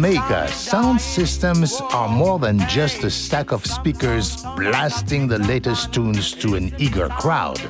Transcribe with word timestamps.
Jamaica, 0.00 0.48
sound 0.48 0.98
systems 0.98 1.78
are 1.92 2.08
more 2.08 2.38
than 2.38 2.58
just 2.60 3.04
a 3.04 3.10
stack 3.10 3.52
of 3.52 3.66
speakers 3.66 4.42
blasting 4.56 5.28
the 5.28 5.38
latest 5.40 5.92
tunes 5.92 6.32
to 6.32 6.54
an 6.54 6.74
eager 6.78 7.10
crowd. 7.10 7.60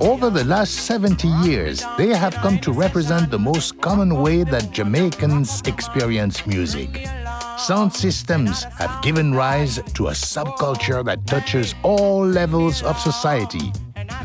Over 0.00 0.30
the 0.30 0.44
last 0.44 0.72
70 0.86 1.28
years, 1.44 1.84
they 1.98 2.14
have 2.14 2.34
come 2.36 2.58
to 2.60 2.72
represent 2.72 3.30
the 3.30 3.38
most 3.38 3.78
common 3.82 4.22
way 4.22 4.42
that 4.44 4.70
Jamaicans 4.70 5.60
experience 5.66 6.46
music. 6.46 7.06
Sound 7.58 7.92
systems 7.92 8.62
have 8.80 9.02
given 9.02 9.34
rise 9.34 9.76
to 9.96 10.06
a 10.06 10.12
subculture 10.12 11.04
that 11.04 11.26
touches 11.26 11.74
all 11.82 12.24
levels 12.24 12.82
of 12.82 12.98
society. 12.98 13.70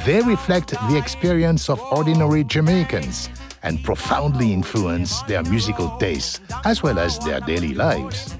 They 0.05 0.21
reflect 0.21 0.70
the 0.70 0.97
experience 0.97 1.70
of 1.70 1.81
ordinary 1.91 2.45
Jamaicans 2.45 3.27
and 3.63 3.83
profoundly 3.83 4.53
influence 4.53 5.21
their 5.23 5.43
musical 5.43 5.89
tastes 5.97 6.39
as 6.65 6.83
well 6.83 6.99
as 6.99 7.20
their 7.20 7.39
daily 7.41 7.73
lives. 7.73 8.35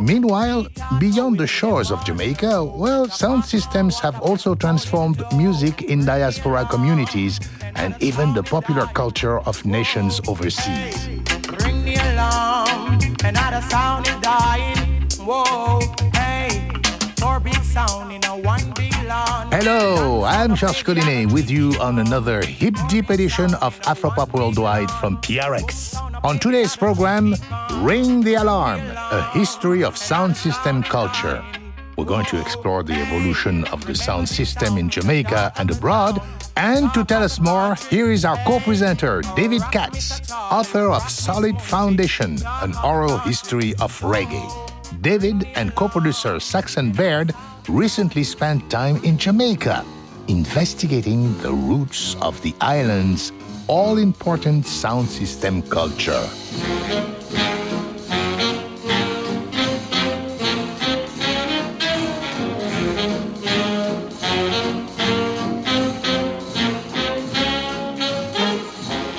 Meanwhile, 0.00 0.66
beyond 0.98 1.38
the 1.38 1.46
shores 1.46 1.90
of 1.90 2.04
Jamaica, 2.04 2.64
well, 2.64 3.08
sound 3.08 3.44
systems 3.44 4.00
have 4.00 4.20
also 4.20 4.54
transformed 4.54 5.22
music 5.36 5.82
in 5.82 6.04
diaspora 6.04 6.64
communities 6.64 7.38
and 7.76 7.94
even 8.00 8.34
the 8.34 8.42
popular 8.42 8.86
culture 8.86 9.40
of 9.40 9.64
nations 9.64 10.20
overseas. 10.26 11.08
Ring 11.62 11.84
the 11.84 11.96
alarm, 12.12 12.98
another 13.24 13.62
sound 13.68 14.08
is 14.08 14.16
dying. 14.20 15.08
Whoa, 15.20 15.80
hey, 16.14 16.68
four 17.18 17.38
big 17.38 17.62
sound 17.62 18.12
in 18.12 18.24
a 18.24 18.36
one. 18.36 18.81
Hello, 19.12 20.24
I'm 20.24 20.56
Georges 20.56 20.82
Collinet 20.82 21.30
with 21.30 21.50
you 21.50 21.74
on 21.82 21.98
another 21.98 22.40
hip 22.40 22.74
deep 22.88 23.10
edition 23.10 23.52
of 23.56 23.78
Afropop 23.82 24.32
Worldwide 24.32 24.90
from 24.90 25.18
PRX. 25.18 26.00
On 26.24 26.38
today's 26.38 26.74
program, 26.74 27.34
Ring 27.82 28.22
the 28.22 28.34
Alarm, 28.36 28.80
a 28.80 29.30
history 29.34 29.84
of 29.84 29.98
sound 29.98 30.34
system 30.34 30.82
culture. 30.82 31.44
We're 31.98 32.06
going 32.06 32.24
to 32.26 32.40
explore 32.40 32.82
the 32.82 32.94
evolution 32.94 33.66
of 33.66 33.84
the 33.84 33.94
sound 33.94 34.30
system 34.30 34.78
in 34.78 34.88
Jamaica 34.88 35.52
and 35.58 35.70
abroad. 35.70 36.22
And 36.56 36.92
to 36.94 37.04
tell 37.04 37.22
us 37.22 37.38
more, 37.38 37.74
here 37.90 38.10
is 38.10 38.24
our 38.24 38.38
co 38.46 38.60
presenter, 38.60 39.20
David 39.36 39.62
Katz, 39.72 40.32
author 40.32 40.90
of 40.90 41.02
Solid 41.10 41.60
Foundation, 41.60 42.38
an 42.62 42.74
oral 42.82 43.18
history 43.18 43.74
of 43.74 43.92
reggae. 44.00 44.71
David 45.00 45.48
and 45.54 45.74
co 45.74 45.88
producer 45.88 46.38
Saxon 46.38 46.92
Baird 46.92 47.34
recently 47.68 48.24
spent 48.24 48.70
time 48.70 48.96
in 49.04 49.18
Jamaica, 49.18 49.84
investigating 50.28 51.36
the 51.38 51.52
roots 51.52 52.16
of 52.20 52.40
the 52.42 52.54
island's 52.60 53.32
all 53.68 53.98
important 53.98 54.66
sound 54.66 55.08
system 55.08 55.62
culture. 55.62 56.28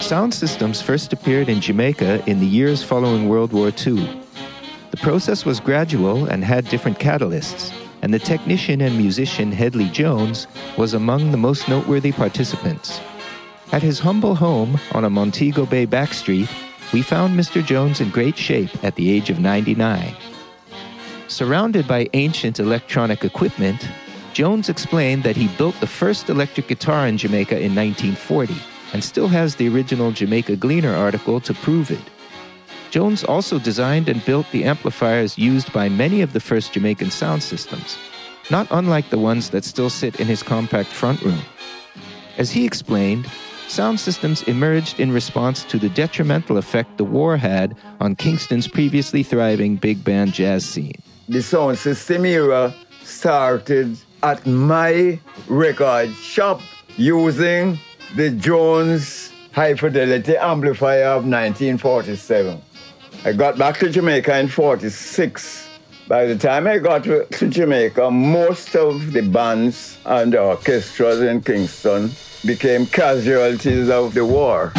Sound 0.01 0.33
systems 0.33 0.81
first 0.81 1.11
appeared 1.13 1.49
in 1.49 1.59
Jamaica 1.59 2.23
in 2.27 2.39
the 2.39 2.45
years 2.45 2.83
following 2.83 3.27
World 3.27 3.51
War 3.51 3.71
II. 3.85 4.22
The 5.03 5.09
process 5.09 5.43
was 5.43 5.59
gradual 5.59 6.27
and 6.27 6.45
had 6.45 6.69
different 6.69 6.97
catalysts, 6.97 7.73
and 8.01 8.13
the 8.13 8.19
technician 8.19 8.79
and 8.79 8.97
musician 8.97 9.51
Headley 9.51 9.89
Jones 9.89 10.47
was 10.77 10.93
among 10.93 11.29
the 11.29 11.37
most 11.37 11.67
noteworthy 11.67 12.13
participants. 12.13 13.01
At 13.73 13.81
his 13.81 13.99
humble 13.99 14.33
home 14.33 14.79
on 14.93 15.03
a 15.03 15.09
Montego 15.09 15.65
Bay 15.65 15.85
backstreet, 15.85 16.49
we 16.93 17.01
found 17.01 17.37
Mr. 17.37 17.61
Jones 17.61 17.99
in 17.99 18.11
great 18.11 18.37
shape 18.37 18.69
at 18.81 18.95
the 18.95 19.11
age 19.11 19.29
of 19.29 19.39
99. 19.39 20.15
Surrounded 21.27 21.85
by 21.85 22.07
ancient 22.13 22.61
electronic 22.61 23.25
equipment, 23.25 23.85
Jones 24.31 24.69
explained 24.69 25.23
that 25.23 25.35
he 25.35 25.49
built 25.57 25.77
the 25.81 25.85
first 25.85 26.29
electric 26.29 26.69
guitar 26.69 27.07
in 27.07 27.17
Jamaica 27.17 27.59
in 27.59 27.75
1940 27.75 28.55
and 28.93 29.03
still 29.03 29.27
has 29.27 29.57
the 29.57 29.67
original 29.67 30.13
Jamaica 30.13 30.55
Gleaner 30.55 30.95
article 30.95 31.41
to 31.41 31.53
prove 31.53 31.91
it. 31.91 32.12
Jones 32.93 33.23
also 33.23 33.57
designed 33.57 34.07
and 34.07 34.23
built 34.23 34.45
the 34.51 34.65
amplifiers 34.65 35.35
used 35.35 35.73
by 35.73 35.89
many 35.89 36.21
of 36.21 36.31
the 36.31 36.39
first 36.39 36.73
Jamaican 36.73 37.09
sound 37.09 37.41
systems, 37.41 37.97
not 38.51 38.67
unlike 38.69 39.09
the 39.09 39.17
ones 39.17 39.49
that 39.49 39.65
still 39.65 39.89
sit 39.89 40.19
in 40.19 40.27
his 40.27 40.43
compact 40.43 40.89
front 40.89 41.19
room. 41.23 41.41
As 42.37 42.51
he 42.51 42.67
explained, 42.67 43.25
sound 43.67 43.99
systems 43.99 44.43
emerged 44.43 44.99
in 44.99 45.11
response 45.11 45.63
to 45.63 45.79
the 45.79 45.89
detrimental 45.89 46.57
effect 46.57 46.99
the 46.99 47.03
war 47.03 47.35
had 47.35 47.75
on 47.99 48.15
Kingston's 48.15 48.67
previously 48.67 49.23
thriving 49.23 49.75
big 49.75 50.03
band 50.03 50.33
jazz 50.33 50.63
scene. 50.63 51.01
The 51.27 51.41
sound 51.41 51.79
system 51.79 52.27
era 52.27 52.75
started 53.01 53.97
at 54.21 54.45
my 54.45 55.19
record 55.47 56.13
shop 56.13 56.61
using 56.95 57.79
the 58.15 58.29
Jones 58.29 59.31
High 59.51 59.73
Fidelity 59.73 60.37
amplifier 60.37 61.05
of 61.05 61.25
1947. 61.25 62.61
I 63.25 63.31
got 63.31 63.57
back 63.57 63.77
to 63.79 63.89
Jamaica 63.89 64.37
in 64.37 64.49
46. 64.49 65.69
By 66.09 66.25
the 66.25 66.37
time 66.37 66.67
I 66.67 66.77
got 66.77 67.05
to, 67.05 67.25
to 67.25 67.47
Jamaica, 67.47 68.11
most 68.11 68.75
of 68.75 69.13
the 69.13 69.21
bands 69.21 69.97
and 70.05 70.35
orchestras 70.35 71.21
in 71.21 71.41
Kingston 71.41 72.11
became 72.45 72.85
casualties 72.85 73.89
of 73.89 74.13
the 74.13 74.25
war. 74.25 74.73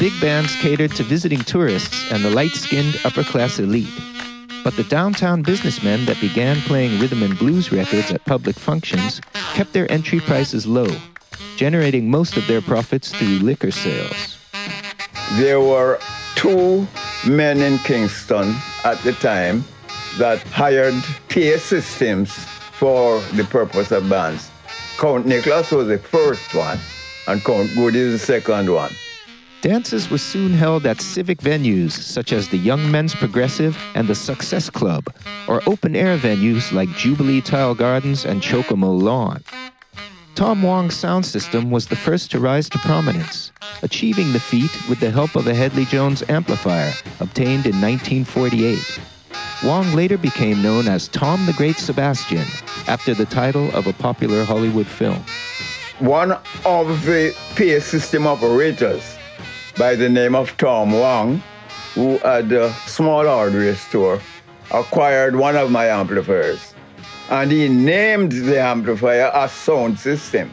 Big 0.00 0.18
bands 0.18 0.56
catered 0.56 0.90
to 0.92 1.02
visiting 1.02 1.40
tourists 1.40 2.10
and 2.10 2.24
the 2.24 2.30
light 2.30 2.52
skinned 2.52 2.98
upper 3.04 3.22
class 3.22 3.58
elite. 3.58 3.92
But 4.64 4.74
the 4.74 4.84
downtown 4.84 5.42
businessmen 5.42 6.06
that 6.06 6.18
began 6.22 6.56
playing 6.62 6.98
rhythm 6.98 7.22
and 7.22 7.38
blues 7.38 7.70
records 7.70 8.10
at 8.10 8.24
public 8.24 8.56
functions 8.56 9.20
kept 9.52 9.74
their 9.74 9.92
entry 9.92 10.20
prices 10.20 10.66
low, 10.66 10.88
generating 11.56 12.10
most 12.10 12.38
of 12.38 12.46
their 12.46 12.62
profits 12.62 13.12
through 13.12 13.40
liquor 13.40 13.70
sales. 13.70 14.38
There 15.32 15.60
were 15.60 15.98
two 16.34 16.88
men 17.28 17.60
in 17.60 17.76
Kingston 17.80 18.54
at 18.84 18.96
the 19.04 19.12
time 19.12 19.64
that 20.16 20.42
hired 20.44 20.94
PA 21.28 21.58
systems 21.58 22.32
for 22.72 23.20
the 23.34 23.44
purpose 23.44 23.90
of 23.90 24.08
bands. 24.08 24.50
Count 24.96 25.26
Nicholas 25.26 25.70
was 25.70 25.88
the 25.88 25.98
first 25.98 26.54
one, 26.54 26.78
and 27.28 27.44
Count 27.44 27.68
Good 27.74 27.96
is 27.96 28.12
the 28.12 28.26
second 28.26 28.72
one. 28.72 28.92
Dances 29.62 30.10
were 30.10 30.16
soon 30.16 30.54
held 30.54 30.86
at 30.86 31.02
civic 31.02 31.38
venues 31.40 31.92
such 31.92 32.32
as 32.32 32.48
the 32.48 32.56
Young 32.56 32.90
Men's 32.90 33.14
Progressive 33.14 33.76
and 33.94 34.08
the 34.08 34.14
Success 34.14 34.70
Club, 34.70 35.12
or 35.46 35.60
open 35.66 35.94
air 35.94 36.16
venues 36.16 36.72
like 36.72 36.88
Jubilee 36.96 37.42
Tile 37.42 37.74
Gardens 37.74 38.24
and 38.24 38.40
Chocomo 38.40 38.98
Lawn. 38.98 39.44
Tom 40.34 40.62
Wong's 40.62 40.94
sound 40.94 41.26
system 41.26 41.70
was 41.70 41.88
the 41.88 41.96
first 41.96 42.30
to 42.30 42.40
rise 42.40 42.70
to 42.70 42.78
prominence, 42.78 43.52
achieving 43.82 44.32
the 44.32 44.40
feat 44.40 44.70
with 44.88 44.98
the 44.98 45.10
help 45.10 45.36
of 45.36 45.46
a 45.46 45.52
Headley 45.52 45.84
Jones 45.84 46.22
amplifier 46.30 46.94
obtained 47.20 47.66
in 47.66 47.78
1948. 47.82 48.98
Wong 49.62 49.92
later 49.92 50.16
became 50.16 50.62
known 50.62 50.88
as 50.88 51.08
Tom 51.08 51.44
the 51.44 51.52
Great 51.52 51.76
Sebastian 51.76 52.46
after 52.88 53.12
the 53.12 53.26
title 53.26 53.70
of 53.76 53.86
a 53.86 53.92
popular 53.92 54.42
Hollywood 54.42 54.86
film. 54.86 55.22
One 55.98 56.32
of 56.64 57.04
the 57.04 57.36
PA 57.56 57.84
system 57.84 58.26
operators 58.26 59.18
by 59.78 59.94
the 59.94 60.08
name 60.08 60.34
of 60.34 60.56
Tom 60.56 60.92
Wong, 60.92 61.42
who 61.94 62.18
had 62.18 62.52
a 62.52 62.72
small 62.86 63.26
hardware 63.26 63.74
store, 63.76 64.20
acquired 64.72 65.36
one 65.36 65.56
of 65.56 65.70
my 65.70 65.86
amplifiers. 65.86 66.74
And 67.30 67.50
he 67.50 67.68
named 67.68 68.32
the 68.32 68.60
amplifier 68.60 69.30
a 69.34 69.48
sound 69.48 69.98
system. 69.98 70.50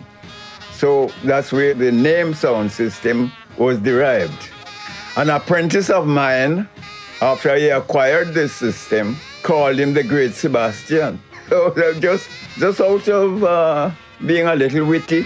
So 0.73 1.09
that's 1.23 1.51
where 1.51 1.73
the 1.73 1.91
name 1.91 2.33
sound 2.33 2.71
system 2.71 3.31
was 3.57 3.79
derived. 3.79 4.49
An 5.15 5.29
apprentice 5.29 5.89
of 5.89 6.05
mine, 6.05 6.69
after 7.21 7.55
he 7.55 7.69
acquired 7.69 8.33
this 8.33 8.53
system, 8.53 9.17
called 9.41 9.79
him 9.79 9.93
the 9.93 10.03
Great 10.03 10.33
Sebastian. 10.33 11.19
So 11.49 11.73
just, 12.01 12.27
just 12.57 12.81
out 12.81 13.07
of 13.07 13.41
uh, 13.41 13.91
being 14.25 14.47
a 14.47 14.53
little 14.53 14.85
witty. 14.85 15.25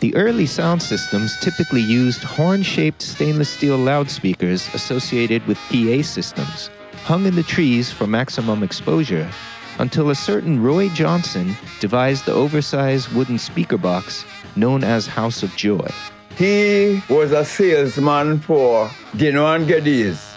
The 0.00 0.16
early 0.16 0.46
sound 0.46 0.82
systems 0.82 1.36
typically 1.40 1.82
used 1.82 2.22
horn 2.22 2.62
shaped 2.62 3.02
stainless 3.02 3.50
steel 3.50 3.76
loudspeakers 3.76 4.66
associated 4.72 5.46
with 5.46 5.58
PA 5.68 6.00
systems, 6.00 6.70
hung 7.04 7.26
in 7.26 7.36
the 7.36 7.42
trees 7.42 7.92
for 7.92 8.06
maximum 8.06 8.62
exposure, 8.62 9.30
until 9.78 10.08
a 10.08 10.14
certain 10.14 10.62
Roy 10.62 10.88
Johnson 10.88 11.54
devised 11.80 12.24
the 12.24 12.32
oversized 12.32 13.12
wooden 13.12 13.38
speaker 13.38 13.76
box 13.76 14.24
known 14.56 14.84
as 14.84 15.06
House 15.06 15.42
of 15.42 15.54
Joy. 15.54 15.90
He 16.34 17.02
was 17.10 17.32
a 17.32 17.44
salesman 17.44 18.40
for 18.40 18.88
Desnoes 19.12 19.56
and 19.56 19.68
Geddes, 19.68 20.34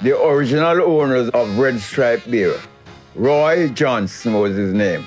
the 0.00 0.18
original 0.18 0.80
owners 0.80 1.28
of 1.28 1.58
Red 1.58 1.78
Stripe 1.78 2.22
Beer. 2.30 2.58
Roy 3.14 3.68
Johnson 3.68 4.32
was 4.40 4.56
his 4.56 4.72
name. 4.72 5.04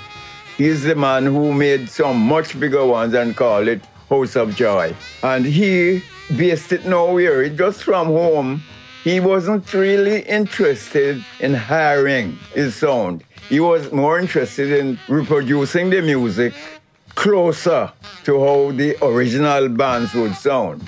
He's 0.57 0.81
the 0.81 0.95
man 0.95 1.27
who 1.27 1.53
made 1.53 1.87
some 1.87 2.17
much 2.17 2.59
bigger 2.59 2.83
ones 2.83 3.13
and 3.13 3.35
called 3.35 3.67
it 3.67 3.85
House 4.09 4.35
of 4.35 4.55
Joy. 4.55 4.95
And 5.21 5.45
he 5.45 6.03
based 6.35 6.71
it 6.71 6.83
nowhere, 6.83 7.47
just 7.49 7.83
from 7.83 8.07
home. 8.07 8.63
He 9.03 9.19
wasn't 9.19 9.71
really 9.71 10.21
interested 10.21 11.23
in 11.39 11.53
hiring 11.53 12.39
his 12.55 12.75
sound. 12.75 13.23
He 13.47 13.59
was 13.59 13.91
more 13.91 14.17
interested 14.17 14.71
in 14.71 14.99
reproducing 15.07 15.91
the 15.91 16.01
music 16.01 16.55
closer 17.13 17.93
to 18.23 18.39
how 18.39 18.71
the 18.71 18.97
original 19.05 19.69
bands 19.69 20.15
would 20.15 20.35
sound. 20.35 20.81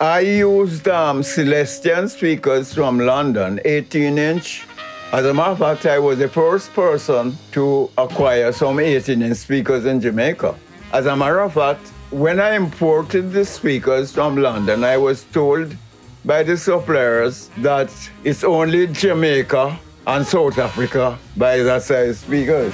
I 0.00 0.20
used 0.20 0.86
um, 0.86 1.24
Celestion 1.24 2.08
speakers 2.08 2.72
from 2.72 3.00
London, 3.00 3.60
18 3.64 4.18
inch. 4.18 4.66
As 5.12 5.26
a 5.26 5.34
matter 5.34 5.50
of 5.50 5.58
fact, 5.58 5.86
I 5.86 5.98
was 5.98 6.20
the 6.20 6.28
first 6.28 6.72
person 6.72 7.36
to 7.50 7.90
acquire 7.98 8.52
some 8.52 8.78
18 8.78 9.22
inch 9.22 9.38
speakers 9.38 9.84
in 9.84 10.00
Jamaica. 10.00 10.54
As 10.92 11.06
a 11.06 11.16
matter 11.16 11.40
of 11.40 11.54
fact, 11.54 11.88
when 12.12 12.38
I 12.38 12.54
imported 12.54 13.32
the 13.32 13.44
speakers 13.44 14.12
from 14.12 14.36
London, 14.36 14.84
I 14.84 14.96
was 14.98 15.24
told 15.32 15.76
by 16.24 16.44
the 16.44 16.56
suppliers 16.56 17.50
that 17.58 17.90
it's 18.22 18.44
only 18.44 18.86
Jamaica 18.86 19.80
and 20.06 20.24
South 20.24 20.58
Africa 20.58 21.18
buy 21.36 21.58
that 21.58 21.82
size 21.82 22.20
speakers. 22.20 22.72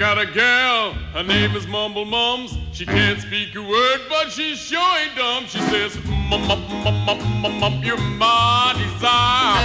Got 0.00 0.18
a 0.18 0.24
gal, 0.24 0.94
her 1.12 1.22
name 1.22 1.54
is 1.54 1.66
Mumble 1.66 2.06
Mums. 2.06 2.56
She 2.72 2.86
can't 2.86 3.20
speak 3.20 3.54
a 3.54 3.60
word, 3.60 4.00
but 4.08 4.30
she's 4.32 4.58
sure 4.58 4.80
ain't 4.98 5.14
dumb. 5.14 5.44
She 5.44 5.58
says, 5.58 5.94
Mum, 6.06 6.48
mum, 6.48 6.66
mum, 6.82 7.04
mum, 7.04 7.42
mum, 7.42 7.60
mum, 7.60 7.82
you're 7.84 7.98
my 7.98 8.72
desire. 8.78 9.60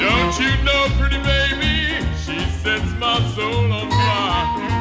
Don't 0.00 0.40
you 0.40 0.50
know, 0.64 0.88
pretty 0.98 1.22
baby, 1.22 2.04
she 2.18 2.36
sets 2.58 2.90
my 2.98 3.22
soul 3.36 3.72
on 3.72 3.88
fire. 3.90 4.75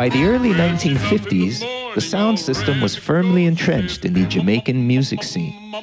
By 0.00 0.08
the 0.08 0.24
early 0.24 0.54
1950s, 0.54 1.94
the 1.94 2.00
sound 2.00 2.38
system 2.38 2.80
was 2.80 2.96
firmly 2.96 3.44
entrenched 3.44 4.06
in 4.06 4.14
the 4.14 4.24
Jamaican 4.24 4.86
music 4.86 5.22
scene. 5.22 5.74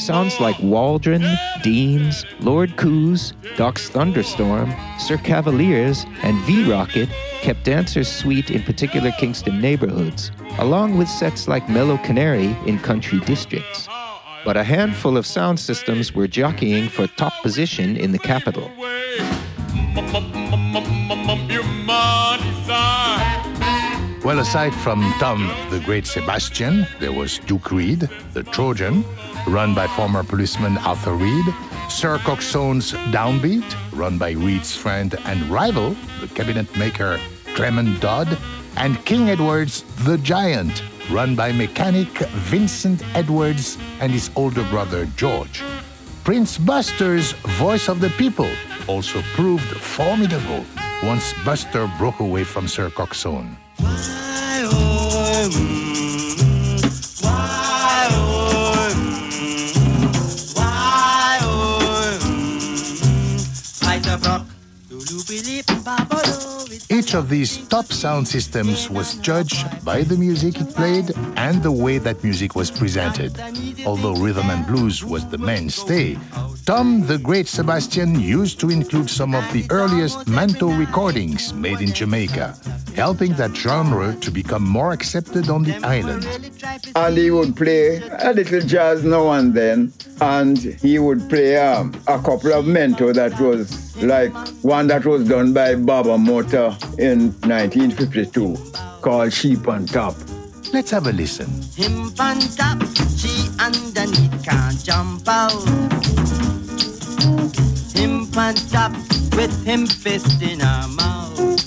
Sounds 0.00 0.40
like 0.40 0.58
Waldron, 0.58 1.24
Deans, 1.62 2.26
Lord 2.40 2.76
Koos, 2.76 3.34
Doc's 3.56 3.88
Thunderstorm, 3.88 4.74
Sir 4.98 5.16
Cavaliers, 5.16 6.04
and 6.24 6.36
V 6.42 6.68
Rocket 6.68 7.08
kept 7.40 7.62
dancers 7.62 8.10
sweet 8.10 8.50
in 8.50 8.64
particular 8.64 9.12
Kingston 9.12 9.60
neighborhoods, 9.60 10.32
along 10.58 10.98
with 10.98 11.08
sets 11.08 11.46
like 11.46 11.68
Mellow 11.68 11.98
Canary 11.98 12.56
in 12.66 12.80
country 12.80 13.20
districts. 13.20 13.88
But 14.44 14.56
a 14.56 14.64
handful 14.64 15.16
of 15.16 15.24
sound 15.24 15.60
systems 15.60 16.12
were 16.12 16.26
jockeying 16.26 16.88
for 16.88 17.06
top 17.06 17.34
position 17.44 17.96
in 17.96 18.10
the 18.10 18.18
capital. 18.18 18.68
Well, 24.24 24.38
aside 24.38 24.72
from 24.72 25.00
Tom 25.18 25.50
the 25.70 25.80
Great 25.80 26.06
Sebastian, 26.06 26.86
there 27.00 27.10
was 27.10 27.40
Duke 27.40 27.72
Reid, 27.72 28.08
the 28.34 28.44
Trojan, 28.44 29.04
run 29.48 29.74
by 29.74 29.88
former 29.88 30.22
policeman 30.22 30.78
Arthur 30.78 31.14
Reid, 31.14 31.44
Sir 31.88 32.18
Coxsone's 32.18 32.92
Downbeat, 33.10 33.64
run 33.90 34.18
by 34.18 34.30
Reid's 34.30 34.76
friend 34.76 35.16
and 35.24 35.42
rival, 35.50 35.96
the 36.20 36.28
cabinet 36.28 36.70
maker 36.76 37.18
Clement 37.56 38.00
Dodd, 38.00 38.38
and 38.76 39.04
King 39.04 39.28
Edward's 39.28 39.82
The 40.04 40.18
Giant, 40.18 40.84
run 41.10 41.34
by 41.34 41.50
mechanic 41.50 42.16
Vincent 42.46 43.02
Edwards 43.16 43.76
and 43.98 44.12
his 44.12 44.30
older 44.36 44.62
brother 44.70 45.06
George. 45.16 45.64
Prince 46.22 46.58
Buster's 46.58 47.32
Voice 47.58 47.88
of 47.88 47.98
the 48.00 48.10
People 48.10 48.48
also 48.86 49.20
proved 49.34 49.66
formidable 49.78 50.64
once 51.02 51.34
Buster 51.44 51.90
broke 51.98 52.20
away 52.20 52.44
from 52.44 52.68
Sir 52.68 52.88
Coxsone. 52.88 53.56
Each 67.12 67.18
of 67.18 67.28
these 67.28 67.58
top 67.68 67.92
sound 67.92 68.26
systems 68.26 68.88
was 68.88 69.16
judged 69.16 69.84
by 69.84 70.00
the 70.02 70.16
music 70.16 70.58
it 70.58 70.74
played 70.74 71.12
and 71.36 71.62
the 71.62 71.70
way 71.70 71.98
that 71.98 72.24
music 72.24 72.56
was 72.56 72.70
presented. 72.70 73.38
Although 73.84 74.14
rhythm 74.14 74.48
and 74.48 74.66
blues 74.66 75.04
was 75.04 75.28
the 75.28 75.36
mainstay, 75.36 76.16
Tom 76.64 77.04
the 77.06 77.18
Great 77.18 77.48
Sebastian 77.48 78.20
used 78.20 78.60
to 78.60 78.70
include 78.70 79.10
some 79.10 79.34
of 79.34 79.42
the 79.52 79.66
earliest 79.70 80.26
mento 80.26 80.78
recordings 80.78 81.52
made 81.52 81.80
in 81.80 81.92
Jamaica, 81.92 82.56
helping 82.94 83.32
that 83.32 83.56
genre 83.56 84.14
to 84.20 84.30
become 84.30 84.62
more 84.62 84.92
accepted 84.92 85.50
on 85.50 85.64
the 85.64 85.74
island. 85.84 86.24
And 86.94 87.16
he 87.16 87.32
would 87.32 87.56
play 87.56 88.00
a 88.20 88.32
little 88.32 88.60
jazz 88.60 89.02
now 89.02 89.32
and 89.32 89.52
then. 89.52 89.92
And 90.20 90.56
he 90.56 91.00
would 91.00 91.28
play 91.28 91.56
um, 91.56 91.92
a 92.06 92.18
couple 92.22 92.52
of 92.52 92.64
mento 92.64 93.12
that 93.12 93.40
was 93.40 93.96
like 94.00 94.32
one 94.62 94.86
that 94.86 95.04
was 95.04 95.28
done 95.28 95.52
by 95.52 95.74
Baba 95.74 96.16
Motta 96.16 96.78
in 96.96 97.32
1952 97.48 98.56
called 99.00 99.32
Sheep 99.32 99.66
on 99.66 99.86
Top. 99.86 100.14
Let's 100.72 100.92
have 100.92 101.08
a 101.08 101.12
listen. 101.12 101.50
Him 101.74 102.12
on 102.20 102.38
top, 102.38 102.80
she 103.16 103.50
underneath 103.58 104.44
can't 104.44 104.82
jump 104.84 105.28
out. 105.28 106.21
Top 108.32 108.92
with 109.36 109.52
him 109.66 109.86
fist 109.86 110.40
in 110.40 110.60
her 110.60 110.88
mouth. 110.88 111.60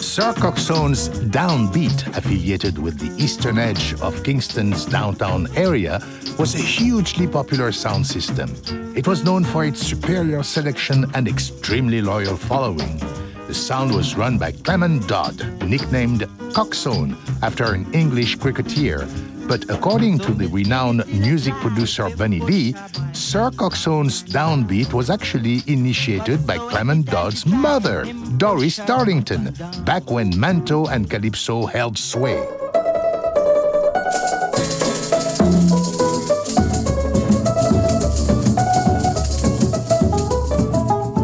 Sir 0.00 0.32
Coxsone's 0.34 1.08
Downbeat, 1.30 2.16
affiliated 2.16 2.76
with 2.76 2.98
the 2.98 3.22
eastern 3.22 3.56
edge 3.56 3.94
of 4.00 4.20
Kingston's 4.24 4.84
downtown 4.84 5.46
area, 5.56 6.00
was 6.40 6.56
a 6.56 6.58
hugely 6.58 7.28
popular 7.28 7.70
sound 7.70 8.04
system. 8.04 8.50
It 8.96 9.06
was 9.06 9.22
known 9.22 9.44
for 9.44 9.64
its 9.64 9.80
superior 9.80 10.42
selection 10.42 11.08
and 11.14 11.28
extremely 11.28 12.02
loyal 12.02 12.36
following. 12.36 13.00
The 13.46 13.54
sound 13.54 13.94
was 13.94 14.16
run 14.16 14.38
by 14.38 14.52
Clement 14.52 15.06
Dodd, 15.06 15.62
nicknamed 15.62 16.22
Coxsone 16.52 17.16
after 17.42 17.74
an 17.74 17.86
English 17.94 18.36
cricketer. 18.36 19.06
But 19.50 19.68
according 19.68 20.20
to 20.20 20.32
the 20.32 20.46
renowned 20.46 21.04
music 21.08 21.54
producer 21.54 22.08
Bunny 22.08 22.38
Lee, 22.38 22.72
Sir 23.12 23.50
Coxsone's 23.50 24.22
downbeat 24.22 24.92
was 24.92 25.10
actually 25.10 25.64
initiated 25.66 26.46
by 26.46 26.56
Clement 26.56 27.06
Dodd's 27.06 27.44
mother, 27.44 28.06
Doris 28.36 28.76
Darlington, 28.76 29.52
back 29.84 30.08
when 30.08 30.30
mento 30.34 30.88
and 30.88 31.10
Calypso 31.10 31.66
held 31.66 31.98
sway. 31.98 32.38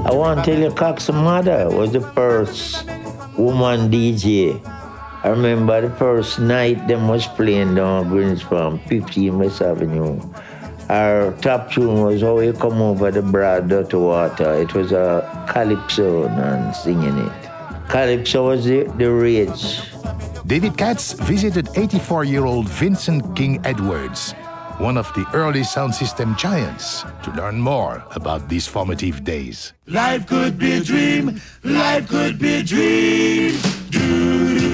I 0.02 0.10
want 0.10 0.42
to 0.42 0.50
tell 0.50 0.60
you, 0.60 0.72
Cox's 0.72 1.14
mother 1.14 1.68
was 1.70 1.92
the 1.92 2.00
first 2.00 2.84
woman 3.38 3.88
DJ. 3.88 4.60
I 5.26 5.30
remember 5.30 5.80
the 5.80 5.90
first 5.96 6.38
night 6.38 6.86
them 6.86 7.08
was 7.08 7.26
playing 7.26 7.74
down 7.74 8.10
Greens 8.10 8.42
Farm, 8.42 8.78
15 8.86 9.40
West 9.40 9.60
Avenue. 9.60 10.22
Our 10.88 11.32
top 11.42 11.72
tune 11.72 12.02
was 12.02 12.22
How 12.22 12.38
You 12.38 12.52
Come 12.52 12.80
Over 12.80 13.10
the 13.10 13.22
Broad 13.22 13.68
Dirty 13.68 13.96
Water. 13.96 14.54
It 14.54 14.72
was 14.72 14.92
a 14.92 15.26
calypso 15.50 16.28
and 16.28 16.72
singing 16.76 17.18
it. 17.18 17.32
Calypso 17.88 18.46
was 18.46 18.66
the, 18.66 18.84
the 18.98 19.10
rage. 19.10 19.82
David 20.46 20.78
Katz 20.78 21.14
visited 21.14 21.70
84 21.74 22.22
year 22.22 22.44
old 22.44 22.68
Vincent 22.68 23.34
King 23.34 23.58
Edwards, 23.66 24.30
one 24.78 24.96
of 24.96 25.12
the 25.14 25.26
early 25.34 25.64
sound 25.64 25.92
system 25.92 26.36
giants, 26.36 27.02
to 27.24 27.32
learn 27.32 27.58
more 27.58 28.04
about 28.12 28.48
these 28.48 28.68
formative 28.68 29.24
days. 29.24 29.72
Life 29.88 30.28
could 30.28 30.56
be 30.56 30.74
a 30.74 30.84
dream. 30.84 31.40
Life 31.64 32.06
could 32.10 32.38
be 32.38 32.60
a 32.60 32.62
dream. 32.62 33.58
Do, 33.90 34.65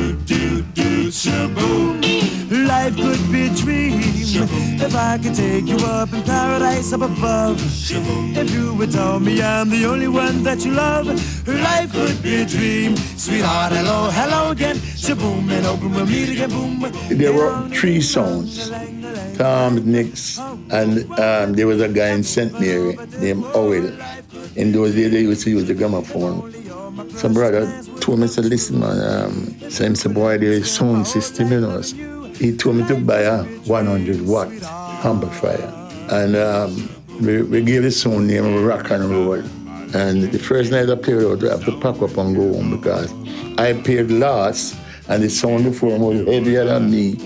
do, 0.75 0.83
do, 0.83 1.02
do 1.05 1.09
shaboom. 1.09 2.23
Life 2.69 2.97
could 2.97 3.33
be 3.33 3.47
a 3.47 3.55
dream 3.55 4.00
if 4.81 4.95
I 4.95 5.19
could 5.19 5.35
take 5.35 5.67
you 5.67 5.76
up 5.87 6.12
in 6.12 6.23
paradise 6.23 6.93
up 6.93 7.00
above. 7.02 7.59
If 7.91 8.50
you 8.50 8.75
would 8.75 8.93
tell 8.93 9.21
me 9.21 9.43
I'm 9.43 9.71
the 9.71 9.87
only 9.87 10.09
one 10.09 10.43
that 10.43 10.64
you 10.64 10.73
love, 10.73 11.07
life 11.47 11.93
could 11.93 12.23
be 12.23 12.43
a 12.43 12.47
dream. 12.47 12.97
Sweetheart, 12.97 13.73
hello, 13.73 14.11
hello 14.11 14.50
again. 14.50 14.76
Shaboom, 14.76 15.50
and 15.50 15.67
open 15.67 15.93
we'll 15.93 16.07
meet 16.07 16.29
again. 16.29 16.50
Boom. 16.50 16.81
There 17.09 17.33
were 17.33 17.69
three 17.71 18.00
songs. 18.00 18.71
Tom, 19.37 19.91
Nix, 19.91 20.38
and 20.38 21.11
um, 21.19 21.55
there 21.55 21.67
was 21.67 21.81
a 21.81 21.88
guy 21.88 22.09
in 22.09 22.23
St. 22.23 22.52
Mary 22.61 22.97
named 23.19 23.45
Owell. 23.55 23.93
In 24.57 24.73
those 24.73 24.95
days, 24.95 25.11
they 25.11 25.23
used 25.23 25.43
to 25.45 25.50
use 25.50 25.64
the 25.67 25.75
gramophone. 25.75 26.52
Some 27.17 27.33
brother 27.33 27.67
told 28.02 28.18
me, 28.18 28.26
said, 28.26 28.47
listen, 28.47 28.80
man, 28.80 28.99
um, 29.00 29.71
so 29.71 30.11
boy, 30.11 30.35
is 30.35 30.68
sound 30.68 31.06
system, 31.06 31.52
you 31.52 31.61
know. 31.61 31.80
He 32.32 32.56
told 32.56 32.76
me 32.76 32.87
to 32.88 32.97
buy 32.97 33.21
a 33.21 33.44
100 33.44 34.26
watt 34.26 34.49
amplifier. 35.04 35.73
And 36.11 36.35
um, 36.35 36.90
we, 37.21 37.42
we 37.42 37.62
gave 37.62 37.85
the 37.85 37.92
sound 37.92 38.26
name 38.26 38.64
Rock 38.64 38.90
and 38.90 39.09
Roll. 39.09 39.35
And 39.94 40.32
the 40.32 40.38
first 40.38 40.73
night 40.73 40.90
I 40.90 40.97
played 40.97 41.23
out, 41.23 41.44
I 41.44 41.50
have 41.50 41.64
to 41.64 41.78
pack 41.78 42.02
up 42.02 42.16
and 42.16 42.35
go 42.35 42.52
home 42.52 42.76
because 42.76 43.12
I 43.56 43.80
paid 43.85 44.11
last 44.11 44.76
and 45.09 45.23
the 45.23 45.30
sound 45.30 45.62
before 45.62 45.97
was 45.97 46.26
heavier 46.26 46.64
than 46.64 46.90
me. 46.90 47.18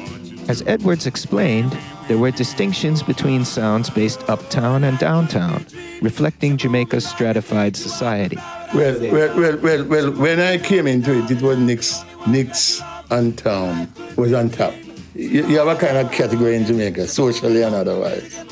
As 0.48 0.62
Edwards 0.66 1.06
explained, 1.06 1.76
there 2.06 2.18
were 2.18 2.30
distinctions 2.30 3.02
between 3.02 3.46
sounds 3.46 3.88
based 3.88 4.28
uptown 4.28 4.84
and 4.84 4.98
downtown, 4.98 5.64
reflecting 6.02 6.58
Jamaica's 6.58 7.06
stratified 7.06 7.76
society. 7.76 8.38
Well, 8.74 9.00
well, 9.00 9.36
well, 9.38 9.56
well, 9.58 9.84
well, 9.84 10.12
when 10.12 10.40
I 10.40 10.58
came 10.58 10.86
into 10.86 11.18
it, 11.18 11.30
it 11.30 11.40
was 11.40 11.58
Nix, 11.58 12.04
Nix 12.26 12.82
and 13.10 13.36
Town 13.38 13.90
was 14.16 14.32
on 14.32 14.50
top. 14.50 14.74
You, 15.14 15.46
you 15.46 15.58
have 15.58 15.68
a 15.68 15.76
kind 15.76 15.96
of 15.96 16.10
category 16.12 16.56
in 16.56 16.66
Jamaica, 16.66 17.06
socially 17.06 17.62
and 17.62 17.74
otherwise, 17.74 18.44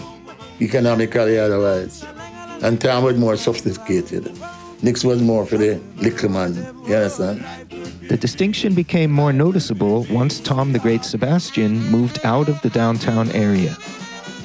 economically 0.60 1.38
otherwise. 1.38 2.04
And 2.62 2.80
Town 2.80 3.04
was 3.04 3.18
more 3.18 3.36
sophisticated. 3.36 4.32
Nix 4.82 5.04
was 5.04 5.20
more 5.20 5.44
for 5.46 5.58
the 5.58 5.80
little 5.96 6.30
man, 6.30 6.54
you 6.86 6.94
understand? 6.94 7.44
The 8.08 8.16
distinction 8.16 8.74
became 8.74 9.10
more 9.10 9.32
noticeable 9.32 10.06
once 10.10 10.38
Tom 10.40 10.72
the 10.72 10.78
Great 10.78 11.04
Sebastian 11.04 11.90
moved 11.90 12.20
out 12.24 12.48
of 12.48 12.60
the 12.62 12.70
downtown 12.70 13.30
area. 13.32 13.76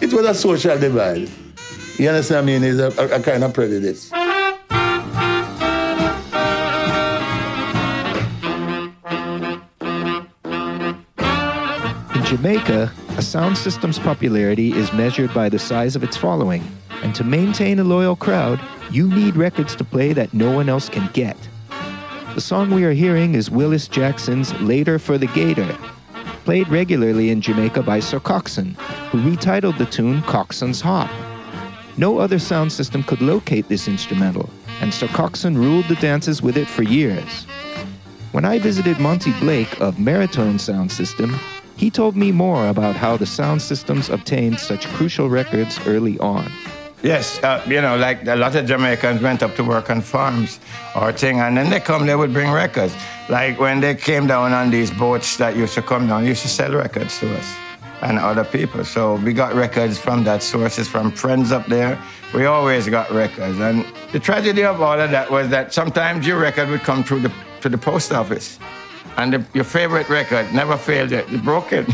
It 0.02 0.14
was 0.14 0.26
a 0.26 0.34
social 0.34 0.80
divide. 0.80 1.30
You 1.98 2.08
understand 2.08 2.50
I 2.50 2.52
mean? 2.52 2.64
It's 2.64 2.80
a, 2.80 3.02
a, 3.02 3.20
a 3.20 3.22
kind 3.22 3.44
of 3.44 3.54
prejudice. 3.54 4.10
Jamaica, 12.30 12.94
a 13.18 13.24
sound 13.24 13.58
system's 13.58 13.98
popularity 13.98 14.72
is 14.72 14.94
measured 14.94 15.34
by 15.34 15.50
the 15.50 15.58
size 15.58 15.96
of 15.96 16.04
its 16.04 16.16
following. 16.16 16.64
And 17.02 17.16
to 17.16 17.24
maintain 17.24 17.80
a 17.80 17.84
loyal 17.84 18.16
crowd, 18.16 18.62
you 18.92 19.08
need 19.10 19.36
records 19.36 19.76
to 19.78 19.84
play 19.84 20.14
that 20.14 20.32
no 20.32 20.52
one 20.52 20.70
else 20.70 20.90
can 20.90 21.10
get. 21.14 21.36
The 22.36 22.40
song 22.40 22.70
we 22.70 22.84
are 22.84 22.92
hearing 22.92 23.34
is 23.34 23.50
Willis 23.50 23.88
Jackson's 23.88 24.54
Later 24.62 25.00
for 25.00 25.18
the 25.18 25.26
Gator, 25.26 25.76
played 26.46 26.68
regularly 26.68 27.32
in 27.32 27.42
Jamaica 27.42 27.82
by 27.82 28.00
Sir 28.00 28.20
Coxsone, 28.20 28.76
who 29.10 29.18
retitled 29.18 29.80
the 29.80 29.88
tune 29.88 30.22
Coxsone's 30.22 30.82
Hop. 30.82 31.10
No 31.98 32.20
other 32.20 32.38
sound 32.38 32.72
system 32.72 33.02
could 33.02 33.24
locate 33.24 33.68
this 33.70 33.88
instrumental, 33.88 34.52
and 34.82 34.94
Sir 34.94 35.08
Coxsone 35.08 35.56
ruled 35.56 35.86
the 35.86 35.96
dances 35.96 36.44
with 36.44 36.58
it 36.58 36.68
for 36.68 36.84
years. 36.84 37.46
When 38.34 38.46
I 38.46 38.60
visited 38.60 39.00
Monty 39.00 39.32
Blake 39.40 39.82
of 39.82 39.96
Merritone 39.96 40.60
Sound 40.60 40.92
System, 40.92 41.40
he 41.80 41.90
told 41.90 42.18
me 42.18 42.30
more 42.30 42.68
about 42.68 42.98
how 42.98 43.16
the 43.16 43.26
sound 43.26 43.62
systems 43.62 44.10
obtained 44.10 44.60
such 44.60 44.86
crucial 44.88 45.30
records 45.30 45.80
early 45.88 46.20
on. 46.20 46.52
Yes, 47.04 47.42
uh, 47.42 47.64
you 47.70 47.80
know, 47.80 47.96
like 47.96 48.28
a 48.28 48.36
lot 48.36 48.54
of 48.58 48.66
Jamaicans 48.66 49.22
went 49.22 49.42
up 49.42 49.56
to 49.56 49.64
work 49.64 49.90
on 49.90 50.02
farms 50.02 50.60
or 50.94 51.14
thing, 51.14 51.40
and 51.40 51.56
then 51.56 51.70
they 51.70 51.80
come, 51.80 52.06
they 52.06 52.18
would 52.18 52.34
bring 52.34 52.52
records. 52.52 52.94
Like 53.30 53.62
when 53.62 53.80
they 53.80 53.96
came 53.96 54.28
down 54.28 54.52
on 54.52 54.70
these 54.70 54.92
boats 54.92 55.38
that 55.38 55.56
used 55.56 55.74
to 55.76 55.82
come 55.82 56.06
down, 56.10 56.26
used 56.26 56.42
to 56.42 56.50
sell 56.50 56.74
records 56.74 57.18
to 57.20 57.34
us 57.38 57.56
and 58.02 58.20
other 58.20 58.44
people. 58.44 58.84
So 58.84 59.16
we 59.16 59.32
got 59.32 59.54
records 59.54 59.98
from 59.98 60.26
that 60.26 60.44
sources, 60.44 60.86
from 60.90 61.14
friends 61.14 61.54
up 61.54 61.66
there. 61.68 61.98
We 62.34 62.46
always 62.46 62.90
got 62.90 63.10
records. 63.12 63.58
And 63.60 63.86
the 64.12 64.20
tragedy 64.20 64.66
of 64.66 64.82
all 64.82 65.00
of 65.00 65.12
that 65.12 65.32
was 65.32 65.48
that 65.50 65.74
sometimes 65.74 66.28
your 66.28 66.40
record 66.40 66.68
would 66.68 66.82
come 66.82 67.06
through 67.06 67.22
the, 67.22 67.32
to 67.62 67.70
the 67.70 67.78
post 67.78 68.12
office. 68.12 68.60
And 69.20 69.34
the, 69.34 69.46
your 69.54 69.66
favorite 69.66 70.08
record 70.08 70.54
never 70.54 70.78
failed 70.78 71.12
it, 71.12 71.30
it 71.30 71.44
broke 71.44 71.74
it. 71.74 71.86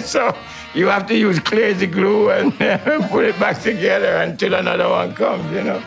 so 0.04 0.36
you 0.74 0.86
have 0.86 1.06
to 1.06 1.16
use 1.16 1.40
crazy 1.40 1.86
glue 1.86 2.28
and 2.28 2.52
put 3.10 3.24
it 3.24 3.40
back 3.40 3.62
together 3.62 4.16
until 4.16 4.52
another 4.52 4.86
one 4.86 5.14
comes, 5.14 5.50
you 5.50 5.64
know. 5.64 5.82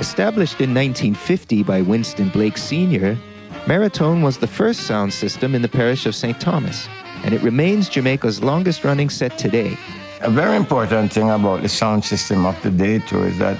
Established 0.00 0.60
in 0.60 0.74
1950 0.74 1.62
by 1.62 1.80
Winston 1.80 2.28
Blake 2.28 2.58
Sr., 2.58 3.16
Merritone 3.64 4.22
was 4.22 4.36
the 4.36 4.46
first 4.46 4.80
sound 4.80 5.14
system 5.14 5.54
in 5.54 5.62
the 5.62 5.68
parish 5.68 6.04
of 6.04 6.14
St. 6.14 6.38
Thomas, 6.38 6.88
and 7.24 7.32
it 7.32 7.40
remains 7.40 7.88
Jamaica's 7.88 8.42
longest 8.42 8.84
running 8.84 9.08
set 9.08 9.38
today. 9.38 9.78
A 10.20 10.30
very 10.30 10.56
important 10.56 11.10
thing 11.10 11.30
about 11.30 11.62
the 11.62 11.70
sound 11.70 12.04
system 12.04 12.44
of 12.44 12.60
the 12.62 12.70
day, 12.70 12.98
too, 12.98 13.22
is 13.22 13.38
that 13.38 13.58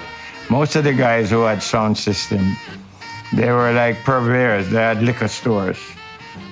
most 0.51 0.75
of 0.75 0.83
the 0.83 0.93
guys 0.93 1.31
who 1.31 1.41
had 1.41 1.63
sound 1.63 1.97
system, 1.97 2.55
they 3.33 3.51
were 3.51 3.71
like 3.71 4.03
purveyors, 4.03 4.69
they 4.69 4.81
had 4.81 5.01
liquor 5.01 5.27
stores. 5.27 5.79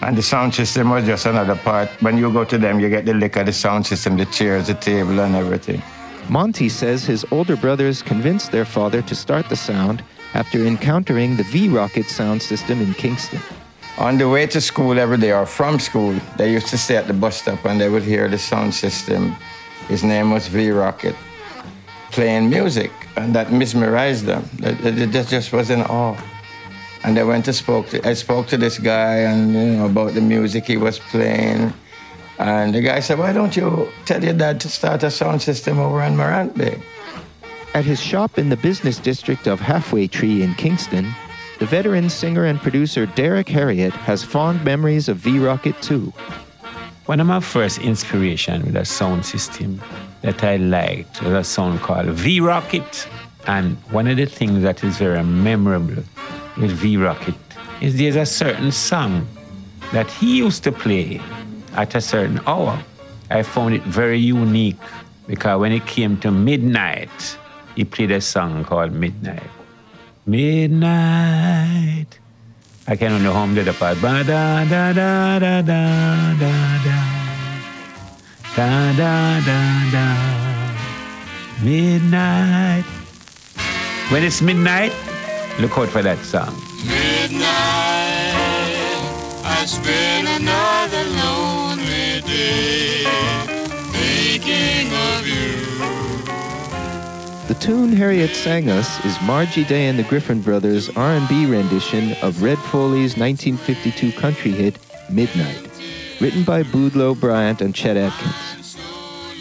And 0.01 0.17
the 0.17 0.21
sound 0.21 0.55
system 0.55 0.89
was 0.89 1.05
just 1.05 1.25
another 1.27 1.55
part. 1.55 1.89
When 2.01 2.17
you 2.17 2.31
go 2.31 2.43
to 2.43 2.57
them, 2.57 2.79
you 2.79 2.89
get 2.89 3.05
the 3.05 3.13
liquor, 3.13 3.43
the 3.43 3.53
sound 3.53 3.85
system, 3.85 4.17
the 4.17 4.25
chairs, 4.25 4.67
the 4.67 4.73
table, 4.73 5.19
and 5.19 5.35
everything. 5.35 5.81
Monty 6.27 6.69
says 6.69 7.05
his 7.05 7.25
older 7.31 7.55
brothers 7.55 8.01
convinced 8.01 8.51
their 8.51 8.65
father 8.65 9.01
to 9.03 9.15
start 9.15 9.47
the 9.49 9.55
sound 9.55 10.03
after 10.33 10.65
encountering 10.65 11.37
the 11.37 11.43
V 11.43 11.69
Rocket 11.69 12.07
sound 12.07 12.41
system 12.41 12.81
in 12.81 12.93
Kingston. 12.93 13.39
On 13.97 14.17
the 14.17 14.27
way 14.27 14.47
to 14.47 14.61
school 14.61 14.97
every 14.97 15.17
day 15.17 15.33
or 15.33 15.45
from 15.45 15.77
school, 15.77 16.15
they 16.37 16.51
used 16.51 16.67
to 16.67 16.77
stay 16.77 16.95
at 16.95 17.07
the 17.07 17.13
bus 17.13 17.41
stop 17.41 17.65
and 17.65 17.79
they 17.79 17.89
would 17.89 18.03
hear 18.03 18.27
the 18.27 18.37
sound 18.37 18.73
system. 18.73 19.35
His 19.87 20.03
name 20.03 20.31
was 20.31 20.47
V 20.47 20.71
Rocket, 20.71 21.15
playing 22.11 22.49
music, 22.49 22.91
and 23.17 23.35
that 23.35 23.51
mesmerized 23.51 24.25
them. 24.25 24.49
It 24.59 25.11
just 25.11 25.51
was 25.51 25.69
in 25.69 25.81
awe. 25.81 26.17
And 27.03 27.17
I 27.17 27.23
went 27.23 27.45
to 27.45 27.53
spoke 27.53 27.89
to 27.89 28.07
I 28.07 28.13
spoke 28.13 28.47
to 28.47 28.57
this 28.57 28.77
guy 28.77 29.17
and 29.29 29.53
you 29.53 29.65
know 29.77 29.85
about 29.85 30.13
the 30.13 30.21
music 30.21 30.65
he 30.65 30.77
was 30.77 30.99
playing. 30.99 31.73
And 32.37 32.73
the 32.73 32.81
guy 32.81 32.99
said, 32.99 33.17
Why 33.17 33.33
don't 33.33 33.55
you 33.55 33.89
tell 34.05 34.23
your 34.23 34.33
dad 34.33 34.59
to 34.61 34.69
start 34.69 35.03
a 35.03 35.11
sound 35.11 35.41
system 35.41 35.79
over 35.79 36.01
in 36.01 36.15
Morant 36.15 36.57
Bay? 36.57 36.81
At 37.73 37.85
his 37.85 38.01
shop 38.01 38.37
in 38.37 38.49
the 38.49 38.57
business 38.57 38.97
district 38.97 39.47
of 39.47 39.59
Halfway 39.59 40.07
Tree 40.07 40.43
in 40.43 40.53
Kingston, 40.55 41.07
the 41.59 41.65
veteran 41.65 42.09
singer 42.09 42.45
and 42.45 42.59
producer 42.59 43.05
Derrick 43.05 43.47
Harriott 43.47 43.93
has 43.93 44.23
fond 44.23 44.63
memories 44.63 45.07
of 45.07 45.17
V 45.17 45.39
Rocket 45.39 45.79
too. 45.81 46.13
One 47.05 47.19
of 47.19 47.27
my 47.27 47.39
first 47.39 47.79
inspiration 47.79 48.63
with 48.65 48.75
a 48.75 48.85
sound 48.85 49.25
system 49.25 49.81
that 50.21 50.43
I 50.43 50.57
liked 50.57 51.21
was 51.21 51.33
a 51.33 51.43
sound 51.43 51.81
called 51.81 52.07
V 52.07 52.41
Rocket. 52.41 53.07
And 53.47 53.77
one 53.91 54.07
of 54.07 54.17
the 54.17 54.25
things 54.25 54.61
that 54.63 54.83
is 54.83 54.97
very 54.97 55.23
memorable 55.23 56.03
with 56.57 56.71
V 56.71 56.97
Rocket 56.97 57.35
is 57.81 57.97
there's 57.97 58.15
a 58.15 58.25
certain 58.25 58.71
song 58.71 59.27
that 59.91 60.09
he 60.09 60.37
used 60.37 60.63
to 60.63 60.71
play 60.71 61.21
at 61.73 61.95
a 61.95 62.01
certain 62.01 62.39
hour. 62.45 62.81
I 63.29 63.43
found 63.43 63.73
it 63.73 63.83
very 63.83 64.19
unique 64.19 64.77
because 65.27 65.59
when 65.59 65.71
it 65.71 65.85
came 65.85 66.17
to 66.19 66.31
midnight, 66.31 67.37
he 67.75 67.85
played 67.85 68.11
a 68.11 68.21
song 68.21 68.63
called 68.65 68.91
Midnight. 68.91 69.49
Midnight. 70.25 72.19
I 72.87 72.95
can 72.95 73.13
only 73.13 73.31
hum 73.31 73.55
the 73.55 73.73
part. 73.73 74.01
Ba 74.01 74.23
da 74.23 74.65
da 74.65 74.93
da 74.93 75.39
da 75.39 75.61
da 75.61 76.33
da 76.41 76.53
da. 76.85 76.97
Da 78.55 78.93
da 78.93 79.39
da 79.39 79.91
da. 79.91 80.05
Midnight. 81.63 82.83
When 84.09 84.23
it's 84.23 84.41
midnight, 84.41 84.91
look 85.59 85.77
out 85.77 85.89
for 85.89 86.01
that 86.01 86.19
song. 86.19 86.53
Midnight, 86.85 87.41
I 89.43 89.65
spend 89.65 90.27
another 90.27 91.03
lonely 91.21 92.21
day 92.21 93.03
thinking 93.91 94.91
of 94.93 95.27
you. 95.27 95.71
The 97.47 97.55
tune 97.59 97.91
Harriott 97.93 98.35
sang 98.35 98.69
us 98.69 99.03
is 99.05 99.19
Margie 99.23 99.65
Day 99.65 99.87
and 99.87 99.99
the 99.99 100.03
Griffin 100.03 100.41
Brothers' 100.41 100.89
R&B 100.95 101.45
rendition 101.47 102.13
of 102.21 102.41
Red 102.41 102.57
Foley's 102.57 103.17
1952 103.17 104.11
country 104.13 104.51
hit 104.51 104.79
Midnight, 105.09 105.69
written 106.21 106.43
by 106.43 106.63
Boudleaux 106.63 107.13
Bryant 107.19 107.61
and 107.61 107.75
Chet 107.75 107.97
Atkins. 107.97 108.60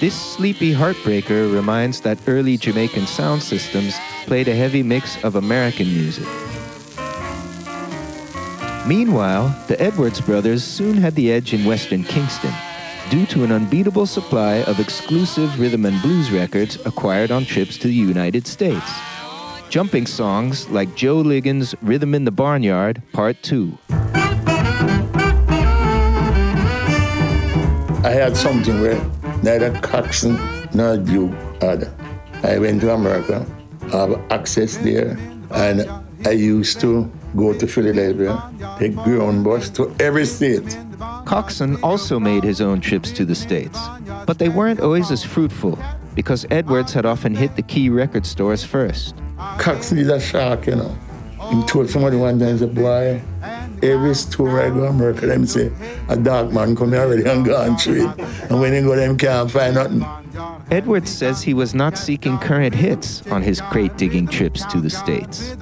This 0.01 0.15
sleepy 0.15 0.73
heartbreaker 0.73 1.53
reminds 1.53 2.01
that 2.01 2.19
early 2.27 2.57
Jamaican 2.57 3.07
sound 3.07 3.43
systems 3.43 3.95
played 4.25 4.49
a 4.49 4.55
heavy 4.55 4.83
mix 4.83 5.23
of 5.23 5.37
American 5.37 5.89
music. 5.89 6.25
Meanwhile, 8.87 9.55
the 9.69 9.77
Edwards 9.79 10.19
brothers 10.23 10.65
soon 10.65 10.97
had 10.97 11.15
the 11.17 11.31
edge 11.31 11.53
in 11.53 11.67
Western 11.67 12.03
Kingston 12.03 12.55
due 13.11 13.27
to 13.27 13.45
an 13.45 13.53
unbeatable 13.53 14.07
supply 14.07 14.63
of 14.63 14.81
exclusive 14.81 15.61
rhythm 15.61 15.85
and 15.85 16.01
blues 16.01 16.31
records 16.31 16.79
acquired 16.87 17.31
on 17.31 17.45
trips 17.45 17.77
to 17.77 17.89
the 17.89 17.93
United 17.93 18.47
States. 18.47 18.91
Jumping 19.69 20.07
songs 20.07 20.67
like 20.71 20.97
Joe 20.97 21.17
Liggins' 21.17 21.75
Rhythm 21.83 22.15
in 22.15 22.25
the 22.25 22.31
Barnyard, 22.31 23.03
Part 23.13 23.43
2. 23.43 23.77
I 28.03 28.13
had 28.15 28.35
something 28.35 28.81
where 28.81 28.99
neither 29.43 29.71
Coxsone 29.81 30.39
nor 30.75 30.97
Duke 30.97 31.33
had. 31.61 31.91
I 32.43 32.59
went 32.59 32.81
to 32.83 32.95
America, 32.95 33.47
have 33.91 34.21
access 34.31 34.77
there, 34.79 35.19
and 35.51 35.89
I 36.27 36.31
used 36.31 36.81
to 36.81 37.11
go 37.37 37.53
to 37.53 37.67
Philadelphia, 37.67 38.43
take 38.79 38.95
ground 38.97 39.45
bus 39.45 39.71
to 39.71 39.95
every 40.01 40.27
state. 40.27 40.65
Coxsone 41.25 41.83
also 41.83 42.19
made 42.19 42.43
his 42.43 42.61
own 42.61 42.81
trips 42.81 43.13
to 43.13 43.25
the 43.25 43.35
States, 43.35 43.79
but 44.27 44.39
they 44.39 44.49
weren't 44.49 44.81
always 44.81 45.11
as 45.11 45.25
fruitful 45.25 45.79
because 46.15 46.47
Edwards 46.51 46.93
had 46.93 47.07
often 47.07 47.35
hit 47.35 47.57
the 47.57 47.63
key 47.63 47.89
record 47.89 48.27
stores 48.27 48.65
first. 48.65 49.15
Coxsone 49.59 49.99
is 49.99 50.09
a 50.09 50.21
shark, 50.21 50.67
you 50.67 50.77
know. 50.77 50.97
He 51.51 51.63
told 51.65 51.91
somebody 51.91 52.17
one 52.17 52.39
time, 52.39 52.59
say, 52.59 52.67
boy, 52.67 53.21
every 53.83 54.15
store 54.15 54.61
I 54.61 54.69
go 54.69 54.83
to 54.83 54.87
America, 54.87 55.27
them 55.27 55.47
say, 55.47 55.73
a 56.09 56.17
dark 56.17 56.53
man 56.53 56.77
come 56.77 56.93
here 56.93 57.03
already 57.03 57.29
and 57.29 57.45
gone 57.45 57.77
it. 57.77 58.21
And 58.51 58.61
when 58.61 58.71
they 58.71 58.83
go, 58.83 58.95
them 58.95 59.19
can't 59.19 59.51
find 59.51 59.75
nothing. 59.75 60.05
Edwards 60.71 61.11
says 61.11 61.43
he 61.43 61.55
was 61.55 61.75
not 61.75 61.99
seeking 61.99 62.39
current 62.39 62.75
hits 62.75 63.27
on 63.29 63.43
his 63.43 63.61
crate 63.61 63.97
digging 63.97 64.29
trips 64.29 64.65
to 64.67 64.81
the 64.81 64.91
States. 64.91 65.57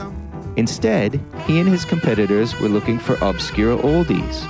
Instead, 0.57 1.21
he 1.47 1.59
and 1.59 1.69
his 1.69 1.87
competitors 1.87 2.59
were 2.61 2.69
looking 2.69 2.99
for 2.99 3.17
obscure 3.23 3.79
oldies, 3.79 4.47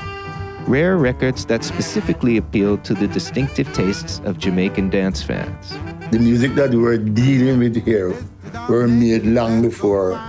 rare 0.66 0.96
records 0.96 1.44
that 1.46 1.62
specifically 1.62 2.38
appealed 2.38 2.82
to 2.82 2.94
the 2.94 3.06
distinctive 3.06 3.72
tastes 3.72 4.20
of 4.24 4.38
Jamaican 4.38 4.90
dance 4.90 5.22
fans. 5.22 5.78
The 6.10 6.18
music 6.18 6.54
that 6.54 6.70
we 6.70 6.78
were 6.78 6.98
dealing 6.98 7.60
with 7.60 7.84
here 7.84 8.12
were 8.68 8.88
made 8.88 9.24
long 9.24 9.62
before 9.62 10.20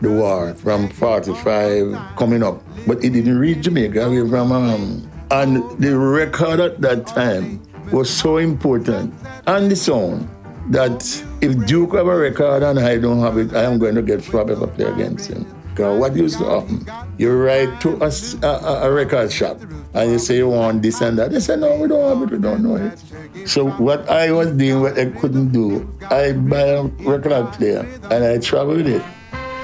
the 0.00 0.10
war, 0.10 0.54
from 0.54 0.88
45 0.88 2.16
coming 2.16 2.42
up. 2.42 2.62
But 2.86 3.04
it 3.04 3.10
didn't 3.10 3.38
reach 3.38 3.62
Jamaica, 3.62 4.08
we 4.10 4.28
from 4.28 4.52
um, 4.52 5.10
and 5.30 5.62
the 5.78 5.96
record 5.96 6.58
at 6.58 6.80
that 6.80 7.06
time 7.06 7.62
was 7.92 8.10
so 8.10 8.38
important 8.38 9.14
and 9.46 9.70
the 9.70 9.76
song 9.76 10.28
that 10.70 11.02
if 11.40 11.66
Duke 11.66 11.94
have 11.94 12.06
a 12.06 12.16
record 12.16 12.62
and 12.62 12.78
I 12.78 12.98
don't 12.98 13.20
have 13.20 13.38
it, 13.38 13.54
I 13.54 13.62
am 13.64 13.78
going 13.78 13.94
to 13.94 14.02
get 14.02 14.22
trouble 14.22 14.62
I 14.62 14.66
play 14.66 14.86
against 14.86 15.30
him. 15.30 15.46
Because 15.70 15.98
what 15.98 16.16
used 16.16 16.38
to 16.38 16.44
happen? 16.44 16.86
You 17.16 17.32
write 17.32 17.80
to 17.82 17.96
a, 18.02 18.10
a, 18.46 18.88
a, 18.88 18.92
record 18.92 19.32
shop 19.32 19.60
and 19.94 20.10
you 20.10 20.18
say 20.18 20.36
you 20.36 20.48
want 20.48 20.82
this 20.82 21.00
and 21.00 21.18
that. 21.18 21.30
They 21.30 21.40
say, 21.40 21.56
no, 21.56 21.76
we 21.76 21.88
don't 21.88 22.18
have 22.18 22.28
it, 22.28 22.32
we 22.32 22.42
don't 22.42 22.62
know 22.62 22.76
it. 22.76 23.48
So 23.48 23.70
what 23.70 24.08
I 24.10 24.32
was 24.32 24.50
doing, 24.50 24.80
what 24.80 24.98
I 24.98 25.06
couldn't 25.06 25.52
do, 25.52 25.88
I 26.10 26.32
buy 26.32 26.60
a 26.60 26.82
record 26.82 27.52
player 27.52 27.86
and 28.10 28.24
I 28.24 28.38
travel 28.38 28.76
with 28.76 28.88
it. 28.88 29.02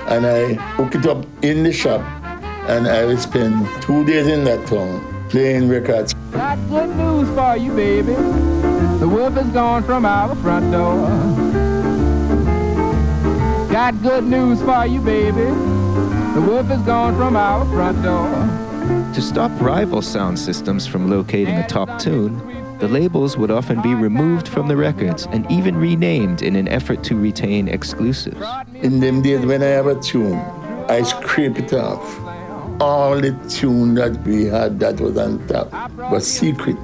And 0.09 0.25
I 0.25 0.55
hook 0.77 0.95
it 0.95 1.07
up 1.07 1.27
in 1.43 1.65
the 1.65 1.73
shop 1.73 2.01
and 2.69 2.87
I 2.89 3.05
will 3.05 3.19
spend 3.19 3.67
two 3.83 4.05
days 4.05 4.27
in 4.27 4.45
that 4.45 4.67
town 4.67 5.01
playing 5.29 5.69
records. 5.69 6.15
Got 6.33 6.57
good 6.69 6.91
news 6.97 7.29
for 7.35 7.57
you, 7.57 7.73
baby. 7.75 8.15
The 8.99 9.09
wolf 9.09 9.37
is 9.37 9.47
gone 9.49 9.83
from 9.85 10.05
our 10.05 10.35
front 10.37 10.73
door. 10.73 11.09
Got 13.71 14.01
good 14.03 14.25
news 14.25 14.63
for 14.63 14.87
you, 14.87 15.01
baby. 15.01 15.51
The 16.35 16.45
wolf 16.47 16.71
is 16.71 16.81
gone 16.83 17.17
from 17.17 17.37
our 17.37 17.65
front 17.67 18.03
door. 18.03 19.13
To 19.15 19.21
stop 19.21 19.51
rival 19.61 20.03
sound 20.03 20.39
systems 20.39 20.87
from 20.87 21.11
locating 21.11 21.57
a 21.57 21.67
top 21.67 21.99
tune, 21.99 22.41
the 22.79 22.89
labels 22.89 23.37
would 23.37 23.51
often 23.51 23.81
be 23.81 23.95
removed 23.95 24.49
from 24.49 24.69
the 24.69 24.77
records 24.77 25.27
and 25.31 25.51
even 25.51 25.77
renamed 25.77 26.43
in 26.43 26.57
an 26.57 26.69
effort 26.69 27.03
to 27.05 27.17
retain 27.17 27.69
exclusives. 27.69 28.45
In 28.75 29.01
them 29.01 29.23
days 29.23 29.45
when 29.47 29.63
I 29.63 29.67
have 29.67 29.87
a 29.87 29.99
tune, 30.01 30.39
I 30.89 31.03
scrape 31.03 31.59
it 31.59 31.73
off. 31.73 32.21
All 32.81 33.19
the 33.19 33.33
tune 33.49 33.95
that 33.95 34.23
we 34.27 34.45
had 34.45 34.79
that 34.81 35.01
was 35.01 35.17
on 35.17 35.47
top 35.49 35.73
was 36.11 36.27
secret. 36.27 36.77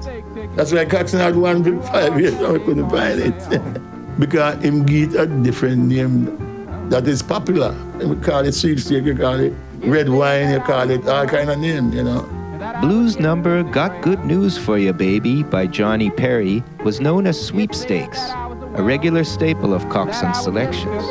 That's 0.57 0.73
why 0.73 0.87
Coxsone 0.87 1.19
had 1.19 1.37
one 1.37 1.63
for 1.63 1.83
five 1.89 2.19
years 2.19 2.35
and 2.35 2.47
I 2.47 2.59
couldn't 2.65 2.89
find 2.89 3.21
it. 3.21 3.83
because 4.19 4.63
him 4.63 4.85
get 4.85 5.15
a 5.15 5.27
different 5.27 5.87
name 5.87 6.89
that 6.89 7.07
is 7.07 7.23
popular. 7.23 7.75
We 7.99 8.17
call 8.17 8.45
it 8.45 8.53
sweet 8.53 8.79
steak, 8.81 9.05
you 9.05 9.17
call 9.17 9.41
it 9.41 9.53
red 9.81 10.09
wine, 10.09 10.51
you 10.51 10.61
call 10.61 10.91
it 10.91 11.07
all 11.09 11.27
kind 11.27 11.51
of 11.51 11.59
name, 11.59 11.93
you 11.93 12.05
know. 12.05 12.42
Blues 12.81 13.19
number 13.19 13.65
Got 13.65 14.03
Good 14.03 14.25
News 14.25 14.57
for 14.57 14.79
You 14.79 14.93
Baby 14.93 15.43
by 15.43 15.67
Johnny 15.67 16.11
Perry 16.11 16.63
was 16.85 17.01
known 17.01 17.27
as 17.27 17.45
Sweepstakes, 17.45 18.21
a 18.75 18.83
regular 18.83 19.25
staple 19.25 19.75
of 19.75 19.83
Coxsone's 19.87 20.41
selections. 20.41 21.03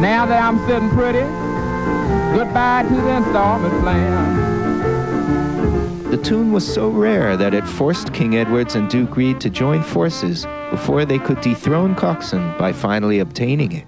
Now 0.00 0.24
that 0.24 0.42
I'm 0.42 0.58
sitting 0.66 0.88
pretty, 0.90 1.20
goodbye 2.34 2.86
to 2.88 2.94
the 2.94 3.16
installment 3.16 3.80
plan. 3.82 4.50
The 6.10 6.16
tune 6.16 6.52
was 6.52 6.66
so 6.66 6.88
rare 6.88 7.36
that 7.36 7.52
it 7.52 7.66
forced 7.66 8.14
King 8.14 8.36
Edwards 8.36 8.76
and 8.76 8.88
Duke 8.88 9.14
Reid 9.16 9.40
to 9.42 9.50
join 9.50 9.82
forces 9.82 10.46
before 10.70 11.04
they 11.04 11.18
could 11.18 11.42
dethrone 11.42 11.94
Coxsone 11.94 12.56
by 12.58 12.72
finally 12.72 13.18
obtaining 13.18 13.72
it. 13.72 13.86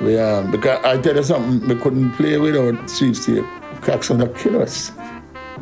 Yeah, 0.00 0.46
because 0.50 0.84
I 0.84 0.98
tell 1.00 1.16
you 1.16 1.22
something, 1.22 1.68
we 1.68 1.80
couldn't 1.80 2.12
play 2.12 2.38
without 2.38 2.88
sweepstake. 2.90 3.44
Coxsone 3.80 4.18
would 4.18 4.36
kill 4.36 4.62
us. 4.62 4.92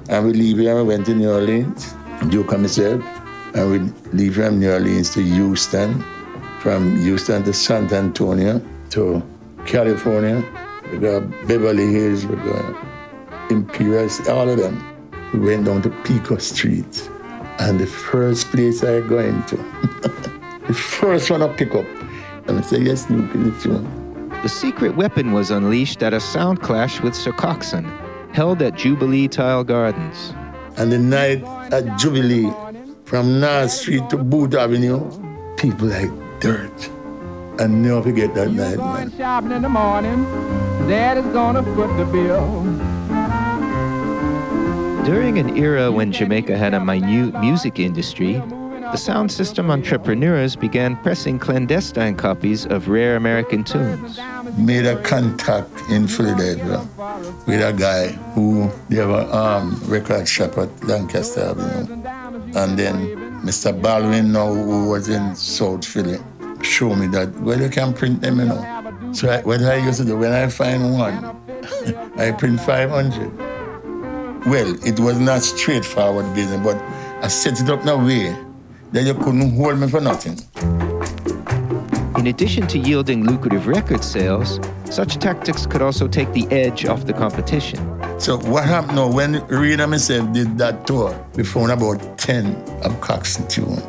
And 0.08 0.26
we 0.26 0.32
leave 0.32 0.58
here, 0.58 0.76
we 0.76 0.82
went 0.82 1.06
to 1.06 1.14
New 1.14 1.30
Orleans, 1.30 1.94
Duke 2.28 2.52
and 2.52 2.62
myself, 2.62 3.02
and 3.54 3.70
we 3.70 3.78
leave 4.12 4.34
from 4.34 4.58
New 4.58 4.72
Orleans 4.72 5.10
to 5.10 5.22
Houston, 5.22 6.02
from 6.60 7.00
Houston 7.00 7.44
to 7.44 7.52
San 7.52 7.92
Antonio, 7.92 8.60
to 8.90 9.22
California, 9.66 10.44
we 10.90 10.98
got 10.98 11.22
Beverly 11.46 11.92
Hills, 11.92 12.26
we 12.26 12.36
got 12.36 12.76
Imperial, 13.50 14.08
all 14.28 14.48
of 14.48 14.58
them. 14.58 14.82
We 15.32 15.40
went 15.40 15.64
down 15.64 15.82
to 15.82 15.90
Pico 16.04 16.36
Street, 16.36 17.10
and 17.58 17.80
the 17.80 17.86
first 17.86 18.48
place 18.48 18.84
I 18.84 19.00
go 19.00 19.18
into, 19.18 19.56
the 20.66 20.74
first 20.74 21.30
one 21.30 21.42
I 21.42 21.48
pick 21.48 21.74
up, 21.74 21.86
and 22.46 22.58
I 22.58 22.60
say, 22.60 22.80
yes, 22.80 23.06
Duke, 23.06 23.30
it's 23.34 23.64
you. 23.64 24.03
The 24.44 24.50
secret 24.50 24.94
weapon 24.94 25.32
was 25.32 25.50
unleashed 25.50 26.02
at 26.02 26.12
a 26.12 26.20
sound 26.20 26.60
clash 26.60 27.00
with 27.00 27.14
Sir 27.14 27.32
Coxsone, 27.32 27.88
held 28.34 28.60
at 28.60 28.74
Jubilee 28.74 29.26
Tile 29.26 29.64
Gardens. 29.64 30.34
And 30.76 30.92
the 30.92 30.98
night 30.98 31.42
at 31.72 31.98
Jubilee, 31.98 32.52
from 33.06 33.40
North 33.40 33.70
Street 33.70 34.10
to 34.10 34.18
Boot 34.18 34.52
Avenue, 34.52 35.00
people 35.56 35.88
like 35.88 36.10
dirt. 36.40 36.90
I 37.58 37.68
never 37.68 38.02
forget 38.02 38.34
that 38.34 38.50
night, 38.50 38.76
man. 38.76 39.16
Shopping 39.16 39.52
in 39.52 39.62
the 39.62 39.70
morning, 39.70 40.24
Daddy's 40.90 41.24
gonna 41.32 41.62
foot 41.62 41.96
the 41.96 42.04
bill. 42.04 42.64
During 45.06 45.38
an 45.38 45.56
era 45.56 45.90
when 45.90 46.12
Jamaica 46.12 46.58
had 46.58 46.74
a 46.74 46.84
minute 46.84 47.40
music 47.40 47.78
industry, 47.78 48.42
the 48.92 48.96
sound 48.96 49.32
system 49.32 49.70
entrepreneurs 49.70 50.56
began 50.56 50.96
pressing 50.96 51.38
clandestine 51.38 52.16
copies 52.16 52.66
of 52.66 52.88
rare 52.88 53.16
American 53.16 53.64
tunes. 53.64 54.18
Made 54.58 54.86
a 54.86 55.00
contact 55.02 55.70
in 55.90 56.06
Philadelphia 56.06 56.86
with 57.46 57.60
a 57.62 57.72
guy 57.72 58.08
who 58.34 58.70
they 58.88 58.96
have 58.96 59.10
a 59.10 59.34
um, 59.34 59.80
record 59.86 60.28
shop 60.28 60.58
at 60.58 60.84
Lancaster 60.84 61.40
Avenue. 61.40 61.94
And 62.56 62.78
then 62.78 63.16
Mr. 63.42 63.80
Baldwin 63.80 64.32
now 64.32 64.52
who 64.52 64.90
was 64.90 65.08
in 65.08 65.34
South 65.34 65.84
Philly 65.84 66.18
showed 66.62 66.96
me 66.96 67.06
that 67.08 67.34
well 67.40 67.60
you 67.60 67.68
can 67.68 67.92
print 67.94 68.20
them 68.20 68.38
you 68.38 68.46
know. 68.46 69.12
So 69.12 69.30
I, 69.30 69.42
what 69.42 69.62
I 69.62 69.76
used 69.76 70.00
to 70.00 70.04
do 70.04 70.16
when 70.16 70.32
I 70.32 70.48
find 70.48 70.92
one, 70.92 71.24
I 72.18 72.32
print 72.32 72.60
500. 72.60 73.54
Well, 74.46 74.86
it 74.86 75.00
was 75.00 75.18
not 75.18 75.42
straightforward 75.42 76.34
business, 76.34 76.62
but 76.62 76.76
I 77.22 77.28
set 77.28 77.60
it 77.60 77.70
up 77.70 77.80
in 77.82 77.88
a 77.88 77.96
way 77.96 78.36
that 78.94 79.02
you 79.02 79.12
couldn't 79.14 79.56
hold 79.56 79.76
me 79.78 79.88
for 79.88 80.00
nothing. 80.00 80.38
In 82.16 82.28
addition 82.28 82.68
to 82.68 82.78
yielding 82.78 83.24
lucrative 83.24 83.66
record 83.66 84.04
sales, 84.04 84.60
such 84.88 85.16
tactics 85.16 85.66
could 85.66 85.82
also 85.82 86.06
take 86.06 86.32
the 86.32 86.46
edge 86.52 86.86
off 86.86 87.04
the 87.04 87.12
competition. 87.12 87.80
So 88.20 88.38
what 88.38 88.64
happened 88.64 88.94
now, 88.94 89.10
when 89.10 89.34
and 89.34 89.90
myself 89.90 90.32
did 90.32 90.56
that 90.58 90.86
tour, 90.86 91.12
we 91.34 91.42
found 91.42 91.72
about 91.72 92.18
10 92.18 92.54
of 92.84 92.92
Coxsone 93.00 93.48
tune. 93.50 93.82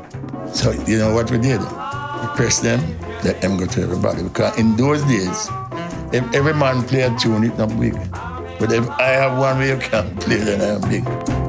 So 0.52 0.72
you 0.88 0.98
know 0.98 1.14
what 1.14 1.30
we 1.30 1.38
did? 1.38 1.62
We 1.62 2.28
pressed 2.36 2.64
them, 2.64 2.82
let 3.24 3.40
them 3.42 3.58
go 3.58 3.68
to 3.68 3.82
everybody. 3.84 4.24
Because 4.24 4.58
in 4.58 4.76
those 4.76 5.04
days, 5.04 5.50
if 6.12 6.24
every 6.34 6.56
man 6.56 6.82
play 6.82 7.02
a 7.02 7.16
tune, 7.20 7.44
it's 7.44 7.58
not 7.60 7.70
big. 7.80 7.94
But 8.60 8.72
if 8.72 8.90
I 8.90 9.10
have 9.10 9.38
one 9.38 9.60
where 9.60 9.76
you 9.76 9.80
can't 9.80 10.20
play, 10.20 10.38
then 10.38 10.62
I 10.62 10.76
am 10.76 10.82
big. 10.90 11.45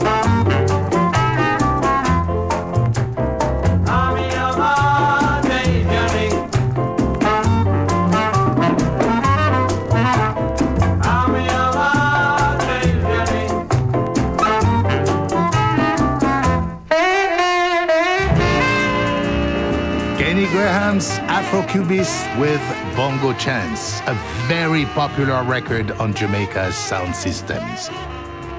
Cubis 21.68 22.26
with 22.38 22.60
Bongo 22.96 23.32
Chance, 23.32 24.00
a 24.06 24.14
very 24.46 24.84
popular 24.86 25.44
record 25.44 25.92
on 25.92 26.12
Jamaica's 26.12 26.74
sound 26.74 27.14
systems. 27.14 27.88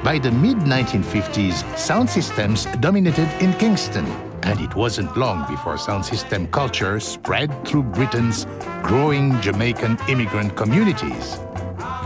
By 0.04 0.19
the 0.19 0.32
mid 0.32 0.58
1950s, 0.60 1.78
sound 1.78 2.10
systems 2.10 2.65
dominated 2.80 3.30
in 3.41 3.54
Kingston, 3.54 4.06
and 4.43 4.60
it 4.62 4.73
wasn't 4.73 5.15
long 5.17 5.45
before 5.50 5.78
sound 5.78 6.06
system 6.06 6.47
culture 6.47 7.00
spread 7.00 7.52
through 7.67 7.84
Britain's 7.84 8.47
growing 8.84 9.39
Jamaican 9.41 9.97
immigrant 10.08 10.56
communities. 10.56 11.38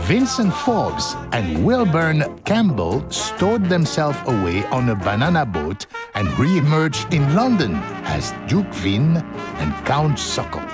Vincent 0.00 0.52
Forbes 0.52 1.14
and 1.30 1.64
Wilburn 1.64 2.24
Campbell 2.44 3.08
stowed 3.08 3.66
themselves 3.66 4.18
away 4.26 4.64
on 4.66 4.88
a 4.88 4.96
banana 4.96 5.46
boat 5.46 5.86
and 6.14 6.28
re-emerged 6.38 7.14
in 7.14 7.34
London 7.36 7.76
as 8.04 8.34
Duke 8.48 8.74
Vin 8.82 9.16
and 9.16 9.86
Count 9.86 10.18
Suckle. 10.18 10.71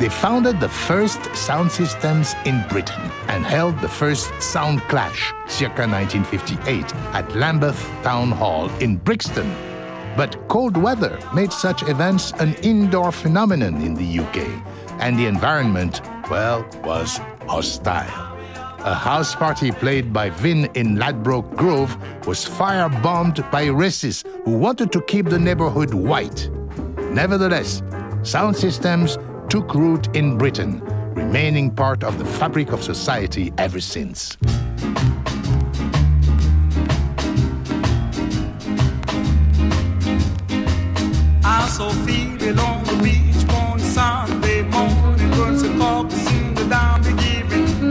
They 0.00 0.08
founded 0.08 0.58
the 0.58 0.68
first 0.68 1.22
sound 1.36 1.70
systems 1.70 2.34
in 2.44 2.64
Britain 2.68 3.00
and 3.28 3.46
held 3.46 3.78
the 3.78 3.88
first 3.88 4.32
sound 4.42 4.80
clash 4.82 5.32
circa 5.46 5.86
1958 5.86 6.92
at 7.14 7.36
Lambeth 7.36 7.80
Town 8.02 8.32
Hall 8.32 8.68
in 8.80 8.96
Brixton. 8.96 9.48
But 10.16 10.48
cold 10.48 10.76
weather 10.76 11.16
made 11.32 11.52
such 11.52 11.88
events 11.88 12.32
an 12.40 12.54
indoor 12.54 13.12
phenomenon 13.12 13.80
in 13.82 13.94
the 13.94 14.18
UK, 14.18 14.48
and 15.00 15.16
the 15.16 15.26
environment, 15.26 16.00
well, 16.28 16.66
was 16.82 17.18
hostile. 17.46 18.34
A 18.80 18.94
house 18.94 19.36
party 19.36 19.70
played 19.70 20.12
by 20.12 20.28
Vin 20.28 20.64
in 20.74 20.96
Ladbroke 20.96 21.54
Grove 21.54 21.96
was 22.26 22.44
firebombed 22.44 23.48
by 23.52 23.66
racists 23.66 24.26
who 24.44 24.58
wanted 24.58 24.90
to 24.90 25.00
keep 25.02 25.28
the 25.28 25.38
neighborhood 25.38 25.94
white. 25.94 26.50
Nevertheless, 27.12 27.80
sound 28.24 28.56
systems 28.56 29.18
took 29.54 29.72
root 29.72 30.16
in 30.16 30.36
Britain, 30.36 30.80
remaining 31.14 31.70
part 31.70 32.02
of 32.02 32.18
the 32.18 32.24
fabric 32.24 32.72
of 32.72 32.82
society 32.82 33.52
ever 33.56 33.78
since. 33.78 34.36
On 42.56 42.84
the 42.84 43.00
beach 43.02 43.44
one 43.52 43.78
Sunday 43.78 44.62
morning, 44.62 45.30
burns 45.30 45.62
a 45.62 45.78
corpus 45.78 46.30
in 46.30 46.54
the 46.54 46.64
down 46.64 47.02
giving 47.02 47.88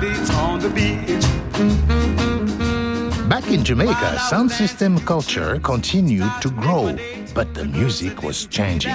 the 0.00 0.32
on 0.34 0.58
the 0.60 0.70
beach. 0.70 1.24
Back 3.28 3.50
in 3.50 3.62
Jamaica, 3.62 4.18
sound 4.18 4.50
system 4.50 4.98
culture 5.00 5.60
continued 5.60 6.30
to 6.40 6.50
grow, 6.50 6.96
but 7.34 7.52
the 7.54 7.66
music 7.66 8.22
was 8.22 8.46
changing. 8.46 8.94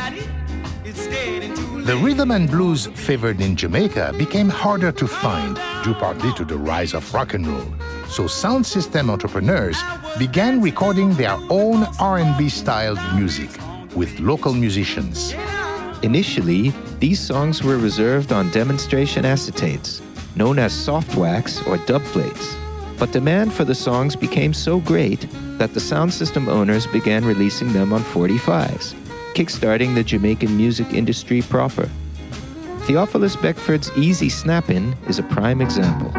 The 1.85 1.95
rhythm 2.01 2.31
and 2.31 2.49
blues 2.49 2.87
favored 2.87 3.39
in 3.39 3.55
Jamaica 3.55 4.15
became 4.17 4.49
harder 4.49 4.91
to 4.93 5.07
find 5.07 5.59
due 5.83 5.93
partly 5.93 6.33
to 6.33 6.43
the 6.43 6.57
rise 6.57 6.95
of 6.95 7.13
rock 7.13 7.35
and 7.35 7.45
roll. 7.45 7.71
So 8.07 8.25
sound 8.25 8.65
system 8.65 9.11
entrepreneurs 9.11 9.77
began 10.17 10.59
recording 10.59 11.13
their 11.13 11.37
own 11.49 11.83
R&B 11.99 12.49
styled 12.49 12.99
music 13.13 13.51
with 13.95 14.19
local 14.19 14.53
musicians. 14.53 15.35
Initially, 16.01 16.73
these 16.99 17.19
songs 17.19 17.63
were 17.63 17.77
reserved 17.77 18.31
on 18.31 18.49
demonstration 18.49 19.23
acetates, 19.23 20.01
known 20.35 20.59
as 20.59 20.73
soft 20.73 21.15
wax 21.15 21.65
or 21.67 21.77
dub 21.77 22.03
plates. 22.05 22.55
But 22.97 23.11
demand 23.11 23.53
for 23.53 23.65
the 23.65 23.75
songs 23.75 24.15
became 24.15 24.53
so 24.53 24.79
great 24.79 25.27
that 25.57 25.73
the 25.73 25.79
sound 25.79 26.13
system 26.13 26.47
owners 26.47 26.87
began 26.87 27.25
releasing 27.25 27.73
them 27.73 27.93
on 27.93 28.01
45s, 28.01 28.93
kickstarting 29.33 29.95
the 29.95 30.03
Jamaican 30.03 30.55
music 30.55 30.93
industry 30.93 31.41
proper. 31.41 31.89
Theophilus 32.85 33.35
Beckford's 33.35 33.91
Easy 33.97 34.29
Snappin' 34.29 34.95
is 35.07 35.19
a 35.19 35.23
prime 35.23 35.61
example. 35.61 36.11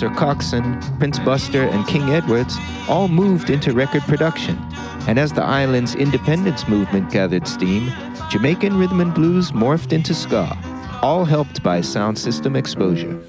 Sir 0.00 0.08
Coxsone, 0.08 0.98
Prince 0.98 1.18
Buster, 1.18 1.64
and 1.64 1.86
King 1.86 2.08
Edwards 2.08 2.56
all 2.88 3.06
moved 3.06 3.50
into 3.50 3.74
record 3.74 4.00
production. 4.04 4.58
And 5.06 5.18
as 5.18 5.30
the 5.30 5.44
island's 5.44 5.94
independence 5.94 6.66
movement 6.66 7.12
gathered 7.12 7.46
steam, 7.46 7.92
Jamaican 8.30 8.78
rhythm 8.78 9.02
and 9.02 9.12
blues 9.12 9.52
morphed 9.52 9.92
into 9.92 10.14
ska, 10.14 10.56
all 11.02 11.26
helped 11.26 11.62
by 11.62 11.82
sound 11.82 12.18
system 12.18 12.56
exposure. 12.56 13.20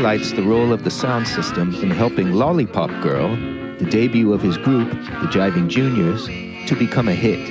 Highlights 0.00 0.32
the 0.32 0.42
role 0.42 0.72
of 0.72 0.82
the 0.82 0.90
sound 0.90 1.28
system 1.28 1.74
in 1.74 1.90
helping 1.90 2.32
Lollipop 2.32 2.88
Girl, 3.02 3.36
the 3.76 3.84
debut 3.84 4.32
of 4.32 4.40
his 4.40 4.56
group, 4.56 4.88
the 4.90 5.28
Jiving 5.28 5.68
Juniors, 5.68 6.24
to 6.70 6.74
become 6.74 7.06
a 7.06 7.12
hit. 7.12 7.46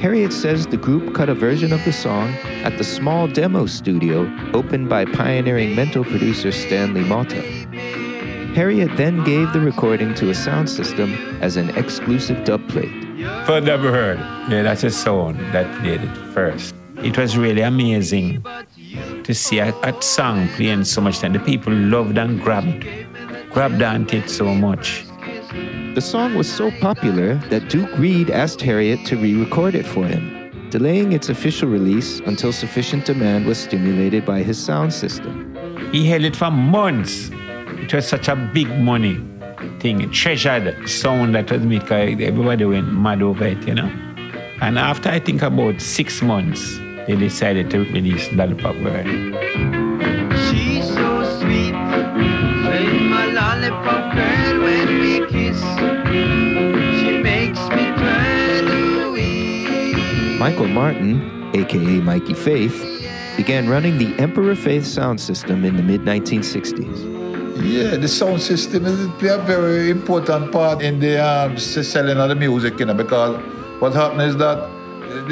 Harriott 0.00 0.32
says 0.32 0.66
the 0.66 0.78
group 0.78 1.14
cut 1.14 1.28
a 1.28 1.34
version 1.34 1.74
of 1.74 1.84
the 1.84 1.92
song 1.92 2.30
at 2.64 2.78
the 2.78 2.82
small 2.82 3.28
demo 3.28 3.66
studio 3.66 4.22
opened 4.54 4.88
by 4.88 5.04
pioneering 5.04 5.76
mento 5.76 6.02
producer 6.02 6.50
Stanley 6.50 7.02
Motta. 7.02 7.44
Harriott 8.54 8.96
then 8.96 9.22
gave 9.24 9.52
the 9.52 9.60
recording 9.60 10.14
to 10.14 10.30
a 10.30 10.34
sound 10.34 10.70
system 10.70 11.12
as 11.42 11.58
an 11.58 11.68
exclusive 11.76 12.42
dub 12.46 12.66
plate. 12.70 12.88
For 13.44 13.60
never 13.60 13.90
heard. 13.92 14.18
Yeah, 14.50 14.62
that's 14.62 14.82
a 14.82 14.90
song 14.90 15.36
that 15.52 15.66
played 15.82 16.00
it 16.00 16.16
first. 16.32 16.74
It 17.02 17.18
was 17.18 17.36
really 17.36 17.60
amazing 17.60 18.44
to 19.30 19.34
see 19.34 19.60
a, 19.60 19.72
a 19.82 20.02
song 20.02 20.48
playing 20.56 20.82
so 20.82 21.00
much 21.00 21.20
time. 21.20 21.32
The 21.32 21.38
people 21.38 21.72
loved 21.72 22.18
and 22.18 22.40
grabbed, 22.40 22.84
grabbed 23.52 23.80
onto 23.80 24.16
it 24.16 24.28
so 24.28 24.52
much. 24.52 25.04
The 25.94 26.00
song 26.00 26.34
was 26.34 26.52
so 26.52 26.72
popular 26.80 27.34
that 27.50 27.68
Duke 27.68 27.96
Reid 27.96 28.30
asked 28.30 28.60
Harriott 28.60 29.06
to 29.06 29.16
re 29.16 29.34
record 29.34 29.76
it 29.76 29.86
for 29.86 30.04
him, 30.04 30.68
delaying 30.70 31.12
its 31.12 31.28
official 31.28 31.68
release 31.68 32.18
until 32.26 32.52
sufficient 32.52 33.04
demand 33.04 33.46
was 33.46 33.58
stimulated 33.58 34.26
by 34.26 34.42
his 34.42 34.58
sound 34.58 34.92
system. 34.92 35.54
He 35.92 36.08
held 36.08 36.24
it 36.24 36.34
for 36.34 36.50
months. 36.50 37.30
It 37.84 37.94
was 37.94 38.08
such 38.08 38.26
a 38.26 38.34
big 38.34 38.68
money 38.80 39.24
thing, 39.78 40.10
treasured 40.10 40.88
sound 40.88 41.36
that 41.36 41.52
was 41.52 41.62
made. 41.62 41.84
Everybody 42.20 42.64
went 42.64 42.92
mad 42.92 43.22
over 43.22 43.44
it, 43.44 43.62
you 43.64 43.74
know. 43.74 43.90
And 44.60 44.76
after 44.76 45.08
I 45.08 45.20
think 45.20 45.42
about 45.42 45.80
six 45.80 46.20
months, 46.20 46.80
they 47.06 47.16
decided 47.16 47.70
to 47.70 47.80
release 47.92 48.30
Lollipop 48.32 48.76
Girl. 48.76 49.04
She's 50.48 50.86
so 50.86 51.38
sweet. 51.40 51.74
Say 52.64 53.08
my 53.08 53.26
lollipop 53.32 54.14
girl 54.14 54.62
when 54.62 54.88
we 55.00 55.26
kiss. 55.26 55.60
She 57.00 57.18
makes 57.18 57.60
me 57.70 57.84
cry, 57.98 58.60
Louis. 58.60 60.38
Michael 60.38 60.68
Martin, 60.68 61.50
aka 61.54 62.00
Mikey 62.00 62.34
Faith, 62.34 62.76
began 63.36 63.68
running 63.68 63.98
the 63.98 64.14
Emperor 64.18 64.54
Faith 64.54 64.86
sound 64.86 65.20
system 65.20 65.64
in 65.64 65.76
the 65.76 65.82
mid 65.82 66.02
1960s. 66.02 67.20
Yeah, 67.62 67.96
the 67.96 68.08
sound 68.08 68.40
system 68.40 68.86
is 68.86 69.06
play 69.18 69.28
a 69.28 69.38
very 69.38 69.90
important 69.90 70.50
part 70.50 70.80
in 70.80 70.98
the 70.98 71.22
um, 71.22 71.58
selling 71.58 72.16
of 72.16 72.28
the 72.30 72.34
music, 72.34 72.78
you 72.80 72.86
know, 72.86 72.94
because 72.94 73.36
what 73.80 73.92
happened 73.92 74.22
is 74.22 74.36
that 74.38 74.56
th- 74.66 74.79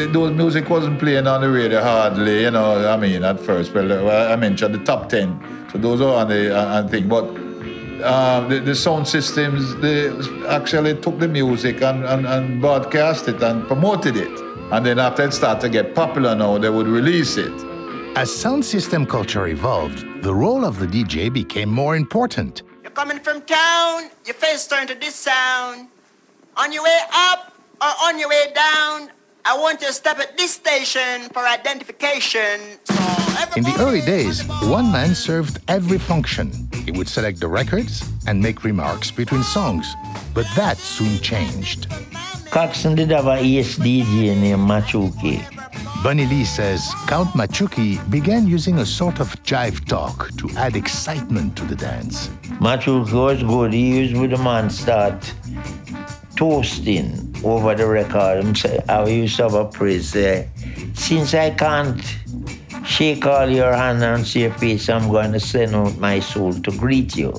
those 0.06 0.32
music 0.32 0.68
wasn't 0.68 0.98
playing 0.98 1.26
on 1.26 1.40
the 1.40 1.50
radio 1.50 1.82
hardly, 1.82 2.42
you 2.42 2.50
know. 2.50 2.88
I 2.88 2.96
mean, 2.96 3.24
at 3.24 3.40
first, 3.40 3.74
well, 3.74 4.08
uh, 4.08 4.32
I 4.32 4.36
mentioned 4.36 4.74
the 4.74 4.84
top 4.84 5.08
ten, 5.08 5.38
so 5.72 5.78
those 5.78 6.00
are 6.00 6.14
on 6.14 6.28
the 6.28 6.56
uh, 6.56 6.78
on 6.78 6.88
thing. 6.88 7.08
But 7.08 7.24
um, 8.04 8.48
the, 8.48 8.60
the 8.60 8.74
sound 8.74 9.08
systems, 9.08 9.74
they 9.76 10.08
actually 10.46 10.94
took 11.00 11.18
the 11.18 11.28
music 11.28 11.82
and, 11.82 12.04
and, 12.04 12.26
and 12.26 12.60
broadcast 12.60 13.28
it 13.28 13.42
and 13.42 13.66
promoted 13.66 14.16
it. 14.16 14.40
And 14.70 14.86
then 14.86 14.98
after 14.98 15.24
it 15.24 15.32
started 15.32 15.60
to 15.62 15.68
get 15.68 15.94
popular 15.94 16.34
now, 16.34 16.58
they 16.58 16.70
would 16.70 16.86
release 16.86 17.36
it. 17.36 17.52
As 18.16 18.34
sound 18.34 18.64
system 18.64 19.06
culture 19.06 19.46
evolved, 19.48 20.04
the 20.22 20.34
role 20.34 20.64
of 20.64 20.78
the 20.78 20.86
DJ 20.86 21.32
became 21.32 21.70
more 21.70 21.96
important. 21.96 22.62
You're 22.82 22.92
coming 22.92 23.18
from 23.18 23.42
town, 23.42 24.10
your 24.24 24.34
face 24.34 24.66
turned 24.66 24.88
to 24.88 24.94
this 24.94 25.14
sound. 25.14 25.88
On 26.56 26.72
your 26.72 26.84
way 26.84 27.00
up 27.12 27.52
or 27.80 27.88
on 28.04 28.18
your 28.18 28.28
way 28.28 28.52
down, 28.54 29.10
I 29.48 29.56
want 29.56 29.80
you 29.80 29.86
to 29.86 29.94
step 29.94 30.18
at 30.18 30.36
this 30.36 30.52
station 30.52 31.30
for 31.32 31.46
identification. 31.46 32.60
In 33.56 33.62
the 33.62 33.74
early 33.78 34.02
days, 34.02 34.46
one 34.64 34.92
man 34.92 35.14
served 35.14 35.58
every 35.68 35.96
function. 35.96 36.68
He 36.84 36.92
would 36.92 37.08
select 37.08 37.40
the 37.40 37.48
records 37.48 38.06
and 38.26 38.42
make 38.42 38.62
remarks 38.62 39.10
between 39.10 39.42
songs. 39.42 39.86
But 40.34 40.44
that 40.54 40.76
soon 40.76 41.18
changed. 41.20 41.88
Coxsone 42.52 42.94
did 42.94 43.10
have 43.10 43.26
a 43.26 43.38
ace 43.38 43.78
DJ 43.78 44.36
named 44.36 44.68
Machuki. 44.68 45.40
Bunny 46.02 46.26
Lee 46.26 46.44
says 46.44 46.86
Count 47.06 47.30
Machuki 47.30 47.98
began 48.10 48.46
using 48.46 48.80
a 48.80 48.84
sort 48.84 49.18
of 49.18 49.28
jive 49.44 49.82
talk 49.86 50.28
to 50.36 50.50
add 50.58 50.76
excitement 50.76 51.56
to 51.56 51.64
the 51.64 51.74
dance. 51.74 52.28
Machuki 52.60 53.14
was 53.14 53.42
good. 53.42 53.72
He 53.72 53.96
used 53.96 54.14
with 54.14 54.32
the 54.32 54.36
man 54.36 54.68
start 54.68 55.32
toasting 56.36 57.27
over 57.44 57.74
the 57.74 57.86
record. 57.86 58.44
I 58.88 59.06
used 59.06 59.36
to 59.36 59.44
have 59.44 59.54
a 59.54 59.64
praise 59.64 60.10
say, 60.10 60.48
since 60.94 61.34
I 61.34 61.50
can't 61.50 62.02
shake 62.84 63.26
all 63.26 63.48
your 63.48 63.72
hand 63.72 64.02
and 64.02 64.26
see 64.26 64.42
your 64.42 64.52
face, 64.54 64.88
I'm 64.88 65.10
going 65.10 65.32
to 65.32 65.40
send 65.40 65.74
out 65.74 65.96
my 65.98 66.20
soul 66.20 66.52
to 66.52 66.70
greet 66.72 67.16
you. 67.16 67.32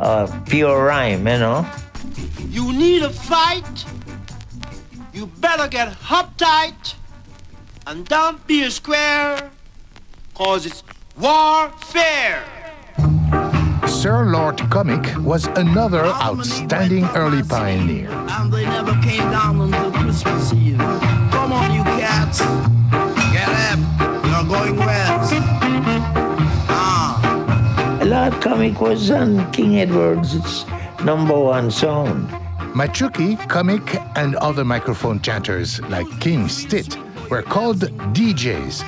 Uh, 0.00 0.26
pure 0.46 0.86
rhyme, 0.86 1.26
you 1.26 1.38
know. 1.38 1.66
You 2.48 2.72
need 2.72 3.02
a 3.02 3.10
fight. 3.10 3.84
You 5.12 5.26
better 5.26 5.68
get 5.68 5.92
uptight 5.92 6.94
and 7.86 8.06
don't 8.06 8.44
be 8.46 8.62
a 8.62 8.70
square, 8.70 9.50
cause 10.34 10.66
it's 10.66 10.82
warfare. 11.18 12.44
Sir 13.86 14.24
Lord 14.26 14.58
Comic 14.70 15.16
was 15.18 15.46
another 15.56 16.04
outstanding 16.04 17.04
early 17.14 17.42
pioneer. 17.42 18.08
And 18.10 18.52
they 18.52 18.64
never 18.64 18.92
came 19.02 19.30
down 19.30 19.60
until 19.60 19.92
Christmas 19.92 20.52
Eve. 20.52 20.78
Come 20.78 21.52
on, 21.52 21.74
you 21.74 21.82
cats. 21.82 22.40
Get 23.32 23.48
up. 23.48 23.78
You're 24.26 24.44
going 24.48 24.76
west. 24.76 25.32
Ah. 26.68 28.00
Lord 28.04 28.40
Comic 28.42 28.80
was 28.80 29.10
on 29.10 29.50
King 29.52 29.78
Edward's 29.78 30.64
number 31.04 31.38
one 31.38 31.70
song. 31.70 32.26
Machuki, 32.74 33.36
Comic, 33.48 34.00
and 34.16 34.34
other 34.36 34.64
microphone 34.64 35.20
chanters 35.20 35.80
like 35.82 36.08
King 36.20 36.48
Stitt 36.48 36.96
were 37.30 37.42
called 37.42 37.80
DJs, 38.12 38.82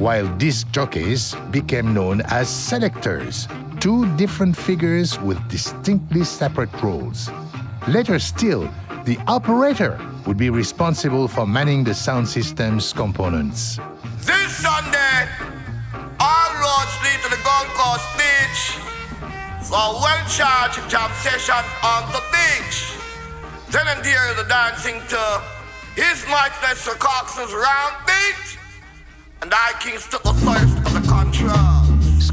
while 0.00 0.26
disc 0.38 0.70
jockeys 0.70 1.34
became 1.50 1.92
known 1.92 2.22
as 2.22 2.48
selectors, 2.48 3.46
two 3.80 4.06
different 4.16 4.56
figures 4.56 5.18
with 5.20 5.38
distinctly 5.48 6.24
separate 6.24 6.72
roles. 6.82 7.30
Later 7.88 8.18
still, 8.18 8.68
the 9.04 9.18
operator 9.26 9.98
would 10.26 10.36
be 10.36 10.50
responsible 10.50 11.28
for 11.28 11.46
manning 11.46 11.84
the 11.84 11.94
sound 11.94 12.28
system's 12.28 12.92
components. 12.92 13.78
This 14.20 14.56
Sunday, 14.56 15.28
all 16.18 16.50
roads 16.58 16.94
lead 17.04 17.20
to 17.22 17.30
the 17.30 17.40
Gold 17.44 17.70
Coast 17.78 18.08
Beach 18.18 18.62
for 19.62 19.78
a 19.78 19.92
well-charged 20.02 20.88
jam 20.90 21.10
session 21.22 21.62
on 21.82 22.10
the 22.12 22.22
beach. 22.32 22.92
Then 23.70 23.86
and 23.88 24.04
there 24.04 24.34
the 24.34 24.48
dancing 24.48 25.00
to 25.08 25.42
His 25.94 26.24
Mightiness 26.26 26.78
Sir 26.78 26.94
Cox's 26.98 27.52
round 27.52 27.94
beat, 28.06 28.58
and 29.42 29.52
I 29.52 29.72
Kings 29.80 30.06
took 30.08 30.22
the 30.22 30.34
first 30.34 30.76
of 30.78 30.92
the 30.94 31.08
control. 31.08 31.75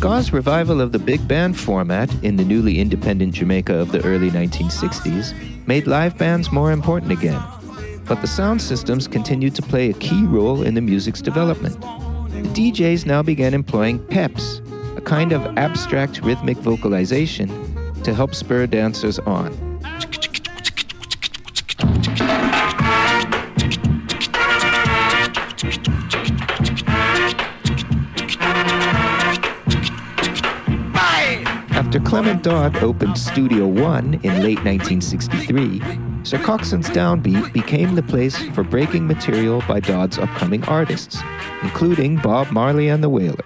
Ska's 0.03 0.33
revival 0.33 0.81
of 0.81 0.91
the 0.91 0.99
big 0.99 1.25
band 1.29 1.57
format 1.57 2.13
in 2.25 2.35
the 2.35 2.43
newly 2.43 2.81
independent 2.81 3.33
Jamaica 3.33 3.73
of 3.73 3.93
the 3.93 4.03
early 4.03 4.29
1960s 4.29 5.33
made 5.65 5.87
live 5.87 6.17
bands 6.17 6.51
more 6.51 6.73
important 6.73 7.13
again. 7.13 7.41
But 8.03 8.19
the 8.19 8.27
sound 8.27 8.61
systems 8.61 9.07
continued 9.07 9.55
to 9.55 9.61
play 9.61 9.89
a 9.89 9.93
key 9.93 10.25
role 10.25 10.63
in 10.63 10.73
the 10.73 10.81
music's 10.81 11.21
development. 11.21 11.79
The 11.79 12.49
DJs 12.49 13.05
now 13.05 13.23
began 13.23 13.53
employing 13.53 14.05
peps, 14.07 14.61
a 14.97 15.01
kind 15.01 15.31
of 15.31 15.57
abstract 15.57 16.19
rhythmic 16.21 16.57
vocalization, 16.57 17.47
to 18.03 18.13
help 18.13 18.35
spur 18.35 18.67
dancers 18.67 19.19
on. 19.19 19.53
Clement 32.13 32.43
Dodd 32.43 32.75
opened 32.83 33.17
Studio 33.17 33.65
One 33.65 34.13
in 34.21 34.43
late 34.43 34.63
1963, 34.63 35.81
Sir 36.21 36.37
Coxsone's 36.37 36.87
Downbeat 36.91 37.51
became 37.53 37.95
the 37.95 38.03
place 38.03 38.37
for 38.49 38.63
breaking 38.63 39.07
material 39.07 39.63
by 39.67 39.79
Dodd's 39.79 40.19
upcoming 40.19 40.63
artists, 40.65 41.17
including 41.63 42.17
Bob 42.17 42.51
Marley 42.51 42.89
and 42.89 43.03
the 43.03 43.09
Wailers. 43.09 43.41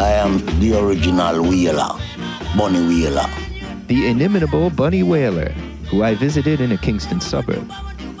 I 0.00 0.10
am 0.14 0.44
the 0.58 0.80
original 0.82 1.42
Wailer, 1.44 1.96
Bunny 2.56 2.88
Wailer. 2.88 3.51
The 3.92 4.06
inimitable 4.06 4.70
Bunny 4.70 5.02
Wailer, 5.02 5.50
who 5.90 6.02
I 6.02 6.14
visited 6.14 6.62
in 6.62 6.72
a 6.72 6.78
Kingston 6.78 7.20
suburb. 7.20 7.70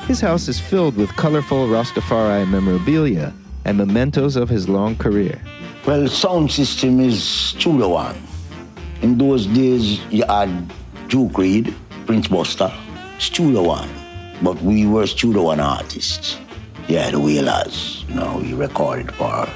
His 0.02 0.20
house 0.20 0.46
is 0.46 0.60
filled 0.60 0.98
with 0.98 1.08
colorful 1.16 1.66
Rastafari 1.66 2.46
memorabilia 2.46 3.32
and 3.64 3.78
mementos 3.78 4.36
of 4.36 4.50
his 4.50 4.68
long 4.68 4.96
career. 4.96 5.40
Well, 5.86 6.08
sound 6.08 6.52
system 6.52 7.00
is 7.00 7.24
Studio 7.24 7.88
One. 7.88 8.22
In 9.00 9.16
those 9.16 9.46
days, 9.46 9.98
you 10.12 10.26
had 10.26 10.50
Duke 11.08 11.38
Reid, 11.38 11.74
Prince 12.04 12.28
Buster, 12.28 12.70
Studio 13.18 13.62
One. 13.62 13.88
But 14.42 14.60
we 14.60 14.84
were 14.86 15.06
Studio 15.06 15.44
One 15.44 15.60
artists. 15.60 16.36
Yeah, 16.86 17.10
the 17.12 17.18
Wailers. 17.18 18.04
You 18.08 18.16
know, 18.16 18.40
we 18.42 18.52
recorded 18.52 19.10
for 19.14 19.48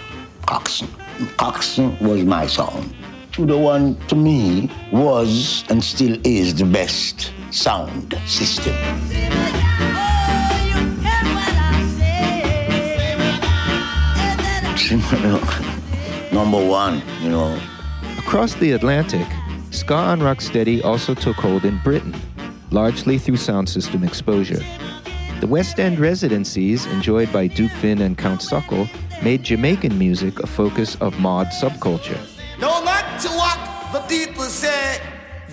Coxsone. 0.47 0.89
Coxsone 1.37 2.01
was 2.01 2.25
my 2.25 2.47
sound. 2.47 2.95
Studio 3.37 3.59
One, 3.59 3.97
to 4.09 4.17
me, 4.17 4.71
was 4.91 5.63
and 5.69 5.85
still 5.85 6.17
is 6.25 6.55
the 6.55 6.65
best 6.65 7.35
sound 7.51 8.19
system. 8.25 8.73
Number 16.33 16.67
one, 16.67 17.03
you 17.21 17.29
know. 17.29 17.61
Across 18.17 18.55
the 18.55 18.73
Atlantic, 18.73 19.27
ska 19.71 20.15
and 20.15 20.23
rocksteady 20.23 20.83
also 20.83 21.13
took 21.13 21.37
hold 21.37 21.67
in 21.67 21.77
Britain, 21.85 22.15
largely 22.71 23.19
through 23.19 23.37
sound 23.37 23.69
system 23.69 24.03
exposure. 24.03 24.65
The 25.41 25.47
West 25.47 25.79
End 25.79 25.99
residencies 25.99 26.87
enjoyed 26.87 27.31
by 27.35 27.49
Duke 27.49 27.73
Vin 27.83 28.01
and 28.01 28.17
Count 28.17 28.41
Suckle 28.41 28.89
made 29.23 29.43
Jamaican 29.43 29.99
music 29.99 30.41
a 30.41 30.47
focus 30.47 30.97
of 31.03 31.21
mod 31.21 31.49
subculture. 31.49 32.19
People 34.09 34.45
say, 34.45 35.01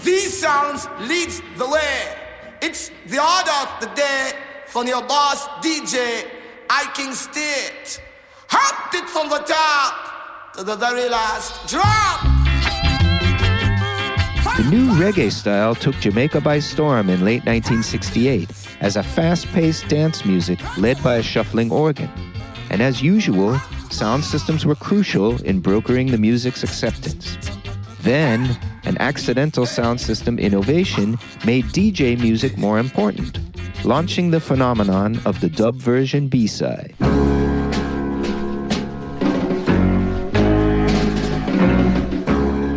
these 0.04 0.40
sounds 0.40 0.88
leads 1.02 1.42
the 1.58 1.68
way. 1.68 2.16
It's 2.62 2.90
the 3.08 3.20
order 3.20 3.52
of 3.64 3.80
the 3.82 3.92
day 3.96 4.32
from 4.68 4.88
your 4.88 5.02
boss 5.02 5.48
DJ, 5.62 6.26
I 6.70 6.90
King 6.94 7.14
State. 7.14 8.02
Hopped 8.48 8.96
it 8.96 9.10
from 9.10 9.30
the 9.30 9.40
top 9.40 10.54
to 10.56 10.64
the 10.64 10.76
very 10.76 11.10
last 11.10 11.70
drop. 11.70 12.22
The 14.58 14.70
new 14.70 14.92
reggae 14.92 15.32
style 15.32 15.74
took 15.74 15.96
Jamaica 15.96 16.42
by 16.42 16.60
storm 16.60 17.10
in 17.10 17.26
late 17.26 17.46
1968 17.46 18.50
as 18.82 18.96
a 18.96 19.04
fast 19.04 19.48
paced 19.48 19.88
dance 19.88 20.26
music 20.26 20.60
led 20.78 21.02
by 21.02 21.16
a 21.16 21.24
shuffling 21.24 21.72
organ. 21.72 22.10
And 22.70 22.82
as 22.82 23.02
usual, 23.02 23.58
sound 23.90 24.24
systems 24.24 24.66
were 24.66 24.76
crucial 24.76 25.42
in 25.44 25.60
brokering 25.60 26.12
the 26.12 26.18
music's 26.18 26.64
acceptance. 26.64 27.53
Then, 28.04 28.58
an 28.84 28.98
accidental 29.00 29.66
sound 29.66 30.02
system 30.02 30.38
innovation 30.38 31.18
made 31.46 31.64
DJ 31.68 32.20
music 32.20 32.58
more 32.58 32.78
important, 32.78 33.40
launching 33.86 34.30
the 34.30 34.42
phenomenon 34.42 35.22
of 35.24 35.40
the 35.40 35.48
dub 35.48 35.76
version 35.76 36.28
B 36.28 36.46
side. 36.46 36.94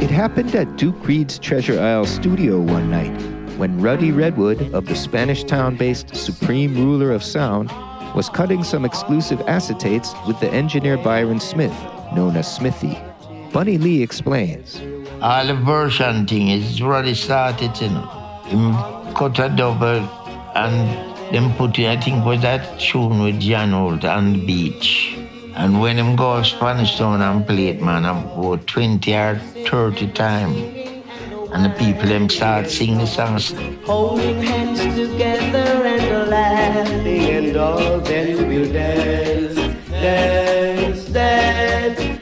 It 0.00 0.10
happened 0.10 0.54
at 0.54 0.76
Duke 0.76 1.04
Reid's 1.04 1.40
Treasure 1.40 1.80
Isle 1.80 2.06
studio 2.06 2.60
one 2.60 2.88
night 2.88 3.20
when 3.58 3.80
Ruddy 3.80 4.12
Redwood 4.12 4.72
of 4.72 4.86
the 4.86 4.94
Spanish 4.94 5.42
town 5.42 5.74
based 5.74 6.14
Supreme 6.14 6.72
Ruler 6.76 7.10
of 7.10 7.24
Sound 7.24 7.72
was 8.14 8.28
cutting 8.28 8.62
some 8.62 8.84
exclusive 8.84 9.40
acetates 9.40 10.14
with 10.28 10.38
the 10.38 10.50
engineer 10.50 10.96
Byron 10.96 11.40
Smith, 11.40 11.74
known 12.14 12.36
as 12.36 12.54
Smithy. 12.54 12.96
Bunny 13.52 13.76
Lee 13.76 14.04
explains. 14.04 14.80
All 15.26 15.56
version 15.56 16.24
thing 16.24 16.50
is 16.50 16.80
already 16.80 17.12
started, 17.12 17.76
you 17.80 17.88
know. 17.88 18.06
Him 18.44 18.74
cut 19.12 19.36
a 19.40 19.48
double 19.48 20.06
and 20.54 20.76
then 21.34 21.52
put 21.54 21.80
I 21.80 21.96
think 22.00 22.24
was 22.24 22.42
that 22.42 22.78
tune 22.78 23.24
with 23.24 23.40
John 23.40 23.72
Holt 23.72 24.02
the 24.02 24.44
beach. 24.46 25.18
And 25.56 25.80
when 25.80 25.98
him 25.98 26.14
go 26.14 26.40
Spanish 26.44 26.96
Town 26.96 27.20
and 27.22 27.44
play 27.44 27.70
it, 27.70 27.82
man, 27.82 28.04
I'm 28.04 28.24
about 28.38 28.68
20 28.68 29.14
or 29.14 29.34
30 29.66 30.12
times. 30.12 30.58
And 31.52 31.64
the 31.64 31.74
people 31.76 32.08
them 32.08 32.28
start 32.28 32.70
singing 32.70 32.98
the 32.98 33.06
songs. 33.08 33.52
Holding 33.84 34.42
hands 34.42 34.78
together 34.78 35.86
and 35.86 36.30
laughing, 36.30 37.30
and 37.38 37.56
all 37.56 37.98
then 37.98 38.46
we'll 38.46 38.72
dance, 38.72 39.56
dance, 39.90 41.04
dance. 41.06 42.15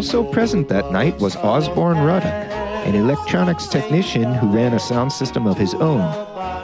Also 0.00 0.24
present 0.24 0.66
that 0.66 0.90
night 0.90 1.14
was 1.18 1.36
Osborne 1.36 1.98
Ruddock, 1.98 2.50
an 2.86 2.94
electronics 2.94 3.66
technician 3.66 4.32
who 4.32 4.46
ran 4.46 4.72
a 4.72 4.78
sound 4.78 5.12
system 5.12 5.46
of 5.46 5.58
his 5.58 5.74
own, 5.74 6.00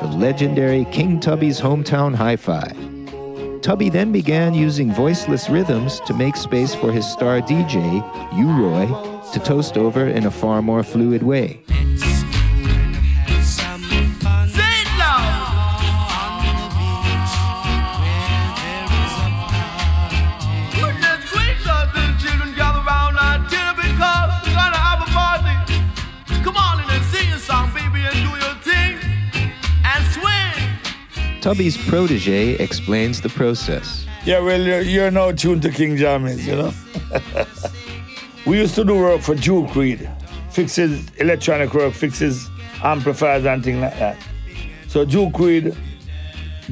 the 0.01 0.17
legendary 0.17 0.87
King 0.87 1.21
Tubby's 1.21 1.61
hometown 1.61 2.15
hi 2.15 2.37
fi. 2.37 2.73
Tubby 3.61 3.91
then 3.91 4.11
began 4.11 4.55
using 4.55 4.91
voiceless 4.91 5.51
rhythms 5.51 6.01
to 6.07 6.15
make 6.15 6.35
space 6.35 6.75
for 6.75 6.91
his 6.91 7.07
star 7.07 7.43
DJ, 7.43 8.03
U 8.39 8.49
Roy, 8.53 8.87
to 9.35 9.39
toast 9.41 9.77
over 9.77 10.07
in 10.07 10.25
a 10.25 10.31
far 10.31 10.63
more 10.63 10.83
fluid 10.83 11.23
way. 11.23 11.61
Tubby's 31.47 31.77
protege 31.77 32.55
explains 32.55 33.21
the 33.21 33.29
process. 33.29 34.05
Yeah, 34.25 34.41
well, 34.41 34.61
you're, 34.61 34.81
you're 34.81 35.11
now 35.13 35.31
tuned 35.31 35.63
to 35.63 35.71
King 35.71 35.97
Jammys, 35.97 36.45
you 36.45 36.57
know. 36.57 36.73
we 38.47 38.59
used 38.59 38.75
to 38.75 38.85
do 38.85 38.97
work 38.97 39.21
for 39.21 39.37
Duke 39.37 39.77
Reid, 39.77 40.11
fixes 40.51 41.09
electronic 41.19 41.73
work, 41.73 41.95
fixes 41.95 42.51
amplifiers 42.83 43.45
and 43.45 43.63
things 43.63 43.81
like 43.81 43.97
that. 43.97 44.19
So 44.89 45.05
Duke 45.05 45.39
Reid, 45.39 45.77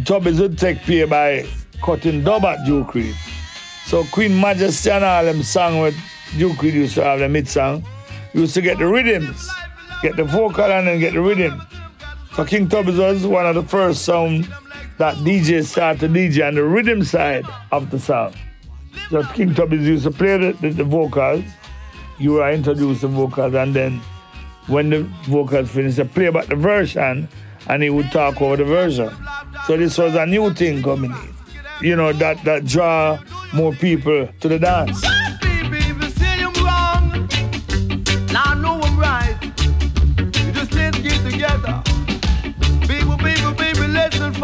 Tubbies 0.00 0.40
would 0.40 0.58
take 0.58 0.78
pay 0.78 1.04
by 1.04 1.46
cutting 1.80 2.24
dub 2.24 2.44
at 2.44 2.66
Duke 2.66 2.96
Reid. 2.96 3.14
So 3.86 4.02
Queen 4.10 4.40
Majesty 4.40 4.90
and 4.90 5.04
all 5.04 5.24
them 5.24 5.44
song 5.44 5.78
with 5.78 5.94
Duke 6.36 6.60
Reid 6.60 6.74
used 6.74 6.96
to 6.96 7.04
have 7.04 7.20
the 7.20 7.28
mid 7.28 7.46
song. 7.46 7.86
Used 8.32 8.54
to 8.54 8.60
get 8.60 8.78
the 8.78 8.88
rhythms, 8.88 9.48
get 10.02 10.16
the 10.16 10.24
vocal 10.24 10.64
and 10.64 10.88
then 10.88 10.98
get 10.98 11.12
the 11.12 11.20
rhythm. 11.20 11.62
So 12.34 12.44
King 12.44 12.66
Tubbies 12.66 12.98
was 12.98 13.24
one 13.24 13.46
of 13.46 13.54
the 13.54 13.62
first 13.62 14.04
sound 14.04 14.48
that 14.98 15.16
DJ 15.18 15.64
started 15.64 16.10
DJ 16.12 16.46
on 16.46 16.54
the 16.54 16.64
rhythm 16.64 17.04
side 17.04 17.44
of 17.72 17.90
the 17.90 17.98
song. 17.98 18.34
So 19.10 19.22
King 19.34 19.50
Tubbies 19.50 19.84
used 19.84 20.04
to 20.04 20.10
play 20.10 20.38
the, 20.38 20.52
the, 20.60 20.70
the 20.70 20.84
vocals. 20.84 21.44
You 22.18 22.34
were 22.34 22.50
introduced 22.50 23.00
the 23.00 23.08
vocals, 23.08 23.54
and 23.54 23.74
then 23.74 24.00
when 24.66 24.90
the 24.90 25.02
vocals 25.24 25.70
finished, 25.70 25.96
they 25.96 26.04
play 26.04 26.30
back 26.30 26.46
the 26.46 26.56
version, 26.56 27.28
and 27.68 27.82
he 27.82 27.90
would 27.90 28.10
talk 28.12 28.40
over 28.40 28.56
the 28.56 28.64
version. 28.64 29.10
So 29.66 29.76
this 29.76 29.98
was 29.98 30.14
a 30.14 30.26
new 30.26 30.52
thing 30.54 30.82
coming 30.82 31.10
in. 31.10 31.34
You 31.82 31.96
know 31.96 32.12
that 32.12 32.42
that 32.44 32.64
draw 32.64 33.18
more 33.52 33.72
people 33.72 34.28
to 34.40 34.48
the 34.48 34.58
dance. 34.58 35.04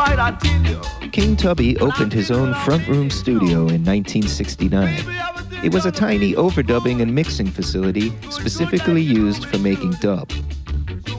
Let's 0.00 0.16
not 0.16 0.16
fight, 0.16 0.18
I 0.18 0.30
tell 0.38 1.02
you. 1.02 1.10
King 1.10 1.36
Tubby 1.36 1.76
opened 1.78 2.12
his 2.12 2.30
own 2.30 2.54
front 2.54 2.86
room 2.88 3.10
studio 3.10 3.60
in 3.68 3.84
1969. 3.84 5.04
It 5.64 5.74
was 5.74 5.84
a 5.84 5.92
tiny 5.92 6.34
overdubbing 6.34 7.02
and 7.02 7.14
mixing 7.14 7.48
facility 7.48 8.12
specifically 8.30 9.02
used 9.02 9.44
for 9.46 9.58
making 9.58 9.92
dub. 10.00 10.30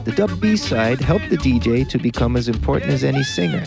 The 0.04 0.12
dub 0.12 0.40
B 0.40 0.56
side 0.56 1.00
helped 1.00 1.30
the 1.30 1.36
DJ 1.36 1.88
to 1.88 1.98
become 1.98 2.36
as 2.36 2.48
important 2.48 2.90
as 2.90 3.04
any 3.04 3.22
singer, 3.22 3.64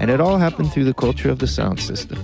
and 0.00 0.10
it 0.10 0.20
all 0.20 0.36
happened 0.36 0.72
through 0.72 0.84
the 0.84 0.94
culture 0.94 1.30
of 1.30 1.38
the 1.38 1.46
sound 1.46 1.80
system. 1.80 2.18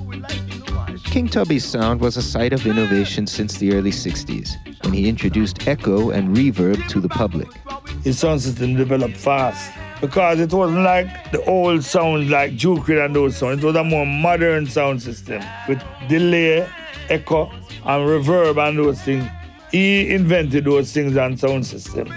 King 1.05 1.29
Tubby's 1.29 1.65
sound 1.65 2.01
was 2.01 2.17
a 2.17 2.23
site 2.23 2.53
of 2.53 2.67
innovation 2.67 3.27
since 3.27 3.57
the 3.57 3.73
early 3.73 3.93
60s, 3.93 4.57
when 4.83 4.93
he 4.93 5.09
introduced 5.09 5.67
echo 5.67 6.11
and 6.11 6.37
reverb 6.37 6.87
to 6.89 7.01
the 7.01 7.09
public. 7.09 7.49
His 8.03 8.19
sound 8.19 8.43
system 8.43 8.75
developed 8.75 9.17
fast 9.17 9.73
because 10.07 10.39
it 10.39 10.53
wasn't 10.53 10.83
like 10.83 11.33
the 11.33 11.43
old 11.47 11.83
sounds 11.83 12.29
like 12.29 12.51
Reid 12.63 12.99
and 12.99 13.17
those 13.17 13.39
sounds. 13.39 13.63
It 13.63 13.67
was 13.67 13.75
a 13.75 13.83
more 13.83 14.05
modern 14.05 14.67
sound 14.67 15.01
system 15.01 15.43
with 15.67 15.83
delay, 16.09 16.69
echo, 17.09 17.51
and 17.87 18.07
reverb 18.07 18.69
and 18.69 18.79
those 18.79 19.01
things. 19.01 19.25
He 19.73 20.11
invented 20.11 20.67
those 20.67 20.93
things 20.93 21.17
on 21.17 21.39
sound 21.39 21.65
system. 21.65 22.13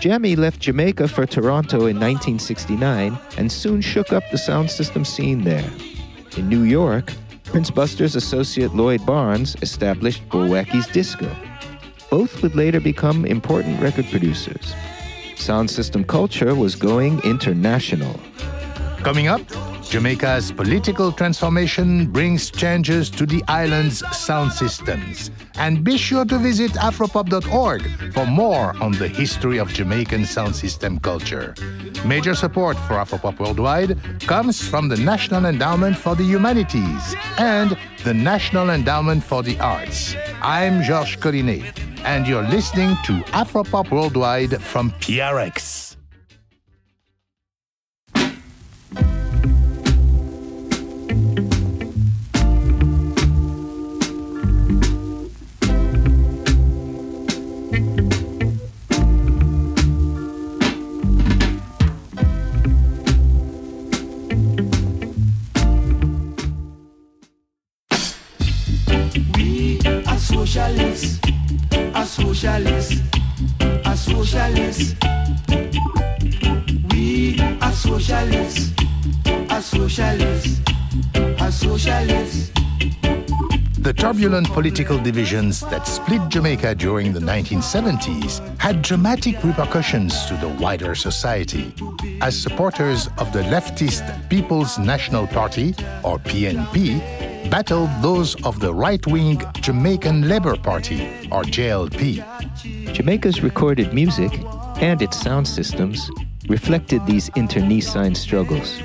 Jammy 0.00 0.34
left 0.34 0.60
Jamaica 0.60 1.08
for 1.08 1.26
Toronto 1.26 1.80
in 1.80 2.00
1969 2.00 3.18
and 3.36 3.52
soon 3.52 3.82
shook 3.82 4.14
up 4.14 4.24
the 4.30 4.38
sound 4.38 4.70
system 4.70 5.04
scene 5.04 5.44
there. 5.44 5.70
In 6.38 6.48
New 6.48 6.62
York, 6.62 7.12
Prince 7.44 7.70
Buster's 7.70 8.16
associate 8.16 8.74
Lloyd 8.74 9.04
Barnes 9.04 9.56
established 9.60 10.26
Bullwackie's 10.30 10.86
Disco. 10.86 11.30
Both 12.10 12.42
would 12.42 12.54
later 12.54 12.80
become 12.80 13.26
important 13.26 13.78
record 13.80 14.06
producers. 14.10 14.74
Sound 15.36 15.70
system 15.70 16.02
culture 16.02 16.54
was 16.54 16.74
going 16.74 17.20
international. 17.22 18.18
Coming 19.02 19.28
up, 19.28 19.40
Jamaica's 19.88 20.50
political 20.50 21.12
transformation 21.12 22.10
brings 22.10 22.50
changes 22.50 23.08
to 23.10 23.24
the 23.24 23.42
island's 23.46 24.02
sound 24.16 24.52
systems. 24.52 25.30
And 25.54 25.84
be 25.84 25.96
sure 25.96 26.24
to 26.24 26.38
visit 26.38 26.72
afropop.org 26.72 28.12
for 28.12 28.26
more 28.26 28.76
on 28.82 28.92
the 28.92 29.06
history 29.08 29.58
of 29.58 29.72
Jamaican 29.72 30.24
sound 30.24 30.56
system 30.56 30.98
culture. 30.98 31.54
Major 32.04 32.34
support 32.34 32.76
for 32.76 32.94
Afropop 32.94 33.38
Worldwide 33.38 33.96
comes 34.20 34.60
from 34.66 34.88
the 34.88 34.96
National 34.96 35.46
Endowment 35.46 35.96
for 35.96 36.14
the 36.14 36.24
Humanities 36.24 37.14
and 37.38 37.78
the 38.04 38.12
National 38.12 38.70
Endowment 38.70 39.22
for 39.22 39.42
the 39.42 39.58
Arts. 39.60 40.14
I'm 40.42 40.82
Georges 40.82 41.16
Collinet, 41.16 41.78
and 42.04 42.26
you're 42.26 42.42
listening 42.42 42.96
to 43.04 43.22
Afropop 43.32 43.90
Worldwide 43.90 44.60
from 44.60 44.90
PRX. 45.00 45.85
Turbulent 84.06 84.46
political 84.52 84.98
divisions 85.02 85.58
that 85.62 85.84
split 85.84 86.28
Jamaica 86.28 86.76
during 86.76 87.12
the 87.12 87.18
1970s 87.18 88.38
had 88.60 88.80
dramatic 88.80 89.42
repercussions 89.42 90.26
to 90.26 90.36
the 90.36 90.48
wider 90.48 90.94
society. 90.94 91.74
As 92.20 92.40
supporters 92.40 93.08
of 93.18 93.32
the 93.32 93.42
leftist 93.42 94.06
People's 94.30 94.78
National 94.78 95.26
Party, 95.26 95.70
or 96.04 96.20
PNP, 96.20 97.50
battled 97.50 97.90
those 98.00 98.40
of 98.44 98.60
the 98.60 98.72
right 98.72 99.04
wing 99.08 99.42
Jamaican 99.54 100.28
Labour 100.28 100.56
Party, 100.56 101.28
or 101.32 101.42
JLP. 101.42 102.22
Jamaica's 102.94 103.42
recorded 103.42 103.92
music 103.92 104.30
and 104.76 105.02
its 105.02 105.20
sound 105.20 105.48
systems 105.48 106.08
reflected 106.48 107.04
these 107.06 107.28
internecine 107.34 108.14
struggles. 108.14 108.78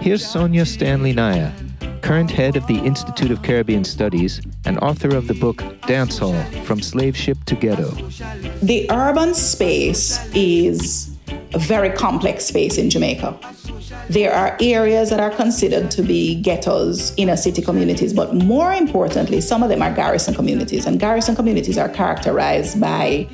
Here's 0.00 0.24
Sonjah 0.24 0.66
Stanley 0.66 1.14
Niaah, 1.14 1.69
current 2.00 2.30
head 2.30 2.56
of 2.56 2.66
the 2.66 2.78
Institute 2.78 3.30
of 3.30 3.42
Caribbean 3.42 3.84
Studies 3.84 4.40
and 4.64 4.78
author 4.80 5.14
of 5.14 5.26
the 5.26 5.34
book 5.34 5.58
Dancehall 5.82 6.64
From 6.64 6.80
Slave 6.80 7.16
Ship 7.16 7.38
to 7.46 7.54
Ghetto. 7.54 7.90
The 8.62 8.90
urban 8.90 9.34
space 9.34 10.18
is 10.34 11.16
a 11.54 11.58
very 11.58 11.90
complex 11.90 12.44
space 12.44 12.78
in 12.78 12.90
Jamaica. 12.90 13.38
There 14.08 14.32
are 14.32 14.56
areas 14.60 15.10
that 15.10 15.20
are 15.20 15.30
considered 15.30 15.90
to 15.92 16.02
be 16.02 16.40
ghettos, 16.42 17.12
inner 17.16 17.36
city 17.36 17.62
communities, 17.62 18.12
but 18.12 18.34
more 18.34 18.72
importantly, 18.72 19.40
some 19.40 19.62
of 19.62 19.68
them 19.68 19.82
are 19.82 19.92
garrison 19.92 20.34
communities. 20.34 20.86
And 20.86 20.98
garrison 20.98 21.36
communities 21.36 21.78
are 21.78 21.88
characterized 21.88 22.80
by 22.80 23.28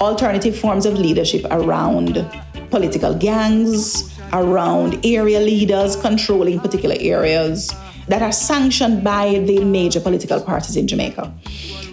alternative 0.00 0.56
forms 0.56 0.86
of 0.86 0.94
leadership 0.94 1.44
around 1.50 2.24
political 2.70 3.14
gangs, 3.14 4.16
around 4.32 5.04
area 5.04 5.40
leaders 5.40 5.96
controlling 5.96 6.60
particular 6.60 6.96
areas 7.00 7.74
that 8.08 8.22
are 8.22 8.32
sanctioned 8.32 9.04
by 9.04 9.38
the 9.46 9.64
major 9.64 10.00
political 10.00 10.40
parties 10.40 10.76
in 10.76 10.86
Jamaica. 10.86 11.32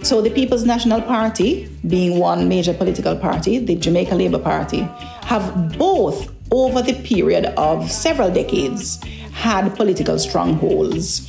So, 0.02 0.20
the 0.22 0.30
People's 0.30 0.64
National 0.64 1.02
Party, 1.02 1.68
being 1.86 2.18
one 2.18 2.48
major 2.48 2.72
political 2.72 3.16
party, 3.16 3.58
the 3.58 3.76
Jamaica 3.76 4.14
Labour 4.14 4.38
Party, 4.38 4.80
have 5.22 5.76
both, 5.78 6.32
over 6.50 6.82
the 6.82 6.94
period 6.94 7.46
of 7.56 7.90
several 7.90 8.32
decades, 8.32 9.02
had 9.32 9.74
political 9.76 10.18
strongholds 10.18 11.28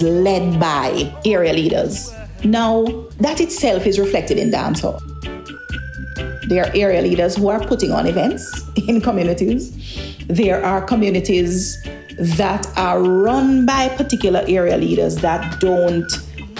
led 0.00 0.60
by 0.60 1.12
area 1.24 1.52
leaders. 1.52 2.12
Now, 2.44 2.84
that 3.20 3.40
itself 3.40 3.86
is 3.86 3.98
reflected 3.98 4.38
in 4.38 4.50
dancehall. 4.50 5.00
There 6.48 6.64
are 6.64 6.72
area 6.74 7.02
leaders 7.02 7.36
who 7.36 7.48
are 7.48 7.60
putting 7.60 7.92
on 7.92 8.06
events 8.06 8.62
in 8.88 9.00
communities. 9.00 9.72
There 10.28 10.64
are 10.64 10.82
communities 10.82 11.78
that 12.18 12.66
are 12.76 13.02
run 13.02 13.64
by 13.64 13.88
particular 13.88 14.44
area 14.48 14.76
leaders 14.76 15.16
that 15.16 15.60
don't 15.60 16.10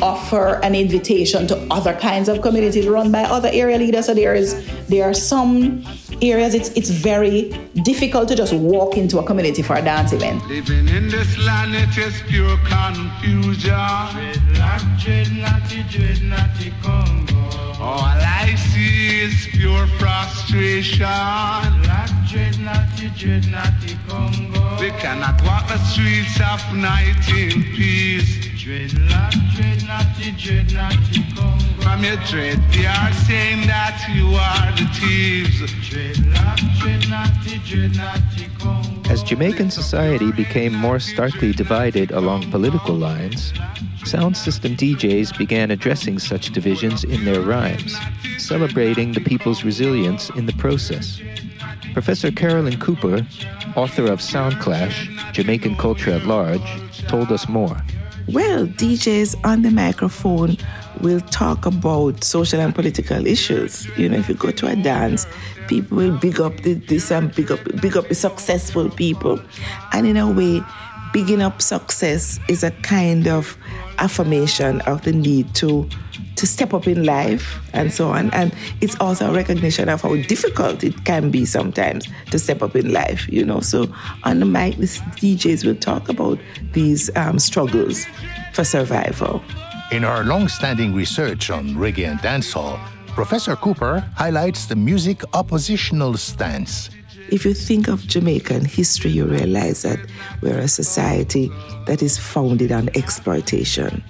offer 0.01 0.61
an 0.63 0.75
invitation 0.75 1.47
to 1.49 1.57
other 1.71 1.95
kinds 1.95 2.29
of 2.29 2.41
communities 2.41 2.87
run 2.87 3.11
by 3.11 3.25
other 3.25 3.51
area 3.53 3.79
leaders. 3.79 4.07
So 4.07 4.15
there 4.15 4.35
is 4.35 4.55
there 4.89 5.09
are 5.09 5.15
some 5.15 5.85
areas 6.23 6.55
it's 6.55 6.71
it's 6.71 6.91
very 6.91 7.51
difficult 7.83 8.29
to 8.29 8.37
just 8.37 8.53
walk 8.53 8.97
into 8.97 9.19
a 9.19 9.25
community 9.25 9.63
for 9.63 9.77
a 9.77 9.83
dance 9.83 10.13
event. 10.13 10.47
Living 10.49 10.89
in 10.89 11.09
this 11.09 11.37
land, 11.39 11.75
it 11.75 11.97
is 11.99 12.15
pure 12.29 12.57
confusion. 12.59 13.73
Dreadlock, 13.73 15.01
dreadnoughty, 15.01 15.83
dreadnoughty 15.91 16.73
Congo. 16.83 17.38
Oh, 17.81 17.85
All 17.85 17.99
I 18.03 18.55
see 18.57 19.21
is 19.23 19.47
pure 19.53 19.87
frustration. 19.99 21.07
Dreadlock, 21.07 22.29
dreadnoughty, 22.29 23.09
dreadnoughty 23.17 23.97
Congo. 24.09 24.81
We 24.81 24.91
cannot 24.99 25.41
walk 25.45 25.69
the 25.69 25.79
streets 25.79 26.41
of 26.41 26.61
night 26.75 27.17
in 27.31 27.63
peace. 27.77 28.49
Dreadlock, 28.59 29.33
dreadnoughty, 29.55 30.33
dreadnoughty 30.33 31.23
Congo. 31.37 31.83
From 31.83 32.03
your 32.05 32.17
dread, 32.27 32.59
they 32.73 32.87
are 32.87 33.13
saying 33.27 33.67
that 33.69 33.97
you 34.13 34.27
are 34.35 34.73
the 34.77 34.87
thieves. 34.99 35.61
Dreadlock, 35.89 36.59
dreadnoughty, 36.81 37.59
dreadnoughty 37.65 38.47
Congo. 38.59 39.11
As 39.11 39.23
Jamaican 39.23 39.71
society 39.71 40.33
became 40.33 40.75
more 40.75 40.99
starkly 40.99 41.53
divided 41.53 42.11
along 42.11 42.51
political 42.51 42.95
lines, 42.95 43.53
sound 44.09 44.35
system 44.35 44.75
DJs 44.75 45.37
began 45.37 45.71
addressing 45.71 46.19
such 46.19 46.51
divisions 46.51 47.05
in 47.05 47.27
their 47.27 47.43
rhymes, 47.43 47.95
celebrating 48.39 49.13
the 49.13 49.21
people's 49.21 49.65
resilience 49.65 50.31
in 50.31 50.47
the 50.47 50.55
process. 50.55 51.21
Professor 51.93 52.31
Carolyn 52.31 52.81
Cooper, 52.81 53.27
author 53.77 54.11
of 54.11 54.23
Sound 54.23 54.59
Clash 54.61 55.11
Jamaican 55.33 55.77
Culture 55.77 56.13
at 56.13 56.25
Large, 56.25 56.63
told 57.07 57.31
us 57.31 57.51
more. 57.51 57.77
Well, 58.29 58.67
DJs 58.67 59.45
on 59.45 59.61
the 59.61 59.71
microphone 59.71 60.57
will 61.03 61.21
talk 61.21 61.67
about 61.67 62.25
social 62.25 62.61
and 62.61 62.75
political 62.75 63.27
issues. 63.27 63.87
You 63.99 64.09
know, 64.09 64.19
if 64.19 64.29
you 64.31 64.37
go 64.37 64.53
to 64.53 64.69
a 64.69 64.77
dance, 64.77 65.27
people 65.67 65.99
will 65.99 66.17
big 66.17 66.41
up 66.41 66.57
the, 66.63 66.75
this 66.75 67.11
and 67.11 67.35
big 67.35 67.53
up, 67.53 67.61
big 67.83 67.97
up 67.97 68.09
the 68.09 68.15
successful 68.15 68.89
people. 68.89 69.39
And 69.93 70.07
in 70.07 70.17
a 70.17 70.31
way, 70.31 70.63
bigging 71.13 71.43
up 71.43 71.63
success 71.63 72.39
is 72.49 72.63
a 72.63 72.71
kind 72.83 73.27
of 73.27 73.57
affirmation 73.99 74.81
of 74.83 75.03
the 75.03 75.13
need 75.13 75.55
to 75.57 75.89
to 76.37 76.47
step 76.47 76.73
up 76.73 76.87
in 76.87 77.05
life 77.05 77.61
and 77.73 77.93
so 77.93 78.11
on. 78.11 78.31
And 78.31 78.55
it's 78.81 78.97
also 79.01 79.31
a 79.31 79.35
recognition 79.35 79.89
of 79.89 80.03
how 80.03 80.15
difficult 80.15 80.85
it 80.85 81.05
can 81.05 81.31
be 81.31 81.45
sometimes 81.45 82.07
to 82.31 82.39
step 82.39 82.63
up 82.63 82.77
in 82.77 82.93
life, 82.93 83.29
you 83.29 83.45
know. 83.45 83.59
So 83.59 83.93
on 84.23 84.39
the 84.39 84.47
mic, 84.47 84.77
the 84.77 84.87
DJs 84.87 85.65
will 85.65 85.75
talk 85.75 86.09
about 86.09 86.39
these 86.73 87.11
um, 87.17 87.41
struggles 87.41 88.07
for 88.53 88.63
survival. 88.63 89.43
In 89.91 90.05
her 90.05 90.23
long 90.23 90.47
standing 90.47 90.95
research 90.95 91.51
on 91.51 91.71
reggae 91.71 92.07
and 92.09 92.21
dancehall, 92.21 92.79
Professor 93.09 93.57
Cooper 93.57 94.01
highlights 94.15 94.67
the 94.67 94.77
music 94.77 95.23
oppositional 95.35 96.17
stance. 96.17 96.91
If 97.31 97.45
you 97.45 97.53
think 97.53 97.89
of 97.89 98.07
Jamaican 98.07 98.65
history, 98.65 99.11
you 99.11 99.27
realize 99.27 99.83
that 99.83 99.99
we're 100.41 100.59
a 100.59 100.69
society 100.69 101.51
that 101.87 102.03
is 102.03 102.17
founded 102.17 102.73
on 102.73 102.89
exploitation. 102.95 104.03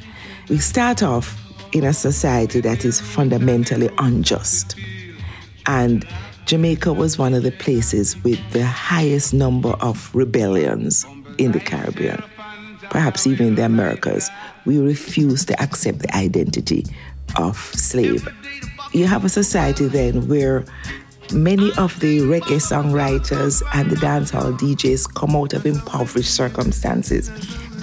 We 0.48 0.58
start 0.58 1.02
off 1.02 1.36
in 1.72 1.82
a 1.84 1.92
society 1.92 2.60
that 2.60 2.84
is 2.84 3.00
fundamentally 3.00 3.90
unjust. 3.98 4.76
And 5.66 6.06
Jamaica 6.46 6.92
was 6.92 7.18
one 7.18 7.34
of 7.34 7.42
the 7.42 7.50
places 7.50 8.16
with 8.22 8.38
the 8.52 8.64
highest 8.64 9.34
number 9.34 9.70
of 9.80 10.14
rebellions 10.14 11.04
in 11.38 11.50
the 11.50 11.60
Caribbean, 11.60 12.22
perhaps 12.88 13.26
even 13.26 13.48
in 13.48 13.54
the 13.56 13.64
Americas. 13.64 14.30
We 14.64 14.78
refuse 14.78 15.44
to 15.46 15.60
accept 15.60 15.98
the 15.98 16.16
identity 16.16 16.86
of 17.36 17.56
slave. 17.56 18.28
You 18.92 19.06
have 19.06 19.24
a 19.24 19.28
society 19.28 19.88
then 19.88 20.28
where 20.28 20.64
many 21.32 21.70
of 21.78 21.98
the 22.00 22.20
reggae 22.20 22.60
songwriters 22.60 23.62
and 23.74 23.90
the 23.90 23.96
dancehall 23.96 24.58
DJs 24.58 25.14
come 25.14 25.36
out 25.36 25.52
of 25.52 25.66
impoverished 25.66 26.34
circumstances 26.34 27.30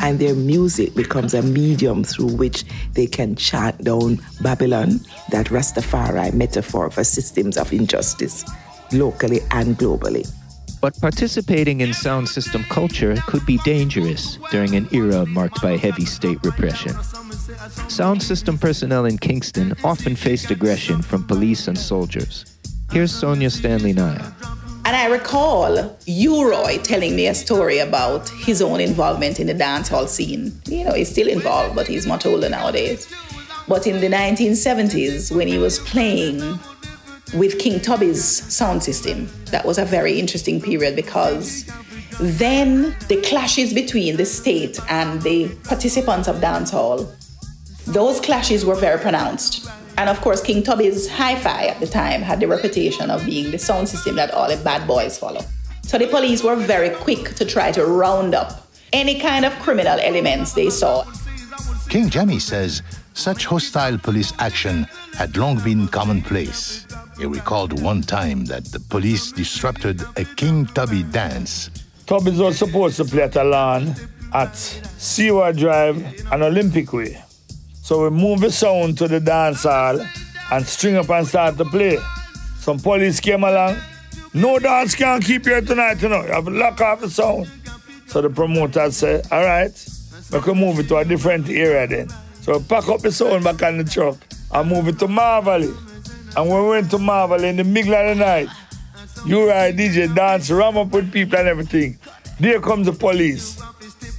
and 0.02 0.20
their 0.20 0.36
music 0.36 0.93
becomes 0.96 1.34
a 1.34 1.41
medium 1.41 2.04
through 2.04 2.34
which 2.36 2.64
they 2.93 3.08
can 3.08 3.36
chant 3.36 3.84
down 3.84 4.20
Babylon, 4.41 5.00
that 5.32 5.48
Rastafari 5.48 6.34
metaphor 6.34 6.89
for 6.89 7.04
systems 7.04 7.58
of 7.58 7.72
injustice, 7.72 8.46
locally 8.91 9.41
and 9.52 9.78
globally. 9.78 10.30
But 10.82 11.00
participating 11.02 11.82
in 11.82 11.93
sound 11.93 12.30
system 12.30 12.64
culture 12.66 13.16
could 13.28 13.46
be 13.46 13.58
dangerous 13.60 14.38
during 14.52 14.76
an 14.76 14.88
era 14.91 15.26
marked 15.26 15.62
by 15.62 15.78
heavy 15.78 16.06
state 16.06 16.38
repression. 16.43 16.93
Sound 17.89 18.22
system 18.22 18.58
personnel 18.58 19.06
in 19.06 19.18
Kingston 19.18 19.74
often 19.84 20.16
faced 20.16 20.52
aggression 20.52 21.02
from 21.02 21.26
police 21.26 21.68
and 21.68 21.78
soldiers. 21.78 22.55
Here's 22.92 23.12
Sonjah 23.12 23.52
Stanley 23.52 23.94
Niaah. 23.94 24.34
And 24.86 24.96
I 24.96 25.08
recall 25.08 25.98
U 26.06 26.50
Roy 26.50 26.78
telling 26.84 27.16
me 27.16 27.28
a 27.28 27.34
story 27.34 27.80
about 27.80 28.30
his 28.30 28.62
own 28.62 28.80
involvement 28.80 29.40
in 29.40 29.48
the 29.48 29.54
dancehall 29.54 30.08
scene. 30.08 30.62
You 30.68 30.86
know, 30.86 30.94
he's 30.94 31.10
still 31.10 31.28
involved, 31.28 31.76
but 31.76 31.88
he's 31.88 32.06
much 32.06 32.26
older 32.26 32.48
nowadays. 32.48 33.12
But 33.68 33.88
in 33.88 34.00
the 34.00 34.08
1970s, 34.08 35.36
when 35.36 35.48
he 35.48 35.58
was 35.58 35.80
playing 35.80 36.60
with 37.34 37.58
King 37.60 37.80
Tubby's 37.80 38.24
sound 38.24 38.84
system, 38.84 39.28
that 39.46 39.66
was 39.66 39.78
a 39.78 39.86
very 39.86 40.20
interesting 40.20 40.62
period 40.62 40.96
because 40.96 41.66
then 42.20 42.96
the 43.10 43.22
clashes 43.24 43.74
between 43.74 44.16
the 44.18 44.26
state 44.26 44.80
and 44.90 45.22
the 45.24 45.50
participants 45.64 46.28
of 46.28 46.38
dancehall, 46.38 47.12
those 47.86 48.22
clashes 48.22 48.64
were 48.64 48.76
very 48.76 49.00
pronounced. 49.00 49.68
And 49.98 50.10
of 50.10 50.20
course, 50.22 50.41
King 50.41 50.62
Tubby's 50.62 51.10
hi 51.10 51.36
fi 51.36 51.68
at 51.68 51.80
the 51.80 51.88
time 51.88 52.22
had 52.22 52.39
the 52.39 52.48
reputation 52.48 53.10
of 53.10 53.26
being 53.26 53.52
the 53.52 53.60
sound 53.60 53.88
system 53.88 54.16
that 54.18 54.32
all 54.32 54.50
the 54.50 54.58
bad 54.58 54.88
boys 54.88 55.18
follow. 55.18 55.41
So 55.84 55.98
the 55.98 56.08
police 56.08 56.43
were 56.43 56.56
very 56.56 56.89
quick 56.89 57.36
to 57.36 57.46
try 57.46 57.72
to 57.72 57.86
round 57.86 58.36
up 58.36 58.68
any 58.91 59.20
kind 59.20 59.46
of 59.46 59.54
criminal 59.60 59.98
elements 60.00 60.54
they 60.54 60.70
saw. 60.70 61.06
King 61.89 62.10
Jammy 62.10 62.39
says 62.39 62.82
such 63.14 63.46
hostile 63.46 63.98
police 63.98 64.34
action 64.39 64.84
had 65.14 65.38
long 65.38 65.60
been 65.60 65.88
commonplace. 65.88 66.86
He 67.18 67.26
recalled 67.26 67.82
one 67.82 68.02
time 68.02 68.43
that 68.46 68.66
the 68.66 68.80
police 68.80 69.32
disrupted 69.32 70.02
a 70.18 70.26
King 70.36 70.66
Tubby 70.66 71.04
dance. 71.04 71.70
Tubby's 72.06 72.39
was 72.39 72.58
supposed 72.58 72.98
to 72.98 73.06
play 73.06 73.24
at 73.24 73.36
a 73.38 73.43
lawn 73.43 73.96
at 74.34 74.56
Seaward 74.56 75.58
Drive 75.58 75.98
and 76.32 76.43
Olympic 76.43 76.91
Way. 76.91 77.22
So 77.86 78.02
we 78.04 78.10
move 78.10 78.40
the 78.40 78.52
sound 78.52 78.98
to 78.98 79.08
the 79.08 79.20
dance 79.20 79.62
hall 79.62 80.04
and 80.52 80.66
string 80.66 80.96
up 80.96 81.08
and 81.12 81.28
start 81.28 81.56
to 81.58 81.66
play. 81.66 82.00
Some 82.58 82.80
police 82.80 83.20
came 83.20 83.44
along. 83.44 83.78
No 84.34 84.58
dance 84.58 84.96
can 84.96 85.22
keep 85.22 85.46
here 85.46 85.62
tonight, 85.62 86.02
you 86.02 86.10
know. 86.10 86.24
You 86.26 86.32
have 86.32 86.46
to 86.46 86.50
lock 86.50 86.82
off 86.82 87.02
the 87.02 87.12
sound. 87.12 87.48
So 88.08 88.22
the 88.22 88.30
promoter 88.32 88.90
said, 88.90 89.28
all 89.32 89.44
right, 89.44 89.72
we 90.34 90.40
can 90.40 90.58
move 90.58 90.80
it 90.80 90.88
to 90.88 90.98
a 90.98 91.06
different 91.06 91.48
area 91.48 91.86
then. 91.86 92.10
So 92.42 92.58
we 92.58 92.64
pack 92.64 92.90
up 92.90 93.02
the 93.02 93.12
sound 93.12 93.44
back 93.44 93.62
on 93.62 93.78
the 93.78 93.84
truck 93.84 94.18
and 94.52 94.68
move 94.68 94.88
it 94.88 94.98
to 94.98 95.08
Maverley. 95.08 95.78
And 96.36 96.50
we 96.50 96.68
went 96.68 96.90
to 96.90 96.98
Maverley 96.98 97.50
in 97.50 97.58
the 97.58 97.64
middle 97.64 97.94
of 97.94 98.18
the 98.18 98.26
night, 98.26 98.50
you 99.28 99.48
ride 99.48 99.78
DJ 99.78 100.14
dance, 100.16 100.50
ram 100.50 100.76
up 100.76 100.88
with 100.88 101.12
people 101.12 101.38
and 101.38 101.48
everything. 101.48 102.00
There 102.40 102.60
comes 102.60 102.88
the 102.88 102.94
police. 102.94 103.62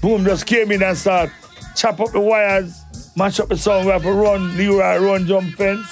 Boom, 0.00 0.24
just 0.24 0.46
came 0.46 0.70
in 0.70 0.84
and 0.84 0.96
start 0.96 1.32
chop 1.76 2.00
up 2.00 2.10
the 2.10 2.20
wires, 2.20 2.82
mash 3.16 3.40
up 3.40 3.48
the 3.48 3.56
sound. 3.56 3.86
We 3.86 3.92
have 3.92 4.02
to 4.02 4.12
run, 4.12 4.56
Leroy 4.56 4.98
run 4.98 5.26
jump 5.26 5.54
fence. 5.56 5.86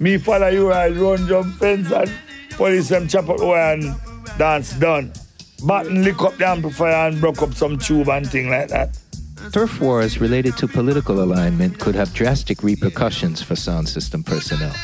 Me 0.00 0.18
follow 0.18 0.50
Leroy 0.50 0.98
run 0.98 1.28
jump 1.28 1.54
fence 1.56 1.90
and 1.90 2.10
police 2.50 2.88
them 2.88 3.08
chop 3.08 3.28
up 3.28 3.38
the 3.38 3.46
and 3.46 4.38
dance 4.38 4.72
done. 4.74 5.12
Button 5.64 6.04
lick 6.04 6.20
up 6.22 6.36
the 6.36 6.46
amplifier 6.46 7.08
and 7.08 7.20
broke 7.20 7.42
up 7.42 7.54
some 7.54 7.78
tube 7.78 8.08
and 8.08 8.30
thing 8.30 8.50
like 8.50 8.68
that. 8.68 8.98
Turf 9.52 9.80
wars 9.80 10.20
related 10.20 10.56
to 10.56 10.66
political 10.66 11.22
alignment 11.22 11.78
could 11.78 11.94
have 11.94 12.12
drastic 12.14 12.62
repercussions 12.62 13.42
for 13.42 13.56
sound 13.56 13.88
system 13.88 14.22
personnel. 14.22 14.74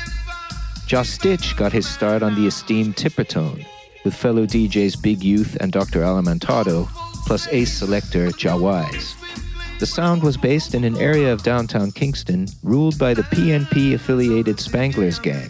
Jah 0.87 1.05
Stitch 1.05 1.57
got 1.57 1.73
his 1.73 1.89
start 1.89 2.23
on 2.23 2.35
the 2.35 2.47
esteemed 2.47 2.97
Tippertone 2.97 3.65
with 4.05 4.15
fellow 4.15 4.47
DJs 4.47 5.01
Big 5.03 5.23
Youth 5.23 5.57
and 5.61 5.73
Dr. 5.73 6.01
Alimantado, 6.01 6.89
plus 7.27 7.47
ace 7.49 7.73
selector 7.73 8.31
Jah 8.33 8.57
Wise. 8.57 9.20
The 9.81 9.87
sound 9.87 10.23
was 10.23 10.37
based 10.37 10.75
in 10.75 10.85
an 10.85 10.99
area 10.99 11.33
of 11.33 11.43
downtown 11.43 11.91
Kingston 11.91 12.47
ruled 12.63 12.99
by 12.99 13.15
the 13.15 13.23
PNP 13.23 13.95
affiliated 13.95 14.59
Spanglers 14.59 15.21
Gang. 15.23 15.49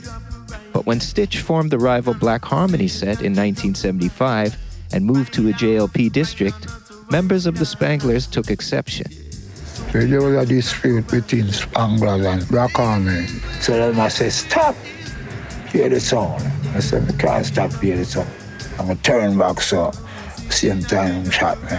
But 0.72 0.86
when 0.86 1.00
Stitch 1.00 1.40
formed 1.40 1.72
the 1.72 1.80
rival 1.80 2.14
Black 2.14 2.44
Harmony 2.44 2.86
set 2.86 3.22
in 3.22 3.34
1975 3.34 4.56
and 4.92 5.04
moved 5.04 5.34
to 5.34 5.48
a 5.48 5.52
JLP 5.52 6.12
district, 6.12 6.68
members 7.10 7.44
of 7.44 7.58
the 7.58 7.64
Spanglers 7.64 8.30
took 8.30 8.52
exception. 8.52 9.08
There 9.90 10.22
was 10.22 10.36
a 10.36 10.46
dispute 10.46 11.10
between 11.10 11.46
Spanglers 11.46 12.24
and 12.24 12.48
Black 12.48 12.78
Army. 12.78 13.26
So 13.60 13.72
then 13.72 13.98
I 13.98 14.06
said, 14.06 14.30
stop, 14.30 14.76
hear 15.72 15.88
the 15.88 15.98
sound. 15.98 16.44
I 16.76 16.78
said, 16.78 17.02
I 17.12 17.16
can't 17.16 17.44
stop 17.44 17.72
hear 17.80 17.96
the 17.96 18.04
sound. 18.04 18.30
I'm 18.78 18.86
going 18.86 18.96
to 18.96 19.02
turn 19.02 19.36
back 19.36 19.60
so 19.60 19.90
same 20.50 20.82
time 20.82 21.28
shot 21.30 21.60
me. 21.64 21.78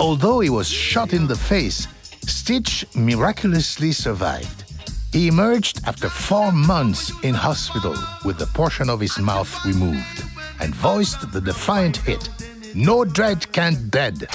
Although 0.00 0.40
he 0.40 0.50
was 0.50 0.68
shot 0.68 1.12
in 1.12 1.26
the 1.26 1.36
face, 1.36 1.86
Stitch 2.26 2.84
miraculously 2.94 3.92
survived. 3.92 4.64
He 5.12 5.28
emerged 5.28 5.80
after 5.86 6.08
four 6.08 6.50
months 6.50 7.12
in 7.22 7.34
hospital 7.34 7.94
with 8.24 8.40
a 8.42 8.46
portion 8.46 8.90
of 8.90 9.00
his 9.00 9.18
mouth 9.18 9.64
removed 9.64 10.24
and 10.60 10.74
voiced 10.74 11.30
the 11.32 11.40
defiant 11.40 11.98
hit, 11.98 12.28
No 12.74 13.04
Dread 13.04 13.50
Can't 13.52 13.90
Dead. 13.90 14.26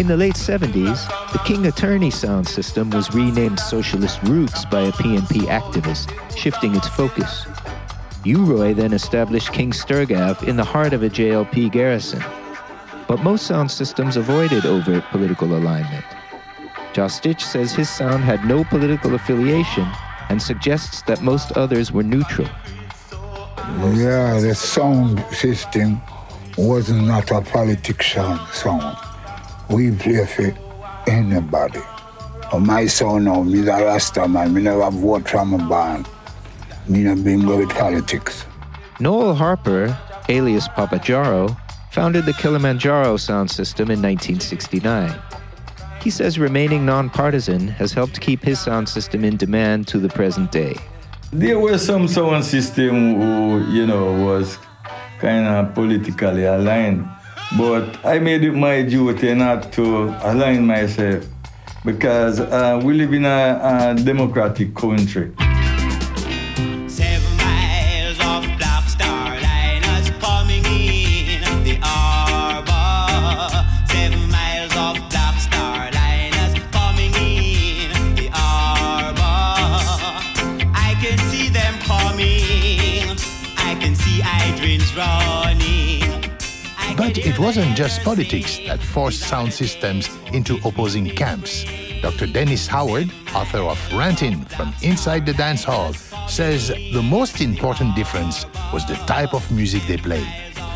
In 0.00 0.06
the 0.06 0.16
late 0.16 0.34
70s, 0.34 1.30
the 1.30 1.38
King 1.40 1.66
Attorney 1.66 2.10
sound 2.10 2.48
system 2.48 2.88
was 2.88 3.14
renamed 3.14 3.60
Socialist 3.60 4.22
Roots 4.22 4.64
by 4.64 4.84
a 4.84 4.92
PNP 4.92 5.42
activist, 5.42 6.08
shifting 6.34 6.74
its 6.74 6.88
focus. 6.88 7.44
U 8.24 8.42
Roy 8.42 8.72
then 8.72 8.94
established 8.94 9.52
King 9.52 9.72
Sturgav 9.72 10.48
in 10.48 10.56
the 10.56 10.64
heart 10.64 10.94
of 10.94 11.02
a 11.02 11.10
JLP 11.10 11.70
garrison. 11.70 12.24
But 13.06 13.22
most 13.22 13.46
sound 13.46 13.70
systems 13.70 14.16
avoided 14.16 14.64
overt 14.64 15.04
political 15.10 15.54
alignment. 15.54 16.06
Jah 16.94 17.10
Stitch 17.10 17.44
says 17.44 17.72
his 17.72 17.90
sound 17.90 18.24
had 18.24 18.46
no 18.46 18.64
political 18.64 19.14
affiliation 19.14 19.86
and 20.30 20.40
suggests 20.40 21.02
that 21.02 21.20
most 21.20 21.52
others 21.58 21.92
were 21.92 22.02
neutral. 22.02 22.48
Yeah, 23.92 24.40
the 24.40 24.54
sound 24.54 25.22
system 25.30 26.00
was 26.56 26.90
not 26.90 27.30
a 27.32 27.42
politician 27.42 28.38
sound. 28.50 29.09
We 29.70 29.92
play 29.92 30.26
for 30.26 30.52
anybody. 31.08 31.80
On 32.52 32.66
my 32.66 32.86
sound 32.86 33.26
now, 33.26 33.42
me 33.42 33.60
a 33.60 33.84
Rasta 33.84 34.26
man, 34.26 34.52
me 34.52 34.62
never 34.62 34.90
vote 34.90 35.28
from 35.28 35.54
a 35.54 35.58
band. 35.68 36.08
Me 36.88 37.04
no 37.04 37.14
bingo 37.14 37.58
with 37.58 37.70
politics. 37.70 38.44
Noel 38.98 39.34
Harper, 39.34 39.96
alias 40.28 40.66
Papa 40.68 40.96
Jaro, 40.96 41.56
founded 41.92 42.26
the 42.26 42.32
Kilimanjaro 42.32 43.16
sound 43.16 43.48
system 43.48 43.90
in 43.90 44.02
1969. 44.02 45.16
He 46.02 46.10
says 46.10 46.38
remaining 46.38 46.84
nonpartisan 46.84 47.68
has 47.68 47.92
helped 47.92 48.20
keep 48.20 48.42
his 48.42 48.58
sound 48.58 48.88
system 48.88 49.24
in 49.24 49.36
demand 49.36 49.86
to 49.88 49.98
the 49.98 50.08
present 50.08 50.50
day. 50.50 50.74
There 51.32 51.60
were 51.60 51.78
some 51.78 52.08
sound 52.08 52.44
system 52.44 53.20
who, 53.20 53.70
you 53.70 53.86
know, 53.86 54.24
was 54.24 54.58
kind 55.20 55.46
of 55.46 55.74
politically 55.74 56.44
aligned. 56.44 57.08
But 57.58 58.04
I 58.04 58.18
made 58.20 58.44
it 58.44 58.52
my 58.52 58.82
duty 58.82 59.34
not 59.34 59.72
to 59.72 60.14
align 60.22 60.66
myself 60.66 61.24
because 61.84 62.38
uh, 62.38 62.80
we 62.84 62.94
live 62.94 63.12
in 63.12 63.24
a, 63.24 63.94
a 63.96 64.02
democratic 64.02 64.74
country. 64.74 65.32
Wasn't 87.40 87.74
just 87.74 88.02
politics 88.02 88.58
that 88.66 88.78
forced 88.82 89.20
sound 89.20 89.50
systems 89.50 90.10
into 90.34 90.56
opposing 90.62 91.08
camps. 91.08 91.64
Dr. 92.02 92.26
Dennis 92.26 92.66
Howard, 92.66 93.10
author 93.34 93.60
of 93.60 93.78
Ranting 93.94 94.44
from 94.44 94.74
Inside 94.82 95.24
the 95.24 95.32
Dance 95.32 95.64
Hall, 95.64 95.94
says 96.28 96.68
the 96.68 97.02
most 97.02 97.40
important 97.40 97.96
difference 97.96 98.44
was 98.74 98.86
the 98.86 98.94
type 99.06 99.32
of 99.32 99.50
music 99.50 99.82
they 99.86 99.96
played. 99.96 100.26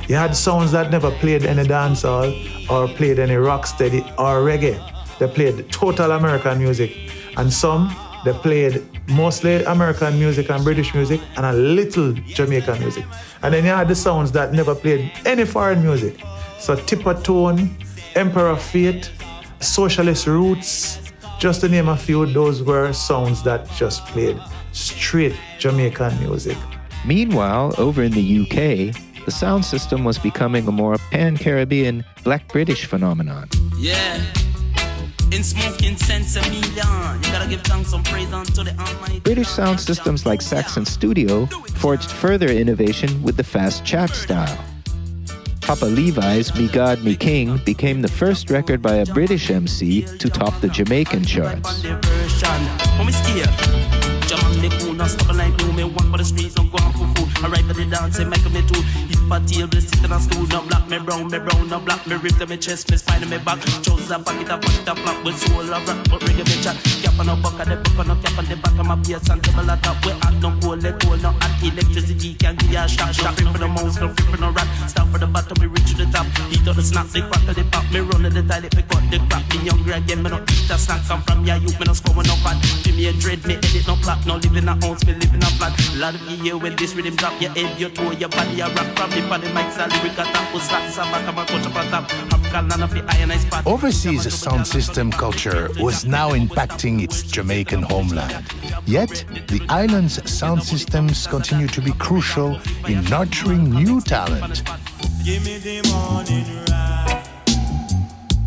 You 0.08 0.16
had 0.16 0.34
sounds 0.34 0.72
that 0.72 0.90
never 0.90 1.10
played 1.10 1.44
any 1.44 1.64
dancehall 1.64 2.32
or 2.70 2.88
played 2.88 3.18
any 3.18 3.36
rock 3.36 3.66
steady 3.66 4.00
or 4.16 4.40
reggae. 4.40 4.80
They 5.18 5.28
played 5.28 5.70
total 5.70 6.12
American 6.12 6.58
music. 6.58 7.10
And 7.36 7.52
some, 7.52 7.94
they 8.24 8.32
played 8.32 8.82
mostly 9.08 9.64
American 9.64 10.18
music 10.18 10.50
and 10.50 10.64
British 10.64 10.94
music 10.94 11.20
and 11.36 11.44
a 11.44 11.52
little 11.52 12.12
Jamaican 12.12 12.78
music. 12.80 13.04
And 13.42 13.52
then 13.52 13.64
you 13.64 13.70
had 13.70 13.88
the 13.88 13.94
sounds 13.94 14.32
that 14.32 14.54
never 14.54 14.74
played 14.74 15.12
any 15.26 15.44
foreign 15.44 15.82
music. 15.82 16.18
So 16.64 16.74
Tipper 16.74 17.12
Tone, 17.12 17.76
Emperor 18.14 18.56
Faith, 18.56 19.10
Socialist 19.60 20.26
Roots, 20.26 20.98
just 21.38 21.60
to 21.60 21.68
name 21.68 21.90
a 21.90 21.96
few, 21.96 22.24
those 22.24 22.62
were 22.62 22.90
sounds 22.94 23.42
that 23.42 23.70
just 23.72 24.06
played 24.06 24.40
straight 24.72 25.36
Jamaican 25.58 26.18
music. 26.20 26.56
Meanwhile, 27.04 27.74
over 27.76 28.02
in 28.02 28.12
the 28.12 28.40
UK, 28.40 28.96
the 29.26 29.30
sound 29.30 29.62
system 29.62 30.04
was 30.04 30.18
becoming 30.18 30.66
a 30.66 30.72
more 30.72 30.96
pan 31.10 31.36
Caribbean 31.36 32.02
black 32.22 32.48
British 32.48 32.86
phenomenon. 32.86 33.50
Yeah. 33.76 34.24
In 35.32 35.42
smoking 35.44 35.98
sense 35.98 36.36
a 36.36 36.40
million. 36.48 36.64
You 36.64 37.30
gotta 37.30 37.46
give 37.46 37.60
thanks 37.60 37.92
and 37.92 38.02
praise 38.06 38.32
unto 38.32 38.64
the 38.64 38.74
Almighty. 38.78 39.20
British 39.20 39.48
sound 39.48 39.80
systems 39.80 40.24
like 40.24 40.40
Saxon 40.40 40.86
Studio 40.86 41.44
forged 41.74 42.10
further 42.10 42.48
innovation 42.48 43.22
with 43.22 43.36
the 43.36 43.44
fast 43.44 43.84
chat 43.84 44.08
style. 44.08 44.73
Papa 45.64 45.86
Levi's 45.86 46.54
Me 46.56 46.68
God 46.68 47.02
Me 47.02 47.16
King 47.16 47.56
became 47.64 48.02
the 48.02 48.08
first 48.08 48.50
record 48.50 48.82
by 48.82 48.96
a 48.96 49.06
British 49.06 49.50
MC 49.50 50.02
to 50.18 50.28
top 50.28 50.60
the 50.60 50.68
Jamaican 50.68 51.24
charts. 51.24 51.82
We 57.44 57.50
no 57.50 57.74
me 57.76 57.84
one 57.84 58.08
for 58.10 58.16
the 58.16 58.22
and 58.24 58.30
make 58.30 58.48
me 58.48 58.62
too. 58.64 58.80
If 59.12 59.20
a 59.28 59.36
table, 59.44 59.80
sit 59.80 60.04
on 60.04 60.16
a 60.16 60.20
stool, 60.20 60.46
no 60.48 60.64
black 60.64 60.88
me 60.88 60.98
brown, 60.98 61.28
me 61.28 61.38
brown, 61.38 61.68
no 61.68 61.78
black 61.78 62.06
me 62.06 62.16
rip 62.16 62.36
to 62.40 62.46
me 62.46 62.56
chest, 62.56 62.90
me 62.90 62.96
spine, 62.96 63.28
me 63.28 63.36
back. 63.36 63.60
Trousers, 63.84 64.08
pocket, 64.08 64.48
a 64.48 64.56
pocket, 64.56 64.88
a 64.88 64.94
flap 64.96 65.24
with 65.24 65.36
soul, 65.36 65.60
a 65.60 65.76
rock, 65.84 66.00
but 66.08 66.20
reggae 66.24 66.44
me 66.48 66.56
chat. 66.64 66.76
Cap 67.04 67.20
on 67.20 67.28
a 67.28 67.36
buck, 67.36 67.60
the 67.60 67.76
buck 67.76 68.00
on 68.00 68.16
a 68.16 68.22
cap 68.22 68.38
on 68.38 68.44
the 68.48 68.56
back 68.56 68.78
of 68.80 68.86
my 68.86 68.96
bass, 68.96 69.28
and 69.28 69.44
table 69.44 69.68
a 69.68 69.76
top. 69.76 70.00
We 70.04 70.12
hot, 70.24 70.34
no 70.40 70.56
cold, 70.60 70.82
let 70.82 70.96
cold, 71.04 71.20
no 71.20 71.36
hot. 71.36 71.52
Electricity 71.60 72.32
can 72.34 72.56
give 72.56 72.72
you 72.72 72.80
a 72.80 72.88
shock, 72.88 73.12
shock. 73.12 73.36
Free 73.36 73.44
for 73.52 73.58
the 73.58 73.68
mouse, 73.68 74.00
no 74.00 74.08
free 74.08 74.24
for 74.24 74.40
no 74.40 74.48
rat. 74.48 74.68
Stop 74.88 75.08
for 75.12 75.18
the 75.18 75.26
bottom, 75.26 75.56
me 75.60 75.66
reach 75.68 75.92
to 75.92 76.00
the 76.00 76.06
top. 76.08 76.24
Heat 76.48 76.64
up 76.64 76.76
the 76.76 76.82
snack, 76.82 77.08
the 77.12 77.20
crack 77.28 77.44
of 77.44 77.54
the 77.56 77.64
pop. 77.68 77.84
Me 77.92 78.00
run 78.00 78.24
to 78.24 78.30
the 78.32 78.40
toilet, 78.40 78.72
me 78.72 78.82
cut 78.88 79.04
the 79.12 79.20
crap. 79.28 79.44
Me 79.52 79.68
younger 79.68 79.92
again, 79.92 80.22
me 80.24 80.30
no 80.32 80.40
eat 80.48 80.70
a 80.72 80.76
snack. 80.80 81.04
Come 81.04 81.20
from 81.28 81.44
ya, 81.44 81.60
youth, 81.60 81.76
me 81.76 81.84
no 81.84 81.92
score, 81.92 82.16
no 82.16 82.36
fat. 82.40 82.56
Give 82.84 82.96
me 82.96 83.08
a 83.08 83.12
dread, 83.12 83.44
me 83.44 83.60
edit 83.60 83.84
no 83.84 83.96
plot. 84.00 84.24
No 84.24 84.40
live 84.40 84.56
in 84.56 84.68
a 84.68 84.74
house, 84.80 85.04
me 85.04 85.12
live 85.12 85.34
in 85.34 85.44
a 85.44 85.50
flat. 85.60 85.72
Lot 86.00 86.14
of 86.14 86.24
you 86.44 86.56
when 86.58 86.76
this 86.76 86.94
rhythm 86.94 87.16
drop, 87.16 87.33
your 87.40 87.50
head, 87.52 87.80
your 87.80 87.90
toe, 87.90 88.12
your 88.12 88.28
body, 88.28 88.54
your 88.54 88.68
rock 88.68 88.86
from 88.96 89.10
the 89.10 89.20
body, 89.28 89.48
mic, 89.52 89.70
salary, 89.72 89.98
lyric 89.98 90.18
attack, 90.18 90.54
was 90.54 90.62
slack, 90.62 90.90
sabak, 90.92 91.26
I'm 91.28 91.38
a 91.38 91.46
coach 91.46 91.66
up 91.66 91.76
on 91.76 91.86
top. 91.90 92.34
African 92.54 92.68
land 92.68 92.82
of 92.82 92.90
the 92.90 93.04
iron 93.16 93.30
ice 93.30 93.42
spot. 93.42 93.66
Overseas 93.66 94.32
sound 94.32 94.66
system 94.66 95.10
culture 95.10 95.68
was 95.78 96.04
now 96.04 96.30
impacting 96.30 97.02
its 97.02 97.22
Jamaican 97.22 97.82
homeland. 97.82 98.46
Yet, 98.86 99.24
the 99.48 99.64
island's 99.68 100.30
sound 100.30 100.62
systems 100.62 101.26
continue 101.26 101.66
to 101.68 101.80
be 101.80 101.92
crucial 101.92 102.60
in 102.86 103.04
nurturing 103.04 103.70
new 103.70 104.00
talent. 104.00 104.62
Give 105.24 105.44
me 105.44 105.58
the 105.58 105.82
morning 105.90 106.46
ride. 106.70 107.24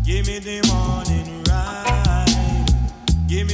Give 0.04 0.26
me 0.26 0.38
the 0.38 0.62
morning 0.68 1.44
ride. 1.46 1.88
Give 3.26 3.46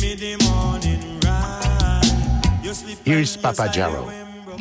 me 0.00 0.14
the 0.14 0.36
morning 0.44 0.83
Here's 3.04 3.36
Papa 3.36 3.70
Jarrow. 3.72 4.10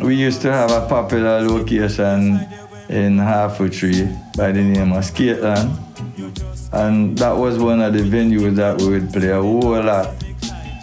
We 0.03 0.15
used 0.15 0.41
to 0.41 0.51
have 0.51 0.71
a 0.71 0.87
popular 0.87 1.41
location 1.41 2.39
in 2.89 3.17
Tree 3.71 4.07
by 4.37 4.51
the 4.51 4.61
name 4.61 4.91
of 4.91 5.03
Skateland. 5.03 5.79
And 6.73 7.17
that 7.17 7.35
was 7.35 7.57
one 7.57 7.81
of 7.81 7.93
the 7.93 7.99
venues 7.99 8.55
that 8.55 8.79
we 8.81 8.87
would 8.89 9.11
play 9.11 9.29
a 9.29 9.41
whole 9.41 9.81
lot. 9.81 10.13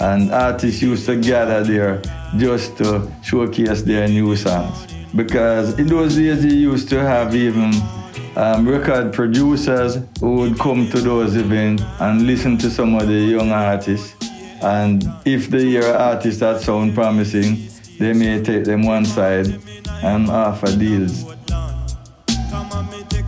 And 0.00 0.32
artists 0.32 0.82
used 0.82 1.06
to 1.06 1.20
gather 1.20 1.62
there 1.62 2.02
just 2.36 2.76
to 2.78 3.10
showcase 3.22 3.82
their 3.82 4.08
new 4.08 4.34
songs. 4.34 4.86
Because 5.14 5.78
in 5.78 5.86
those 5.86 6.16
days, 6.16 6.42
they 6.42 6.54
used 6.54 6.88
to 6.88 7.00
have 7.00 7.34
even 7.34 7.72
um, 8.36 8.68
record 8.68 9.12
producers 9.12 9.98
who 10.20 10.36
would 10.36 10.58
come 10.58 10.88
to 10.90 11.00
those 11.00 11.36
events 11.36 11.82
and 12.00 12.26
listen 12.26 12.56
to 12.58 12.70
some 12.70 12.94
of 12.94 13.06
the 13.06 13.14
young 13.14 13.50
artists. 13.50 14.19
And 14.62 15.04
if 15.24 15.48
they 15.48 15.64
hear 15.64 15.84
uh, 15.84 16.14
artists 16.14 16.40
that 16.40 16.60
sound 16.60 16.94
promising, 16.94 17.68
they 17.98 18.12
may 18.12 18.42
take 18.42 18.64
them 18.64 18.82
one 18.82 19.04
side 19.04 19.60
and 20.02 20.28
offer 20.28 20.74
deals. 20.76 21.22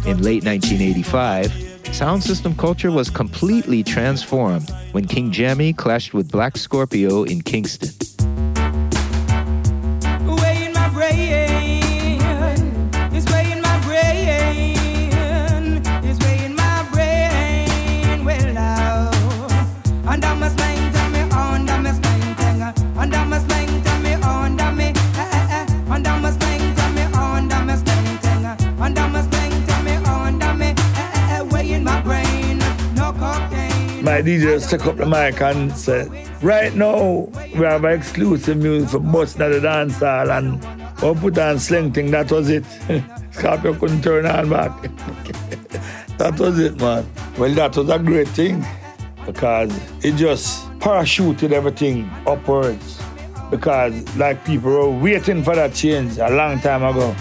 In 0.04 0.20
late 0.20 0.44
1985, 0.44 1.94
sound 1.94 2.22
system 2.22 2.54
culture 2.56 2.90
was 2.90 3.08
completely 3.08 3.82
transformed 3.82 4.68
when 4.92 5.06
King 5.06 5.30
Jammy 5.30 5.72
clashed 5.72 6.12
with 6.12 6.30
Black 6.30 6.56
Scorpio 6.56 7.22
in 7.24 7.40
Kingston. 7.40 7.90
My 34.12 34.20
DJ 34.20 34.60
stuck 34.60 34.84
up 34.84 34.98
the 34.98 35.06
mic 35.06 35.40
and 35.40 35.74
said, 35.74 36.06
right 36.42 36.74
now, 36.74 37.30
we 37.54 37.64
have 37.64 37.86
exclusive 37.86 38.58
music 38.58 38.90
for 38.90 38.98
busting 38.98 39.40
at 39.40 39.52
the 39.52 39.60
dance 39.60 40.00
hall 40.00 40.30
and 40.30 40.60
we 41.00 41.18
put 41.18 41.38
on 41.38 41.56
Sleng 41.56 41.94
Teng, 41.94 42.10
that 42.10 42.30
was 42.30 42.50
it. 42.50 42.62
Scorpio 43.32 43.72
couldn't 43.72 44.02
turn 44.02 44.26
on 44.26 44.50
back. 44.50 44.82
that 46.18 46.38
was 46.38 46.58
it, 46.58 46.78
man. 46.78 47.08
Well, 47.38 47.54
that 47.54 47.74
was 47.74 47.88
a 47.88 47.98
great 47.98 48.28
thing 48.28 48.62
because 49.24 49.74
it 50.04 50.16
just 50.16 50.68
parachuted 50.78 51.52
everything 51.52 52.10
upwards. 52.26 53.00
Because 53.50 53.94
like 54.18 54.44
people 54.44 54.72
were 54.72 54.90
waiting 54.90 55.42
for 55.42 55.56
that 55.56 55.72
change 55.72 56.18
a 56.18 56.28
long 56.28 56.60
time 56.60 56.84
ago. 56.84 57.16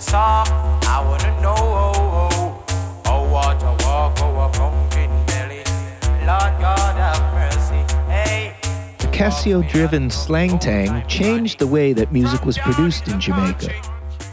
Says, 0.00 0.12
"Sir, 0.12 0.16
I 0.16 1.04
wanna 1.06 1.42
know." 1.42 1.60
Oh, 3.04 3.28
what 3.30 3.62
a 3.62 3.84
walk, 3.84 4.18
oh, 4.22 4.40
a 4.40 4.48
pumpkin 4.48 5.10
belly. 5.26 5.62
Lord 6.26 6.58
God 6.58 6.96
have 6.96 7.34
mercy. 7.34 7.84
Hey. 8.08 8.54
The 8.98 9.08
Casio 9.08 9.68
driven 9.68 10.08
Sleng 10.08 10.58
Teng 10.58 11.06
changed 11.06 11.58
the 11.58 11.66
way 11.66 11.92
that 11.92 12.12
music 12.12 12.46
was 12.46 12.56
produced 12.56 13.08
in 13.08 13.20
Jamaica. 13.20 13.74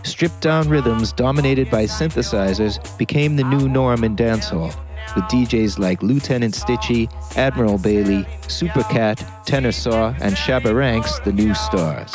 Stripped 0.03 0.39
down 0.39 0.69
rhythms 0.69 1.11
dominated 1.11 1.69
by 1.69 1.83
synthesizers 1.83 2.79
became 2.97 3.35
the 3.35 3.43
new 3.43 3.67
norm 3.67 4.05
in 4.05 4.15
dancehall, 4.15 4.73
with 5.15 5.25
DJs 5.25 5.79
like 5.79 6.01
Lieutenant 6.01 6.53
Stitchy, 6.53 7.09
Admiral 7.35 7.77
Bailey, 7.77 8.23
Supercat, 8.43 9.21
Tenor 9.45 9.73
Saw, 9.73 10.13
and 10.21 10.33
Shabba 10.33 10.73
Ranks 10.73 11.19
the 11.19 11.33
new 11.33 11.53
stars. 11.53 12.13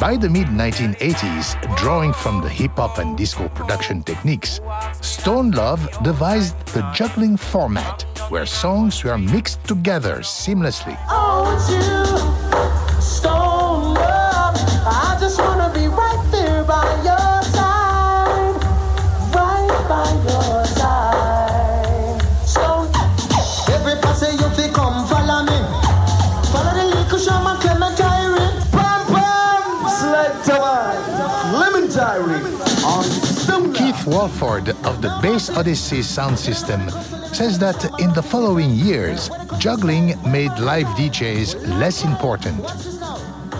By 0.00 0.16
the 0.16 0.28
mid 0.28 0.48
1980s, 0.48 1.76
drawing 1.76 2.12
from 2.12 2.40
the 2.42 2.48
hip 2.48 2.72
hop 2.76 2.98
and 2.98 3.16
disco 3.16 3.48
production 3.48 4.02
techniques, 4.02 4.60
Stone 5.00 5.52
Love 5.52 5.88
devised 6.02 6.58
the 6.74 6.82
juggling 6.92 7.36
format, 7.36 8.04
where 8.28 8.44
songs 8.44 9.04
were 9.04 9.16
mixed 9.16 9.62
together 9.64 10.16
seamlessly. 10.18 10.98
Oh, 11.08 12.33
Walford 34.24 34.70
of 34.86 35.02
the 35.02 35.10
Bass 35.20 35.50
Odyssey 35.50 36.00
sound 36.00 36.38
system 36.38 36.88
says 37.34 37.58
that 37.58 37.84
in 38.00 38.10
the 38.14 38.22
following 38.22 38.70
years, 38.70 39.28
juggling 39.58 40.16
made 40.32 40.50
live 40.58 40.86
DJs 40.96 41.68
less 41.78 42.04
important. 42.04 42.56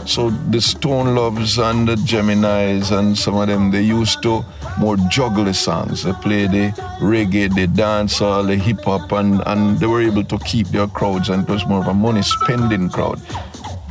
So 0.09 0.31
the 0.31 0.63
Stone 0.63 1.15
Loves 1.15 1.59
and 1.59 1.87
the 1.87 1.97
Geminis 1.97 2.99
and 2.99 3.15
some 3.17 3.37
of 3.37 3.49
them, 3.49 3.73
they 3.73 3.83
used 3.83 4.23
to 4.23 4.43
more 4.79 4.97
juggle 5.11 5.45
the 5.45 5.53
songs. 5.53 6.05
They 6.05 6.15
play 6.15 6.47
the 6.47 6.73
reggae, 6.99 7.55
the 7.55 7.67
dancehall, 7.67 8.47
the 8.47 8.57
hip 8.57 8.85
hop, 8.85 9.13
and, 9.13 9.43
and 9.45 9.79
they 9.79 9.87
were 9.87 10.01
able 10.01 10.25
to 10.25 10.39
keep 10.39 10.69
their 10.69 10.87
crowds, 10.87 11.29
and 11.29 11.47
it 11.47 11.53
was 11.53 11.67
more 11.67 11.81
of 11.81 11.89
a 11.89 11.95
money 11.95 12.23
spending 12.23 12.89
crowd. 12.89 13.21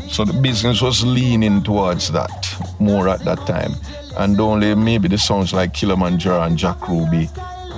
So 0.10 0.26
the 0.26 0.34
business 0.34 0.82
was 0.82 1.06
leaning 1.06 1.62
towards 1.62 2.12
that 2.14 2.43
more 2.80 3.08
at 3.10 3.24
that 3.26 3.45
time. 3.47 3.74
And 4.18 4.39
only 4.39 4.76
maybe 4.76 5.08
the 5.08 5.18
songs 5.18 5.54
like 5.54 5.74
Kilimanjaro 5.74 6.41
and 6.43 6.58
Jack 6.58 6.88
Ruby 6.88 7.30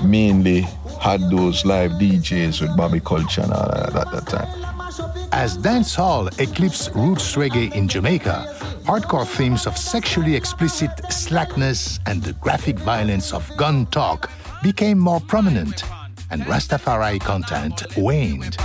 mainly 0.03 0.61
had 1.01 1.21
those 1.29 1.65
live 1.65 1.91
DJs 1.91 2.61
with 2.61 2.75
Bobby 2.75 2.99
Culture 2.99 3.41
and 3.41 3.53
all 3.53 3.67
that 3.69 3.95
at 3.95 4.11
that 4.11 4.27
time. 4.27 4.65
As 5.31 5.57
dancehall 5.57 6.39
eclipsed 6.39 6.95
roots 6.95 7.35
reggae 7.35 7.73
in 7.73 7.87
Jamaica, 7.87 8.55
hardcore 8.85 9.27
themes 9.27 9.67
of 9.67 9.77
sexually 9.77 10.35
explicit 10.35 10.91
slackness 11.11 11.99
and 12.05 12.23
the 12.23 12.33
graphic 12.33 12.77
violence 12.79 13.33
of 13.33 13.49
gun 13.57 13.85
talk 13.87 14.29
became 14.63 14.97
more 14.97 15.19
prominent, 15.19 15.83
and 16.31 16.43
Rastafari 16.43 17.19
content 17.19 17.83
waned. 17.97 18.57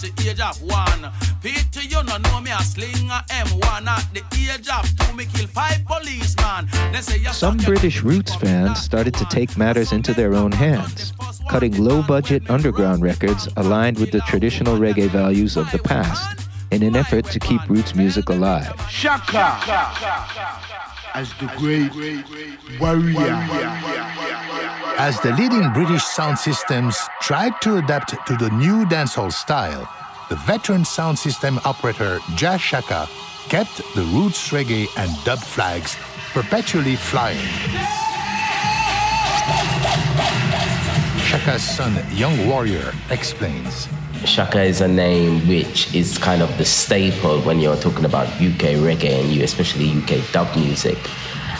The 0.00 0.30
age 0.30 0.40
of 0.40 0.60
one. 0.62 1.12
Pity 1.42 1.88
you 1.88 2.02
no 2.02 2.16
know 2.18 2.40
me 2.40 2.50
a 2.50 2.62
sling 2.62 3.10
a 3.10 3.24
M1 3.28 3.86
at 3.86 4.06
the 4.14 4.22
age 4.36 4.68
of 4.68 4.84
two. 4.96 5.16
Me 5.16 5.26
kill 5.26 5.46
five 5.46 5.84
policemen. 5.84 6.68
They 6.92 7.00
say 7.00 7.22
Some 7.32 7.58
British 7.58 8.02
roots 8.02 8.34
fans 8.34 8.80
started 8.80 9.14
to 9.14 9.24
take 9.26 9.56
matters 9.56 9.92
into 9.92 10.14
their 10.14 10.34
own 10.34 10.52
hands, 10.52 11.12
cutting 11.48 11.82
low 11.82 12.02
budget 12.02 12.48
underground 12.50 13.02
records 13.02 13.48
aligned 13.56 13.98
with 13.98 14.10
the 14.10 14.20
traditional 14.20 14.76
reggae 14.78 15.08
values 15.08 15.56
of 15.56 15.70
the 15.70 15.78
past 15.78 16.48
in 16.70 16.82
an 16.82 16.96
effort 16.96 17.24
to 17.26 17.38
keep 17.38 17.60
roots 17.68 17.94
music 17.94 18.28
alive. 18.28 18.74
Shaka 18.88 19.58
as 21.14 21.32
the 21.34 21.46
great 21.58 21.92
warrior. 22.80 24.49
As 24.98 25.20
the 25.20 25.32
leading 25.32 25.72
British 25.72 26.04
sound 26.04 26.38
systems 26.38 26.96
tried 27.20 27.60
to 27.62 27.76
adapt 27.78 28.10
to 28.26 28.36
the 28.36 28.50
new 28.50 28.84
dancehall 28.86 29.32
style, 29.32 29.88
the 30.28 30.36
veteran 30.36 30.84
sound 30.84 31.18
system 31.18 31.58
operator 31.64 32.18
Jah 32.36 32.56
Shaka 32.58 33.08
kept 33.48 33.78
the 33.94 34.02
roots 34.14 34.50
reggae 34.50 34.86
and 34.96 35.10
dub 35.24 35.38
flags 35.38 35.96
perpetually 36.32 36.96
flying. 36.96 37.38
Shaka's 41.24 41.62
son, 41.62 42.04
Young 42.10 42.46
Warrior, 42.48 42.92
explains. 43.10 43.88
Shaka 44.24 44.62
is 44.62 44.80
a 44.80 44.88
name 44.88 45.48
which 45.48 45.94
is 45.94 46.18
kind 46.18 46.42
of 46.42 46.56
the 46.58 46.64
staple 46.64 47.40
when 47.40 47.58
you're 47.58 47.76
talking 47.76 48.04
about 48.04 48.26
UK 48.34 48.76
reggae 48.84 49.20
and 49.22 49.30
you, 49.30 49.42
especially 49.44 49.90
UK 49.90 50.30
dub 50.32 50.54
music. 50.56 50.98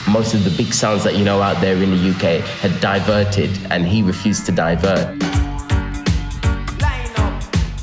Most 0.09 0.35
of 0.35 0.45
the 0.45 0.51
big 0.57 0.73
sounds 0.73 1.05
that 1.05 1.17
you 1.17 1.25
know 1.25 1.43
out 1.43 1.61
there 1.61 1.77
in 1.77 1.91
the 1.91 2.11
UK 2.11 2.41
had 2.61 2.81
diverted, 2.81 3.51
and 3.71 3.87
he 3.87 4.03
refused 4.03 4.47
to 4.47 4.53
divert. 4.53 5.21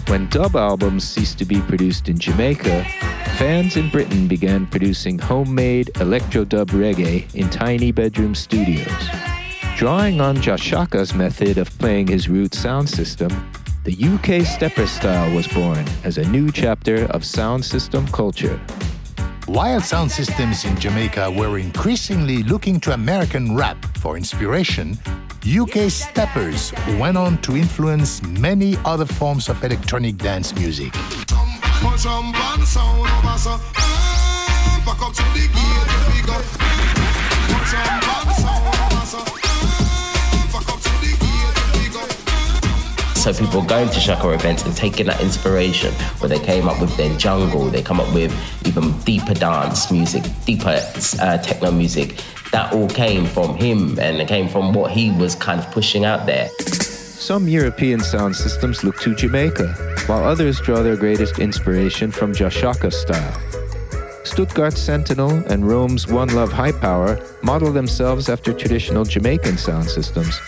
When 0.09 0.27
dub 0.29 0.55
albums 0.55 1.03
ceased 1.03 1.37
to 1.39 1.45
be 1.45 1.61
produced 1.61 2.09
in 2.09 2.17
Jamaica, 2.17 2.85
fans 3.37 3.77
in 3.77 3.89
Britain 3.89 4.27
began 4.27 4.65
producing 4.65 5.19
homemade 5.19 5.91
electro 5.99 6.45
dub 6.45 6.69
reggae 6.69 7.33
in 7.35 7.49
tiny 7.49 7.91
bedroom 7.91 8.33
studios. 8.33 9.09
Drawing 9.75 10.19
on 10.21 10.41
Jah 10.41 10.57
Shaka's 10.57 11.13
method 11.13 11.57
of 11.57 11.69
playing 11.77 12.07
his 12.07 12.27
root 12.27 12.55
sound 12.55 12.89
system, 12.89 13.29
the 13.83 13.95
UK 13.95 14.45
stepper 14.45 14.87
style 14.87 15.33
was 15.35 15.47
born 15.47 15.85
as 16.03 16.17
a 16.17 16.27
new 16.29 16.51
chapter 16.51 17.05
of 17.11 17.23
sound 17.23 17.63
system 17.63 18.07
culture. 18.07 18.59
While 19.47 19.79
sound 19.79 20.11
systems 20.11 20.65
in 20.65 20.77
Jamaica 20.77 21.31
were 21.31 21.57
increasingly 21.57 22.43
looking 22.43 22.81
to 22.81 22.91
American 22.91 23.55
rap 23.55 23.77
for 23.95 24.17
inspiration, 24.17 24.99
UK 25.47 25.89
steppers 25.89 26.73
went 26.99 27.15
on 27.15 27.37
to 27.43 27.55
influence 27.55 28.21
many 28.23 28.75
other 28.83 29.05
forms 29.05 29.47
of 29.47 29.63
electronic 29.63 30.17
dance 30.17 30.53
music. 30.53 30.91
So 43.27 43.33
people 43.33 43.61
going 43.61 43.89
to 43.89 43.99
Shaka 43.99 44.29
events 44.29 44.63
and 44.63 44.73
taking 44.73 45.07
that 45.07 45.19
inspiration 45.19 45.93
where 46.19 46.29
they 46.29 46.39
came 46.39 46.69
up 46.69 46.79
with 46.79 46.95
their 46.95 47.13
jungle, 47.17 47.65
they 47.65 47.81
come 47.81 47.99
up 47.99 48.13
with 48.13 48.33
even 48.65 48.97
deeper 48.99 49.33
dance 49.33 49.91
music, 49.91 50.23
deeper 50.45 50.81
uh, 51.19 51.37
techno 51.39 51.69
music. 51.73 52.23
That 52.53 52.71
all 52.71 52.87
came 52.87 53.25
from 53.25 53.57
him 53.57 53.99
and 53.99 54.21
it 54.21 54.29
came 54.29 54.47
from 54.47 54.71
what 54.71 54.91
he 54.91 55.11
was 55.11 55.35
kind 55.35 55.59
of 55.59 55.69
pushing 55.71 56.05
out 56.05 56.25
there. 56.25 56.47
Some 56.61 57.49
European 57.49 57.99
sound 57.99 58.33
systems 58.33 58.85
look 58.85 58.97
to 59.01 59.13
Jamaica, 59.13 59.73
while 60.05 60.23
others 60.23 60.61
draw 60.61 60.81
their 60.81 60.95
greatest 60.95 61.37
inspiration 61.37 62.11
from 62.11 62.33
Jah 62.33 62.49
Shaka 62.49 62.91
style. 62.91 63.41
Stuttgart 64.23 64.77
Sentinel 64.77 65.43
and 65.51 65.67
Rome's 65.67 66.07
One 66.07 66.29
Love 66.29 66.53
High 66.53 66.71
Power 66.71 67.19
model 67.43 67.73
themselves 67.73 68.29
after 68.29 68.53
traditional 68.53 69.03
Jamaican 69.03 69.57
sound 69.57 69.89
systems, 69.89 70.39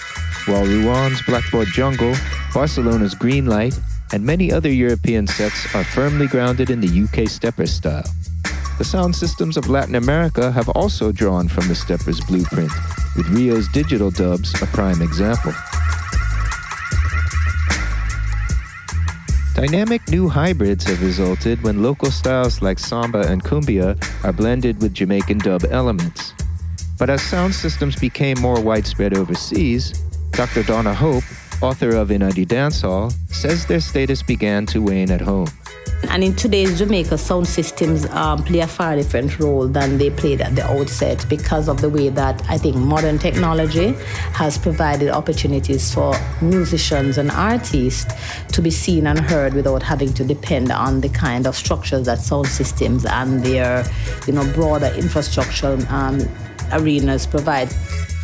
while 0.50 0.66
Rouen 0.66 1.14
Blackboard 1.28 1.68
Jungle, 1.68 2.16
Barcelona's 2.54 3.14
Green 3.14 3.46
Light, 3.46 3.80
and 4.12 4.26
many 4.26 4.52
other 4.52 4.72
European 4.72 5.28
sets 5.28 5.74
are 5.76 5.84
firmly 5.84 6.26
grounded 6.26 6.72
in 6.72 6.82
the 6.82 7.04
UK 7.04 7.30
stepper 7.30 7.68
style. 7.68 8.10
The 8.80 8.84
sound 8.84 9.16
systems 9.16 9.58
of 9.58 9.70
Latin 9.70 9.96
America 9.96 10.52
have 10.52 10.68
also 10.70 11.12
drawn 11.12 11.48
from 11.48 11.68
the 11.68 11.76
stepper's 11.76 12.20
blueprint, 12.22 12.72
with 13.16 13.28
Rio's 13.28 13.68
digital 13.68 14.10
dubs 14.10 14.60
a 14.62 14.66
prime 14.68 15.02
example. 15.02 15.54
Dynamic 19.54 20.08
new 20.10 20.30
hybrids 20.30 20.86
have 20.86 21.04
resulted 21.04 21.62
when 21.62 21.84
local 21.84 22.10
styles 22.10 22.62
like 22.62 22.80
samba 22.80 23.28
and 23.28 23.44
cumbia 23.44 24.02
are 24.24 24.34
blended 24.34 24.82
with 24.82 24.94
Jamaican 24.94 25.40
dub 25.40 25.66
elements. 25.70 26.34
But 26.98 27.10
as 27.10 27.22
sound 27.22 27.54
systems 27.54 27.96
became 27.96 28.40
more 28.40 28.62
widespread 28.62 29.18
overseas, 29.18 30.09
Dr. 30.32 30.64
Donna 30.64 30.94
Hope, 30.94 31.24
author 31.62 31.96
of 31.96 32.12
Inna 32.12 32.32
di 32.32 32.46
Dancehall, 32.46 33.14
says 33.28 33.66
their 33.66 33.80
status 33.80 34.24
began 34.24 34.66
to 34.68 34.82
wane 34.82 35.12
at 35.12 35.22
home. 35.22 35.48
And 36.10 36.24
in 36.24 36.36
today's 36.36 36.80
Jamaica, 36.80 37.18
sound 37.18 37.48
systems 37.48 38.06
um, 38.08 38.44
play 38.44 38.60
a 38.60 38.68
far 38.68 38.96
different 38.96 39.38
role 39.38 39.68
than 39.68 39.98
they 39.98 40.10
played 40.10 40.42
at 40.42 40.56
the 40.56 40.64
outset 40.66 41.26
because 41.30 41.68
of 41.68 41.82
the 41.82 41.90
way 41.90 42.10
that 42.10 42.42
I 42.50 42.58
think 42.58 42.78
modern 42.78 43.20
technology 43.20 43.94
has 44.34 44.58
provided 44.58 45.10
opportunities 45.10 45.94
for 45.94 46.16
musicians 46.42 47.18
and 47.18 47.30
artists 47.32 48.12
to 48.54 48.62
be 48.62 48.72
seen 48.72 49.08
and 49.08 49.20
heard 49.20 49.54
without 49.54 49.84
having 49.84 50.14
to 50.14 50.24
depend 50.24 50.72
on 50.72 51.02
the 51.02 51.10
kind 51.10 51.46
of 51.46 51.56
structures 51.56 52.06
that 52.06 52.20
sound 52.20 52.48
systems 52.48 53.06
and 53.06 53.44
their, 53.44 53.86
you 54.26 54.34
know, 54.34 54.50
broader 54.54 54.90
infrastructural 54.96 55.88
um, 55.92 56.20
arenas 56.72 57.28
provide. 57.28 57.70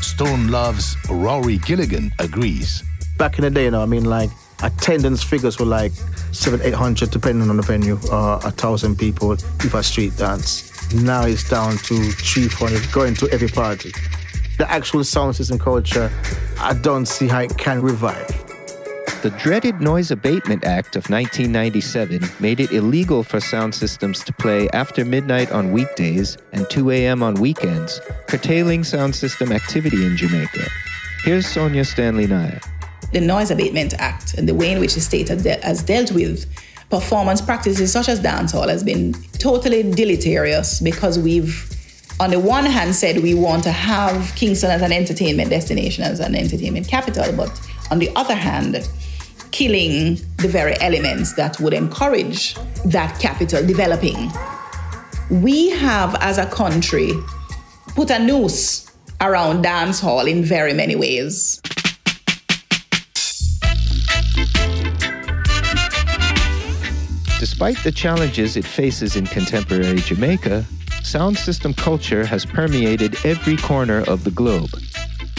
Stone 0.02 0.48
Love's 0.48 0.96
Rory 1.10 1.58
Gilligan 1.60 2.12
agrees. 2.20 2.84
Back 3.18 3.38
in 3.38 3.44
the 3.44 3.50
day, 3.50 3.66
you 3.66 3.72
know, 3.72 3.82
I 3.82 3.86
mean, 3.86 4.06
like 4.06 4.30
attendance 4.64 5.24
figures 5.24 5.60
were 5.60 5.66
like 5.66 5.92
seven, 6.32 6.62
eight 6.62 6.74
hundred, 6.74 7.12
depending 7.12 7.50
on 7.50 7.58
the 7.58 7.64
venue, 7.64 7.98
uh, 8.12 8.40
a 8.44 8.52
thousand 8.52 8.98
people 8.98 9.32
if 9.32 9.74
a 9.74 9.84
street 9.84 10.16
dance. 10.18 10.72
Now 10.94 11.26
it's 11.26 11.50
down 11.50 11.78
to 11.78 12.12
three, 12.12 12.50
going 12.92 13.16
to 13.16 13.30
every 13.32 13.48
party. 13.48 13.92
The 14.58 14.70
actual 14.70 15.04
sound 15.04 15.36
system 15.36 15.60
culture, 15.60 16.12
I 16.60 16.74
don't 16.74 17.06
see 17.06 17.28
how 17.28 17.42
it 17.42 17.58
can 17.58 17.82
revive. 17.82 18.45
The 19.22 19.32
dreaded 19.40 19.82
Noise 19.82 20.12
Abatement 20.12 20.66
Act 20.66 20.96
of 20.96 21.10
1997 21.10 22.22
made 22.40 22.60
it 22.60 22.72
illegal 22.72 23.24
for 23.24 23.40
sound 23.40 23.74
systems 23.74 24.24
to 24.24 24.34
play 24.34 24.70
after 24.70 25.04
midnight 25.04 25.52
on 25.52 25.72
weekdays 25.72 26.38
and 26.54 26.70
2 26.70 26.92
a.m. 26.92 27.24
on 27.24 27.34
weekends, 27.36 28.00
curtailing 28.28 28.84
sound 28.84 29.16
system 29.16 29.52
activity 29.52 30.06
in 30.06 30.16
Jamaica. 30.16 30.68
Here's 31.24 31.48
Sonjah 31.48 31.86
Stanley 31.86 32.28
Niaah. 32.28 32.64
The 33.14 33.22
Noise 33.22 33.50
Abatement 33.50 33.96
Act 33.96 34.36
and 34.36 34.48
the 34.48 34.54
way 34.54 34.72
in 34.72 34.80
which 34.80 34.94
the 34.94 35.02
state 35.02 35.30
has 35.30 35.84
dealt 35.84 36.12
with 36.12 36.46
performance 36.92 37.42
practices 37.42 37.92
such 37.92 38.10
as 38.10 38.20
dancehall 38.20 38.70
has 38.70 38.84
been 38.84 39.14
totally 39.40 39.82
deleterious 39.84 40.80
because 40.80 41.18
we've 41.18 41.72
on 42.20 42.30
the 42.30 42.40
one 42.40 42.66
hand 42.66 42.96
said 42.96 43.22
we 43.22 43.34
want 43.34 43.64
to 43.64 43.72
have 43.72 44.34
Kingston 44.36 44.72
as 44.72 44.82
an 44.82 44.94
entertainment 44.94 45.50
destination, 45.50 46.04
as 46.04 46.20
an 46.20 46.36
entertainment 46.36 46.88
capital, 46.88 47.26
but 47.36 47.50
on 47.92 48.00
the 48.00 48.10
other 48.16 48.36
hand, 48.36 48.88
killing 49.52 50.16
the 50.38 50.48
very 50.48 50.76
elements 50.82 51.34
that 51.34 51.60
would 51.60 51.74
encourage 51.74 52.56
that 52.86 53.20
capital 53.20 53.66
developing. 53.66 54.32
We 55.30 55.70
have, 55.70 56.16
as 56.22 56.38
a 56.38 56.46
country, 56.46 57.14
put 57.96 58.10
a 58.10 58.20
noose 58.20 58.92
around 59.22 59.64
dancehall 59.64 60.30
in 60.30 60.44
very 60.44 60.74
many 60.74 60.96
ways. 60.96 61.62
Despite 67.40 67.78
the 67.84 67.92
challenges 67.96 68.58
it 68.58 68.66
faces 68.66 69.16
in 69.16 69.26
contemporary 69.26 70.00
Jamaica, 70.00 70.66
sound 71.04 71.38
system 71.38 71.74
culture 71.74 72.26
has 72.26 72.46
permeated 72.46 73.16
every 73.24 73.56
corner 73.56 74.02
of 74.08 74.24
the 74.24 74.32
globe. 74.32 74.72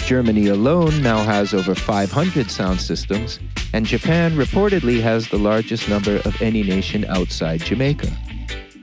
Germany 0.06 0.46
alone 0.46 1.02
now 1.02 1.24
has 1.24 1.52
over 1.52 1.74
500 1.74 2.48
sound 2.48 2.80
systems, 2.80 3.40
and 3.72 3.84
Japan 3.84 4.36
reportedly 4.36 5.00
has 5.00 5.28
the 5.28 5.36
largest 5.36 5.88
number 5.88 6.18
of 6.24 6.40
any 6.40 6.62
nation 6.62 7.04
outside 7.06 7.60
Jamaica. 7.60 8.12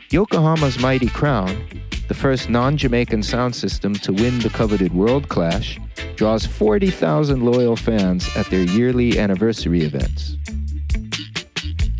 Yokohama's 0.09 0.79
Mighty 0.79 1.07
Crown, 1.07 1.65
the 2.09 2.13
first 2.13 2.49
non 2.49 2.75
Jamaican 2.75 3.23
sound 3.23 3.55
system 3.55 3.93
to 3.93 4.11
win 4.11 4.39
the 4.39 4.49
coveted 4.49 4.93
World 4.93 5.29
Clash, 5.29 5.79
draws 6.17 6.45
40,000 6.45 7.41
loyal 7.41 7.77
fans 7.77 8.27
at 8.35 8.47
their 8.47 8.63
yearly 8.63 9.17
anniversary 9.17 9.83
events. 9.83 10.35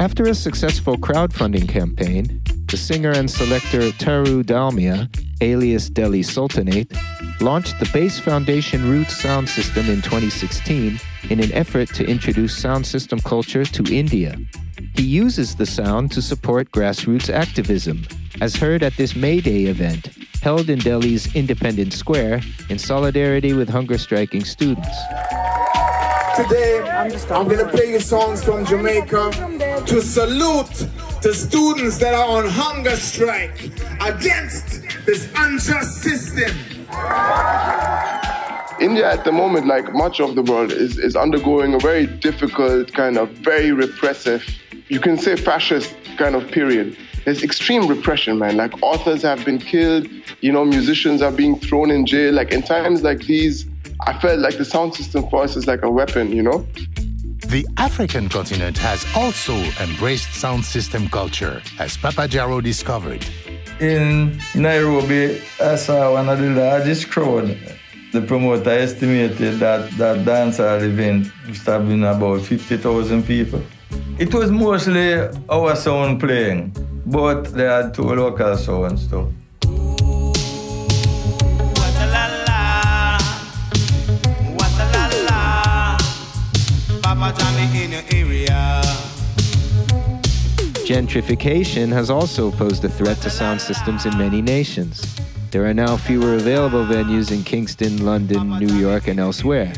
After 0.02 0.26
a 0.26 0.36
successful 0.36 0.98
crowdfunding 0.98 1.70
campaign, 1.70 2.42
the 2.68 2.76
singer 2.76 3.12
and 3.12 3.32
selector 3.32 3.84
Taru 3.92 4.44
Dalmia, 4.44 5.08
alias 5.42 5.90
Delhi 5.90 6.24
Sultanate, 6.24 6.92
launched 7.42 7.80
the 7.80 7.90
Bass 7.94 8.20
Foundation 8.20 8.90
Roots 8.90 9.18
sound 9.18 9.50
system 9.50 9.90
in 9.90 10.02
2016 10.02 11.00
in 11.30 11.40
an 11.40 11.52
effort 11.54 11.90
to 11.96 12.06
introduce 12.06 12.58
sound 12.58 12.86
system 12.86 13.20
culture 13.20 13.66
to 13.66 13.84
India. 13.94 14.38
He 14.96 15.04
uses 15.04 15.56
the 15.56 15.66
sound 15.66 16.12
to 16.12 16.22
support 16.22 16.72
grassroots 16.72 17.30
activism, 17.30 18.04
as 18.42 18.56
heard 18.56 18.84
at 18.84 18.96
this 18.98 19.16
May 19.16 19.42
Day 19.42 19.66
event 19.66 20.10
held 20.42 20.70
in 20.70 20.78
Delhi's 20.80 21.34
Independence 21.36 21.96
Square 21.96 22.42
in 22.70 22.78
solidarity 22.78 23.54
with 23.54 23.70
hunger 23.70 23.98
striking 23.98 24.44
students. 24.44 24.90
Today, 26.36 26.82
I'm 27.32 27.48
gonna 27.48 27.70
play 27.70 27.92
you 27.92 28.00
songs 28.00 28.44
from 28.44 28.66
Jamaica 28.66 29.32
to 29.86 30.02
salute 30.02 30.88
the 31.22 31.34
students 31.34 31.98
that 32.00 32.14
are 32.14 32.28
on 32.28 32.50
hunger 32.50 32.98
strike 32.98 33.72
against 34.02 34.83
this 35.06 35.30
unjust 35.36 36.02
system. 36.02 36.56
India 38.80 39.10
at 39.10 39.24
the 39.24 39.32
moment, 39.32 39.68
like 39.68 39.94
much 39.94 40.20
of 40.20 40.36
the 40.36 40.42
world, 40.42 40.72
is, 40.72 40.98
is 40.98 41.16
undergoing 41.16 41.74
a 41.74 41.80
very 41.80 42.06
difficult, 42.06 42.92
kind 42.94 43.18
of 43.18 43.30
very 43.30 43.72
repressive, 43.72 44.44
you 44.90 45.00
can 45.00 45.18
say 45.18 45.36
fascist 45.36 45.96
kind 46.18 46.36
of 46.36 46.50
period. 46.52 46.98
There's 47.26 47.44
extreme 47.44 47.88
repression, 47.88 48.38
man. 48.38 48.58
Like 48.58 48.74
authors 48.82 49.22
have 49.22 49.46
been 49.46 49.60
killed, 49.60 50.08
you 50.42 50.52
know, 50.52 50.66
musicians 50.66 51.22
are 51.22 51.32
being 51.32 51.58
thrown 51.60 51.90
in 51.92 52.06
jail. 52.06 52.34
Like 52.34 52.52
in 52.52 52.62
times 52.62 53.04
like 53.04 53.20
these, 53.20 53.66
I 54.02 54.20
felt 54.20 54.40
like 54.40 54.58
the 54.58 54.66
sound 54.66 54.96
system 54.96 55.30
for 55.30 55.44
us 55.44 55.56
is 55.56 55.66
like 55.66 55.84
a 55.84 55.90
weapon, 55.90 56.34
you 56.34 56.44
know? 56.44 56.68
The 57.48 57.66
African 57.78 58.28
continent 58.30 58.78
has 58.80 59.06
also 59.16 59.56
embraced 59.82 60.34
sound 60.34 60.66
system 60.66 61.08
culture, 61.08 61.62
as 61.80 61.96
Papa 61.96 62.28
Jaro 62.28 62.62
discovered. 62.62 63.26
In 63.80 64.40
Nairobi, 64.56 65.42
I 65.62 65.76
saw 65.76 66.14
one 66.14 66.30
of 66.30 66.40
the 66.40 66.50
largest 66.50 67.10
crowd. 67.10 67.58
The 68.12 68.22
promoter 68.22 68.70
estimated 68.70 69.60
that 69.60 69.92
that 69.98 70.18
dancehall 70.26 70.82
event 70.84 71.32
must 71.48 71.66
have 71.66 71.88
been 71.88 72.04
about 72.04 72.42
50,000 72.42 73.24
people. 73.24 73.62
It 74.20 74.34
was 74.34 74.52
mostly 74.52 75.16
our 75.50 75.76
sound 75.76 76.20
playing. 76.20 76.74
but 77.06 77.44
they 77.54 77.64
had 77.64 77.94
two 77.94 78.04
local 78.04 78.56
sounds 78.58 79.08
too. 79.08 79.34
Gentrification 90.84 91.94
has 91.94 92.10
also 92.10 92.52
posed 92.52 92.84
a 92.84 92.90
threat 92.90 93.18
to 93.22 93.30
sound 93.30 93.62
systems 93.62 94.06
in 94.06 94.18
many 94.18 94.42
nations. 94.42 95.18
There 95.50 95.66
are 95.66 95.74
now 95.74 95.96
fewer 95.96 96.34
available 96.34 96.84
venues 96.84 97.32
in 97.32 97.44
Kingston, 97.44 98.04
London, 98.04 98.60
New 98.60 98.76
York, 98.76 99.08
and 99.08 99.18
elsewhere. 99.18 99.72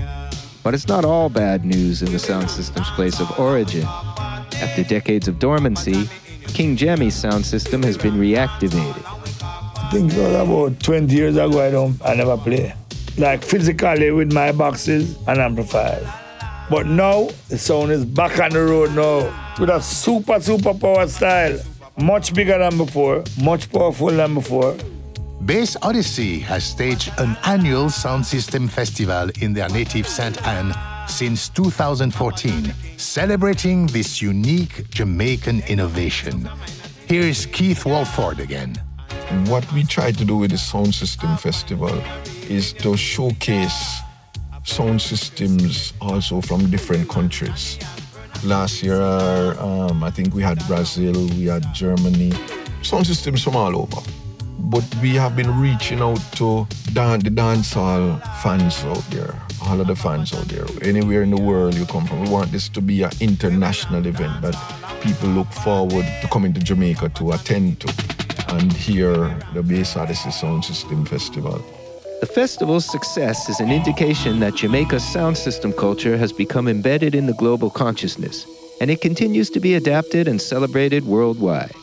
But 0.63 0.73
it's 0.73 0.87
not 0.87 1.05
all 1.05 1.29
bad 1.29 1.63
news 1.63 2.01
in 2.01 2.11
the 2.11 2.17
sound 2.17 2.49
system's 2.49 2.89
place 2.91 3.19
of 3.19 3.39
origin. 3.39 3.83
After 3.85 4.83
decades 4.83 5.27
of 5.27 5.37
dormancy, 5.37 6.09
King 6.47 6.75
Jammy's 6.75 7.13
sound 7.13 7.45
system 7.45 7.83
has 7.83 7.99
been 7.99 8.15
reactivated. 8.15 9.03
I 9.43 9.89
think 9.91 10.11
about 10.13 10.79
20 10.79 11.13
years 11.13 11.37
ago 11.37 11.63
I 11.63 11.69
don't 11.69 12.03
I 12.03 12.15
never 12.15 12.35
play. 12.35 12.73
Like 13.19 13.43
physically 13.43 14.09
with 14.09 14.33
my 14.33 14.51
boxes 14.51 15.15
and 15.27 15.37
amplifiers. 15.37 16.07
But 16.67 16.87
now 16.87 17.29
the 17.49 17.59
sound 17.59 17.91
is 17.91 18.05
back 18.05 18.39
on 18.39 18.49
the 18.49 18.63
road 18.63 18.95
now 18.95 19.44
with 19.59 19.69
a 19.69 19.81
super 19.81 20.39
super 20.39 20.73
power 20.73 21.07
style. 21.07 21.59
Much 21.97 22.33
bigger 22.33 22.57
than 22.57 22.77
before, 22.77 23.23
much 23.41 23.71
powerful 23.71 24.09
than 24.09 24.33
before. 24.33 24.75
Bass 25.45 25.77
Odyssey 25.81 26.39
has 26.39 26.63
staged 26.63 27.11
an 27.19 27.37
annual 27.45 27.89
sound 27.89 28.25
system 28.25 28.67
festival 28.67 29.29
in 29.41 29.53
their 29.53 29.69
native 29.69 30.07
St. 30.07 30.45
Anne 30.45 30.73
since 31.07 31.49
2014, 31.49 32.73
celebrating 32.97 33.85
this 33.87 34.21
unique 34.21 34.89
Jamaican 34.89 35.61
innovation. 35.67 36.49
Here 37.07 37.21
is 37.21 37.45
Keith 37.45 37.85
Walford 37.85 38.39
again. 38.39 38.75
What 39.45 39.71
we 39.71 39.83
try 39.83 40.11
to 40.11 40.25
do 40.25 40.37
with 40.37 40.51
the 40.51 40.57
Sound 40.57 40.95
System 40.95 41.37
Festival 41.37 42.01
is 42.49 42.73
to 42.73 42.97
showcase 42.97 43.99
sound 44.63 45.01
systems 45.01 45.93
also 46.01 46.41
from 46.41 46.69
different 46.71 47.07
countries. 47.07 47.77
Last 48.45 48.83
year, 48.83 49.01
um, 49.59 50.03
I 50.03 50.11
think 50.11 50.35
we 50.35 50.43
had 50.43 50.59
Brazil, 50.67 51.13
we 51.35 51.45
had 51.45 51.65
Germany, 51.73 52.31
sound 52.83 53.07
systems 53.07 53.41
from 53.43 53.55
all 53.55 53.75
over. 53.75 54.01
But 54.59 54.83
we 55.01 55.15
have 55.15 55.35
been 55.35 55.59
reaching 55.59 55.99
out 55.99 56.21
to 56.33 56.67
dan- 56.93 57.21
the 57.21 57.31
dancehall 57.31 58.21
fans 58.43 58.83
out 58.83 59.03
there, 59.09 59.33
all 59.63 59.81
of 59.81 59.87
the 59.87 59.95
fans 59.95 60.31
out 60.31 60.45
there, 60.45 60.65
anywhere 60.83 61.23
in 61.23 61.31
the 61.31 61.41
world 61.41 61.73
you 61.73 61.87
come 61.87 62.05
from. 62.05 62.21
We 62.21 62.29
want 62.29 62.51
this 62.51 62.69
to 62.69 62.81
be 62.81 63.01
an 63.01 63.11
international 63.19 64.05
event 64.05 64.39
that 64.43 64.55
people 65.01 65.29
look 65.29 65.51
forward 65.51 66.05
to 66.21 66.27
coming 66.27 66.53
to 66.53 66.59
Jamaica 66.61 67.09
to 67.15 67.31
attend 67.31 67.79
to 67.81 67.93
and 68.49 68.71
hear 68.71 69.35
the 69.55 69.63
Bass 69.63 69.97
Odyssey 69.97 70.29
Sound 70.29 70.63
System 70.63 71.03
Festival. 71.03 71.63
The 72.21 72.25
festival's 72.25 72.85
success 72.85 73.49
is 73.49 73.59
an 73.59 73.71
indication 73.71 74.39
that 74.39 74.55
Jamaica's 74.55 75.03
sound 75.03 75.37
system 75.37 75.73
culture 75.73 76.17
has 76.17 76.31
become 76.31 76.69
embedded 76.69 77.13
in 77.13 77.25
the 77.25 77.33
global 77.33 77.69
consciousness, 77.69 78.47
and 78.79 78.89
it 78.89 79.01
continues 79.01 79.49
to 79.49 79.59
be 79.59 79.73
adapted 79.73 80.29
and 80.29 80.41
celebrated 80.41 81.03
worldwide. 81.03 81.75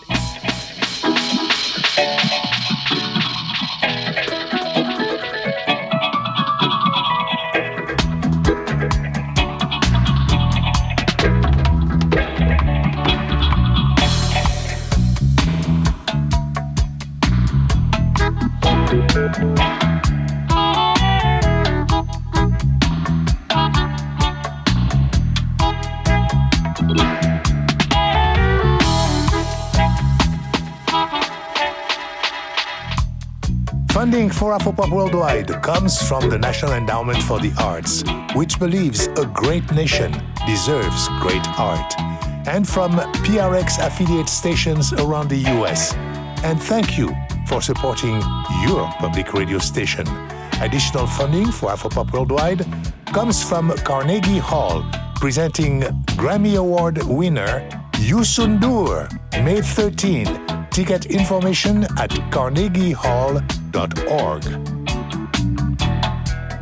Funding 34.02 34.30
for 34.30 34.58
Afropop 34.58 34.90
Worldwide 34.90 35.62
comes 35.62 36.02
from 36.08 36.28
the 36.28 36.36
National 36.36 36.72
Endowment 36.72 37.22
for 37.22 37.38
the 37.38 37.52
Arts, 37.56 38.02
which 38.34 38.58
believes 38.58 39.06
a 39.06 39.26
great 39.26 39.62
nation 39.70 40.10
deserves 40.44 41.06
great 41.20 41.46
art, 41.56 41.94
and 42.48 42.68
from 42.68 42.90
PRX 43.22 43.78
affiliate 43.78 44.28
stations 44.28 44.92
around 44.92 45.28
the 45.28 45.36
US. 45.54 45.94
And 46.42 46.60
thank 46.60 46.98
you 46.98 47.14
for 47.46 47.62
supporting 47.62 48.20
your 48.66 48.90
public 48.98 49.32
radio 49.34 49.58
station. 49.58 50.08
Additional 50.60 51.06
funding 51.06 51.52
for 51.52 51.70
Afropop 51.70 52.12
Worldwide 52.12 52.66
comes 53.14 53.40
from 53.48 53.70
Carnegie 53.84 54.38
Hall, 54.38 54.84
presenting 55.14 55.82
Grammy 56.18 56.56
Award 56.56 57.04
winner 57.04 57.68
Youssou 57.92 58.58
N'Dour, 58.58 59.08
May 59.44 59.60
13. 59.60 60.61
Ticket 60.72 61.06
information 61.06 61.84
at 61.98 62.10
carnegiehall.org. 62.30 64.42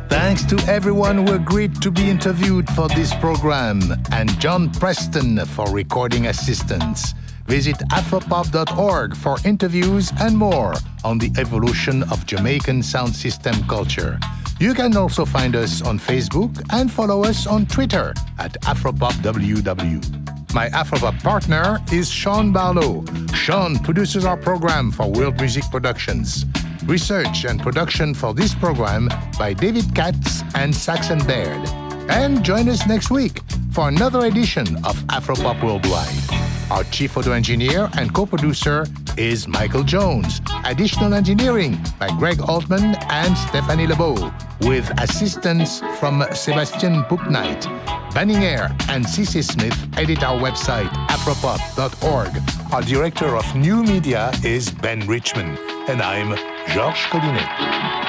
Thanks 0.09 0.43
to 0.45 0.57
everyone 0.69 1.25
who 1.25 1.33
agreed 1.33 1.81
to 1.81 1.89
be 1.89 2.09
interviewed 2.09 2.69
for 2.71 2.89
this 2.89 3.13
program 3.15 3.79
and 4.11 4.37
John 4.39 4.69
Preston 4.69 5.43
for 5.45 5.71
recording 5.71 6.27
assistance. 6.27 7.13
Visit 7.47 7.77
afropop.org 7.91 9.15
for 9.15 9.37
interviews 9.45 10.11
and 10.19 10.37
more 10.37 10.73
on 11.05 11.17
the 11.17 11.31
evolution 11.37 12.03
of 12.11 12.25
Jamaican 12.25 12.83
sound 12.83 13.15
system 13.15 13.55
culture. 13.67 14.19
You 14.59 14.73
can 14.73 14.97
also 14.97 15.23
find 15.23 15.55
us 15.55 15.81
on 15.81 15.97
Facebook 15.97 16.61
and 16.73 16.91
follow 16.91 17.23
us 17.23 17.47
on 17.47 17.65
Twitter 17.65 18.13
at 18.39 18.59
AfropopWW. 18.61 20.40
My 20.53 20.67
Afropop 20.69 21.23
partner 21.23 21.79
is 21.93 22.11
Sean 22.11 22.51
Barlow. 22.51 23.05
Sean 23.33 23.79
produces 23.79 24.25
our 24.25 24.35
program 24.35 24.91
for 24.91 25.09
World 25.09 25.39
Music 25.39 25.63
Productions. 25.71 26.45
Research 26.85 27.45
and 27.45 27.61
production 27.61 28.13
for 28.13 28.33
this 28.33 28.53
program 28.53 29.07
by 29.39 29.53
David 29.53 29.95
Katz 29.95 30.43
and 30.55 30.75
Saxon 30.75 31.19
Baird. 31.19 31.69
And 32.09 32.43
join 32.43 32.67
us 32.67 32.85
next 32.85 33.11
week 33.11 33.39
for 33.71 33.87
another 33.87 34.25
edition 34.25 34.75
of 34.83 34.97
Afropop 35.07 35.63
Worldwide. 35.63 36.50
Our 36.71 36.85
chief 36.85 37.11
photo 37.11 37.33
engineer 37.33 37.89
and 37.97 38.13
co 38.13 38.25
producer 38.25 38.85
is 39.17 39.45
Michael 39.45 39.83
Jones. 39.83 40.39
Additional 40.63 41.13
engineering 41.13 41.77
by 41.99 42.07
Greg 42.17 42.39
Altman 42.39 42.95
and 43.09 43.37
Stephanie 43.37 43.87
LeBeau, 43.87 44.31
with 44.61 44.89
assistance 45.01 45.81
from 45.99 46.23
Sebastian 46.31 47.03
Booknight. 47.09 47.65
Banning 48.13 48.37
Eyre 48.37 48.73
and 48.87 49.03
Cece 49.05 49.43
Smith 49.43 49.77
edit 49.97 50.23
our 50.23 50.39
website, 50.39 50.87
afropop.org. 51.09 52.73
Our 52.73 52.81
director 52.83 53.35
of 53.35 53.53
new 53.53 53.83
media 53.83 54.31
is 54.41 54.71
Ben 54.71 55.05
Richmond, 55.07 55.59
and 55.89 56.01
I'm 56.01 56.37
Georges 56.73 57.01
Collinet. 57.11 58.00